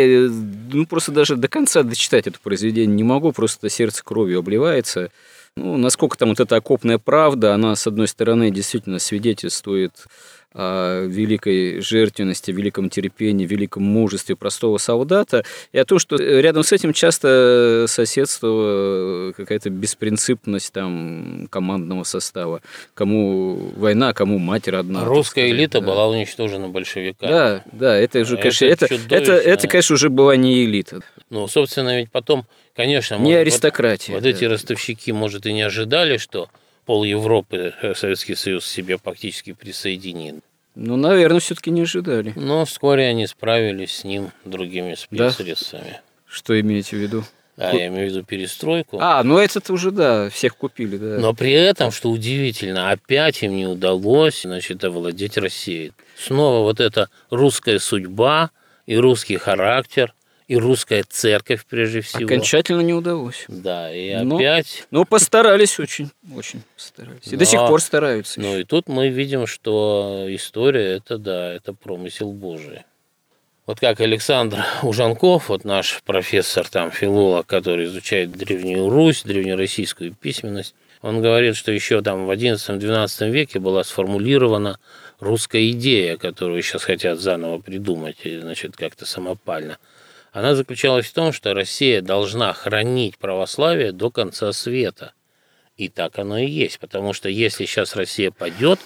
ну, 0.71 0.85
просто 0.85 1.11
даже 1.11 1.35
до 1.35 1.47
конца 1.47 1.83
дочитать 1.83 2.27
это 2.27 2.39
произведение 2.39 2.95
не 2.95 3.03
могу, 3.03 3.31
просто 3.31 3.69
сердце 3.69 4.03
кровью 4.03 4.39
обливается. 4.39 5.11
Ну, 5.55 5.75
насколько 5.75 6.17
там 6.17 6.29
вот 6.29 6.39
эта 6.39 6.55
окопная 6.55 6.99
правда, 6.99 7.55
она, 7.55 7.75
с 7.75 7.87
одной 7.87 8.07
стороны, 8.07 8.51
действительно 8.51 8.99
свидетельствует 8.99 10.05
о 10.53 11.05
великой 11.05 11.81
жертвенности, 11.81 12.51
великом 12.51 12.89
терпении, 12.89 13.45
великом 13.45 13.83
мужестве 13.83 14.35
простого 14.35 14.77
солдата, 14.77 15.43
и 15.71 15.77
о 15.77 15.85
том, 15.85 15.99
что 15.99 16.15
рядом 16.15 16.63
с 16.63 16.71
этим 16.71 16.93
часто 16.93 17.85
соседствовала 17.87 19.33
какая-то 19.33 19.69
беспринципность 19.69 20.73
там 20.73 21.47
командного 21.51 22.03
состава. 22.03 22.61
Кому 22.93 23.71
война, 23.75 24.13
кому 24.13 24.37
мать 24.39 24.67
родна. 24.67 25.01
так 25.01 25.09
Русская 25.09 25.47
сказать, 25.47 25.59
элита 25.59 25.79
да. 25.81 25.87
была 25.87 26.07
уничтожена 26.07 26.69
большевиками. 26.69 27.29
Да, 27.29 27.63
да, 27.71 27.95
это 27.95 28.19
уже, 28.19 28.33
Это 28.35 28.41
конечно, 28.43 28.65
это, 28.65 28.85
это, 28.85 28.97
чудовищно. 28.97 29.31
это, 29.33 29.67
конечно, 29.67 29.93
уже 29.93 30.09
была 30.09 30.35
не 30.35 30.63
элита, 30.65 31.01
Ну, 31.29 31.47
собственно, 31.47 31.97
ведь 31.99 32.11
потом, 32.11 32.45
конечно, 32.75 33.15
не 33.15 33.19
может, 33.21 33.35
вот- 33.35 33.41
аристократия. 33.41 34.13
Вот 34.13 34.23
да. 34.23 34.29
эти 34.29 34.45
ростовщики, 34.45 35.11
может, 35.11 35.45
и 35.45 35.53
не 35.53 35.61
ожидали, 35.61 36.17
что 36.17 36.49
пол 36.87 37.03
Европы 37.03 37.73
э, 37.81 37.93
Советский 37.93 38.33
Союз 38.35 38.65
себе 38.65 38.97
фактически 38.97 39.53
присоединит. 39.53 40.35
Ну, 40.73 40.95
наверное, 40.95 41.39
все-таки 41.39 41.69
не 41.69 41.81
ожидали. 41.81 42.33
Но 42.35 42.63
вскоре 42.65 43.07
они 43.07 43.27
справились 43.27 43.97
с 43.97 44.03
ним 44.03 44.31
другими 44.45 44.95
Да? 45.11 45.29
спецсредствами. 45.31 45.99
Что 46.25 46.59
имеете 46.59 46.95
в 46.95 46.99
виду? 46.99 47.23
Да, 47.57 47.71
я 47.71 47.87
имею 47.87 48.09
в 48.09 48.11
виду 48.13 48.23
перестройку. 48.23 48.99
А, 49.01 49.23
ну 49.23 49.39
это 49.39 49.73
уже, 49.73 49.91
да, 49.91 50.29
всех 50.29 50.55
купили, 50.55 50.97
да. 50.97 51.17
Но 51.19 51.33
при 51.33 51.51
этом, 51.51 51.91
что 51.91 52.09
удивительно, 52.09 52.91
опять 52.91 53.41
им 53.43 53.55
не 53.55 53.65
удалось 53.65 54.43
значит, 54.43 54.83
овладеть 54.83 55.37
Россией. 55.37 55.91
Снова 56.15 56.61
вот 56.63 56.79
эта 56.79 57.09
русская 57.31 57.79
судьба 57.79 58.51
и 58.85 58.95
русский 58.95 59.37
характер, 59.37 60.13
и 60.47 60.55
русская 60.57 61.03
церковь 61.07 61.65
прежде 61.69 62.01
всего. 62.01 62.23
Окончательно 62.25 62.81
не 62.81 62.93
удалось. 62.93 63.45
Да, 63.49 63.93
и 63.93 64.15
Но- 64.23 64.37
опять 64.37 64.87
Но 64.91 65.03
постарались 65.05 65.79
очень, 65.79 66.09
очень 66.35 66.61
постарались. 66.75 67.27
И 67.27 67.31
Да. 67.31 67.37
до 67.37 67.45
сих 67.45 67.59
пор 67.59 67.81
стараются. 67.81 68.39
Ну 68.39 68.57
и 68.57 68.63
тут 68.63 68.87
мы 68.87 69.09
видим, 69.09 69.45
что 69.47 70.25
история 70.29 70.95
это 70.97 71.17
да, 71.17 71.53
это 71.53 71.73
промысел 71.73 72.31
Божий. 72.31 72.83
Вот 73.65 73.81
как 73.81 73.99
Александр 73.99 74.63
Ужанков, 74.83 75.49
вот 75.49 75.65
наш 75.65 76.01
профессор, 76.05 76.67
там, 76.69 76.91
филолог, 76.91 77.45
который 77.45 77.85
изучает 77.85 78.31
Древнюю 78.31 78.87
Русь, 78.89 79.23
древнероссийскую 79.23 80.13
письменность, 80.13 80.73
он 81.01 81.21
говорит, 81.21 81.57
что 81.57 81.73
еще 81.73 82.01
там 82.01 82.25
в 82.25 82.31
XI-XII 82.31 83.29
веке 83.29 83.59
была 83.59 83.83
сформулирована 83.83 84.79
русская 85.19 85.69
идея, 85.71 86.15
которую 86.15 86.61
сейчас 86.61 86.83
хотят 86.85 87.19
заново 87.19 87.59
придумать, 87.59 88.17
значит, 88.23 88.77
как-то 88.77 89.05
самопально. 89.05 89.77
Она 90.37 90.53
заключалась 90.53 91.07
в 91.07 91.13
том, 91.13 91.33
что 91.33 91.55
Россия 91.55 91.99
должна 91.99 92.53
хранить 92.53 93.17
православие 93.17 93.91
до 93.91 94.11
конца 94.11 94.53
света. 94.53 95.13
И 95.77 95.89
так 95.89 96.19
оно 96.19 96.37
и 96.37 96.45
есть. 96.45 96.77
Потому 96.77 97.13
что 97.13 97.27
если 97.27 97.65
сейчас 97.65 97.95
Россия 97.95 98.29
падет, 98.29 98.79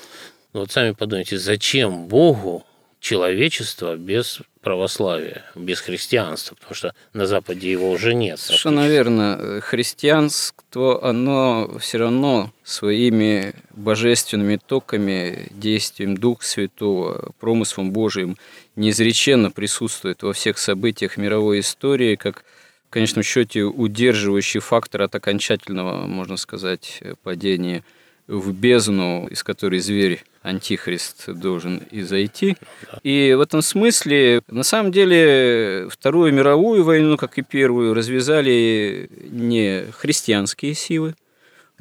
ну 0.53 0.61
вот 0.61 0.71
сами 0.71 0.91
подумайте, 0.91 1.37
зачем 1.37 2.07
Богу 2.07 2.65
человечество 3.01 3.97
без 3.97 4.41
православия, 4.61 5.43
без 5.55 5.81
христианства, 5.81 6.55
потому 6.55 6.75
что 6.75 6.93
на 7.13 7.25
Западе 7.25 7.69
его 7.69 7.89
уже 7.89 8.13
нет. 8.13 8.39
Совершенно 8.39 8.87
верно. 8.87 9.59
Христианство, 9.61 11.03
оно 11.03 11.79
все 11.79 11.97
равно 11.97 12.53
своими 12.63 13.55
божественными 13.71 14.57
токами, 14.63 15.47
действием 15.49 16.15
Духа 16.15 16.45
Святого, 16.45 17.33
промыслом 17.39 17.91
Божиим 17.91 18.37
неизреченно 18.75 19.49
присутствует 19.49 20.21
во 20.21 20.31
всех 20.31 20.59
событиях 20.59 21.17
мировой 21.17 21.61
истории, 21.61 22.15
как 22.15 22.45
в 22.87 22.91
конечном 22.91 23.23
счете 23.23 23.63
удерживающий 23.63 24.59
фактор 24.59 25.01
от 25.01 25.15
окончательного, 25.15 26.05
можно 26.05 26.37
сказать, 26.37 27.01
падения 27.23 27.83
в 28.31 28.53
бездну, 28.53 29.27
из 29.27 29.43
которой 29.43 29.79
зверь 29.79 30.23
антихрист 30.41 31.29
должен 31.29 31.81
и 31.91 32.01
зайти. 32.01 32.55
И 33.03 33.33
в 33.37 33.41
этом 33.41 33.61
смысле, 33.61 34.41
на 34.47 34.63
самом 34.63 34.91
деле, 34.91 35.87
Вторую 35.89 36.33
мировую 36.33 36.83
войну, 36.83 37.17
как 37.17 37.37
и 37.37 37.41
Первую, 37.41 37.93
развязали 37.93 39.09
не 39.29 39.85
христианские 39.91 40.73
силы, 40.73 41.13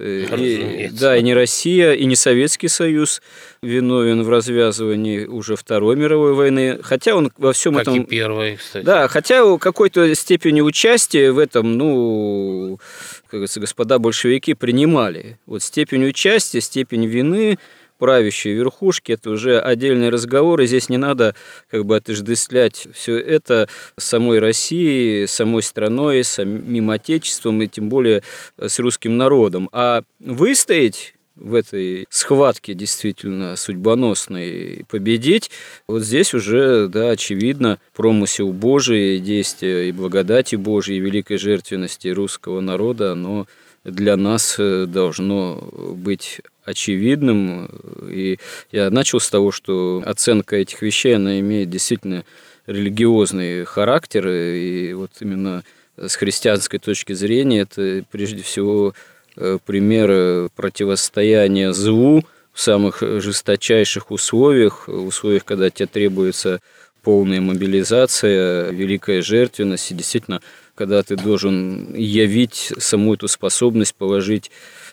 и, 0.01 0.89
да, 0.93 1.17
и 1.17 1.23
не 1.23 1.35
Россия, 1.35 1.93
и 1.93 2.05
не 2.05 2.17
Советский 2.17 2.69
Союз 2.69 3.21
виновен 3.63 4.23
в 4.23 4.31
развязывании 4.31 5.27
уже 5.27 5.57
Второй 5.57 5.97
мировой 5.97 6.35
войны, 6.35 6.79
хотя 6.83 7.15
он 7.15 7.31
во 7.37 7.53
всем 7.53 7.75
как 7.75 7.83
этом... 7.83 8.01
и 8.01 8.07
Первой, 8.07 8.57
кстати. 8.57 8.85
Да, 8.85 9.09
хотя 9.09 9.45
у 9.45 9.59
какой-то 9.59 10.15
степени 10.15 10.61
участия 10.61 11.31
в 11.33 11.39
этом, 11.39 11.77
ну, 11.77 12.79
как 13.25 13.33
говорится, 13.33 13.61
господа 13.61 13.99
большевики 13.99 14.55
принимали. 14.55 15.39
Вот 15.47 15.63
степень 15.63 16.07
участия, 16.07 16.61
степень 16.61 17.07
вины 17.07 17.59
правящей 18.01 18.55
верхушки, 18.55 19.13
это 19.13 19.31
уже 19.31 19.61
отдельный 19.61 20.09
разговор, 20.09 20.61
и 20.63 20.67
здесь 20.67 20.89
не 20.89 20.97
надо 20.97 21.37
как 21.71 21.85
бы 21.85 21.97
отождествлять 21.97 22.89
все 22.95 23.19
это 23.19 23.69
самой 23.97 24.41
Россией, 24.41 25.27
самой 25.27 25.63
страной, 25.63 26.25
самим 26.25 26.91
Отечеством 26.91 27.63
и 27.63 27.69
тем 27.69 27.91
более 27.91 28.23
с 28.59 28.79
русским 28.79 29.19
народом. 29.19 29.69
А 29.73 30.03
выстоять 30.19 31.15
в 31.37 31.55
этой 31.55 32.07
схватке 32.11 32.75
действительно 32.75 33.57
судьбоносной 33.57 34.85
победить, 34.89 35.51
вот 35.87 36.03
здесь 36.03 36.35
уже, 36.35 36.89
да, 36.89 37.11
очевидно, 37.11 37.79
промысел 37.95 38.53
Божий, 38.53 39.19
действия 39.21 39.89
и 39.89 39.93
благодати 39.93 40.57
Божьей, 40.57 40.97
и 40.97 41.01
великой 41.01 41.39
жертвенности 41.39 42.09
русского 42.09 42.61
народа, 42.61 43.13
оно 43.13 43.47
для 43.85 44.17
нас 44.17 44.57
должно 44.59 45.57
быть 45.97 46.41
очевидным. 46.65 47.69
И 48.09 48.39
я 48.73 48.91
начал 48.91 49.21
с 49.21 49.31
того, 49.31 49.51
что 49.53 50.03
оценка 50.05 50.57
этих 50.57 50.83
вещей, 50.83 51.17
она 51.17 51.41
имеет 51.41 51.71
действительно 51.71 52.25
религиозный 52.67 53.65
характер. 53.65 54.29
И 54.29 54.93
вот 54.93 55.11
именно 55.21 55.65
с 55.97 56.17
христианской 56.17 56.79
точки 56.79 57.13
зрения 57.13 57.61
это 57.61 58.05
прежде 58.11 58.43
всего 58.43 58.95
э, 59.37 59.59
пример 59.65 60.51
противостояния 60.57 61.73
злу 61.73 62.25
в 62.53 62.61
самых 62.61 63.01
жесточайших 63.01 64.11
условиях, 64.11 64.89
условиях, 64.89 65.45
когда 65.45 65.71
тебе 65.71 65.87
требуется 65.87 66.61
полная 67.03 67.41
мобилизация, 67.41 68.71
великая 68.71 69.23
жертвенность, 69.23 69.91
и 69.91 69.95
действительно, 69.95 70.41
когда 70.75 71.03
ты 71.03 71.17
должен 71.17 71.95
явить 71.95 72.73
саму 72.79 73.15
эту 73.15 73.29
способность 73.29 73.95
положить 73.95 74.51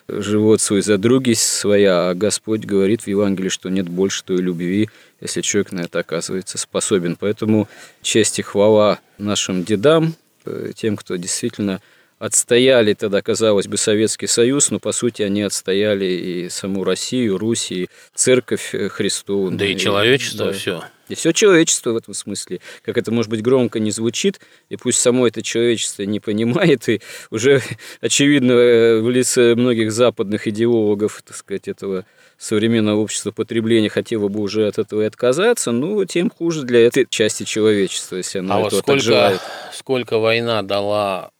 живот 0.08 0.62
свой 0.62 0.82
за 0.82 0.97
други 0.97 1.34
своя, 1.34 2.10
а 2.10 2.14
Господь 2.16 2.66
говорит 2.66 3.01
в 3.01 3.08
Евангелии, 3.08 3.49
что 3.49 3.70
нет 3.70 3.89
больше 3.89 4.24
той 4.24 4.38
любви, 4.38 4.89
если 5.22 5.41
человек 5.41 5.72
на 5.72 5.82
это 5.82 5.99
оказывается 5.99 6.58
способен. 6.58 7.18
Поэтому 7.20 7.68
честь 8.01 8.39
и 8.39 8.41
хвала 8.41 8.99
нашим 9.18 9.64
дедам, 9.64 10.16
э, 10.45 10.72
тем, 10.76 10.95
кто 10.95 11.16
действительно 11.16 11.82
отстояли 12.20 12.93
тогда, 12.93 13.22
казалось 13.22 13.68
бы, 13.68 13.78
Советский 13.78 14.28
Союз, 14.28 14.72
но 14.72 14.80
по 14.80 14.91
сути 14.91 15.22
они 15.22 15.43
отстояли 15.43 16.05
и 16.05 16.49
саму 16.49 16.84
Россию, 16.84 17.38
Русь, 17.38 17.72
и 17.72 17.89
Церковь 18.15 18.74
Христову. 18.91 19.51
Да 19.51 19.65
и, 19.65 19.74
и 19.74 19.78
человечество 19.78 20.47
да. 20.47 20.51
все. 20.51 20.84
И 21.09 21.15
все 21.15 21.32
человечество 21.32 21.91
в 21.91 21.97
этом 21.97 22.13
смысле, 22.13 22.59
как 22.84 22.97
это, 22.97 23.11
может 23.11 23.30
быть, 23.30 23.41
громко 23.41 23.80
не 23.80 23.91
звучит, 23.91 24.41
и 24.70 24.76
пусть 24.76 24.99
само 24.99 25.28
это 25.28 25.41
человечество 25.41 26.03
не 26.03 26.20
понимает, 26.20 26.89
и 26.89 27.01
уже 27.30 27.61
очевидно 28.01 28.51
э, 28.51 29.01
в 29.01 29.09
лице 29.09 29.55
многих 29.55 29.91
западных 29.91 30.47
идеологов, 30.47 31.22
так 31.26 31.38
сказать, 31.38 31.68
этого 31.68 32.05
современного 32.38 32.99
общества 32.99 33.32
потребления 33.32 33.89
хотело 33.89 34.28
бы 34.28 34.41
уже 34.41 34.68
от 34.68 34.80
этого 34.80 35.03
и 35.03 35.05
отказаться, 35.05 35.72
ну, 35.72 36.03
тем 36.05 36.30
хуже 36.30 36.63
для 36.63 36.86
этой 36.86 37.07
части 37.09 37.43
человечества, 37.43 38.18
если 38.18 38.39
она 38.39 38.55
а 38.55 38.59
вот 38.59 38.74
сколько, 38.74 38.99
желает. 38.99 39.41
сколько 39.74 40.18
война 40.18 40.61
дала 40.61 41.32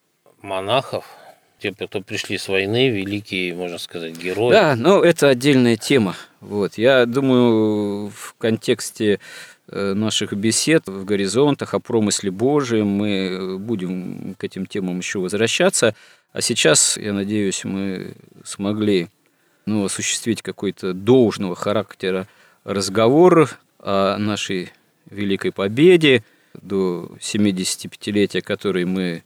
монахов, 0.48 1.06
те, 1.60 1.74
кто 1.74 2.02
пришли 2.02 2.38
с 2.38 2.48
войны, 2.48 2.90
великие, 2.90 3.54
можно 3.54 3.78
сказать, 3.78 4.18
герои. 4.18 4.52
Да, 4.52 4.76
но 4.76 5.04
это 5.04 5.30
отдельная 5.30 5.76
тема. 5.76 6.16
Вот. 6.40 6.78
Я 6.78 7.06
думаю, 7.06 8.10
в 8.10 8.36
контексте 8.38 9.20
э, 9.68 9.94
наших 9.94 10.34
бесед 10.34 10.88
в 10.88 11.04
горизонтах 11.04 11.74
о 11.74 11.80
промысле 11.80 12.32
Божьем 12.32 12.88
мы 12.88 13.58
будем 13.60 14.36
к 14.38 14.44
этим 14.44 14.66
темам 14.66 15.00
еще 15.00 15.20
возвращаться. 15.20 15.96
А 16.32 16.42
сейчас, 16.42 16.98
я 16.98 17.14
надеюсь, 17.14 17.64
мы 17.66 18.14
смогли 18.44 19.08
ну, 19.66 19.84
осуществить 19.84 20.42
какой-то 20.42 20.94
должного 20.94 21.56
характера 21.56 22.28
разговор 22.64 23.50
о 23.80 24.18
нашей 24.18 24.72
великой 25.10 25.52
победе 25.52 26.24
до 26.54 27.12
75-летия, 27.20 28.42
который 28.42 28.86
мы 28.86 29.24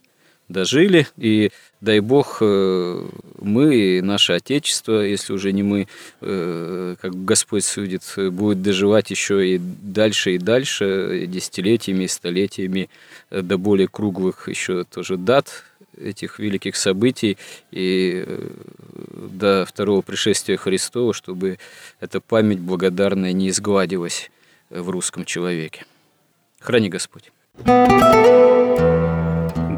дожили, 0.52 1.06
и 1.16 1.50
дай 1.80 2.00
бог 2.00 2.38
э, 2.40 3.06
мы 3.40 3.74
и 3.74 4.00
наше 4.00 4.34
Отечество, 4.34 5.00
если 5.00 5.32
уже 5.32 5.52
не 5.52 5.62
мы, 5.62 5.88
э, 6.20 6.96
как 7.00 7.24
Господь 7.24 7.64
судит, 7.64 8.02
будет 8.16 8.62
доживать 8.62 9.10
еще 9.10 9.54
и 9.54 9.58
дальше 9.58 10.34
и 10.34 10.38
дальше, 10.38 11.26
десятилетиями 11.26 12.06
столетиями 12.06 12.88
э, 13.30 13.42
до 13.42 13.58
более 13.58 13.88
круглых 13.88 14.48
еще 14.48 14.84
тоже 14.84 15.16
дат 15.16 15.64
этих 16.00 16.38
великих 16.38 16.76
событий 16.76 17.36
и 17.70 18.24
до 19.14 19.66
второго 19.68 20.00
пришествия 20.00 20.56
Христова, 20.56 21.12
чтобы 21.12 21.58
эта 22.00 22.20
память 22.20 22.60
благодарная 22.60 23.32
не 23.32 23.50
изгладилась 23.50 24.30
в 24.70 24.88
русском 24.88 25.24
человеке. 25.24 25.84
Храни 26.60 26.88
Господь. 26.88 27.30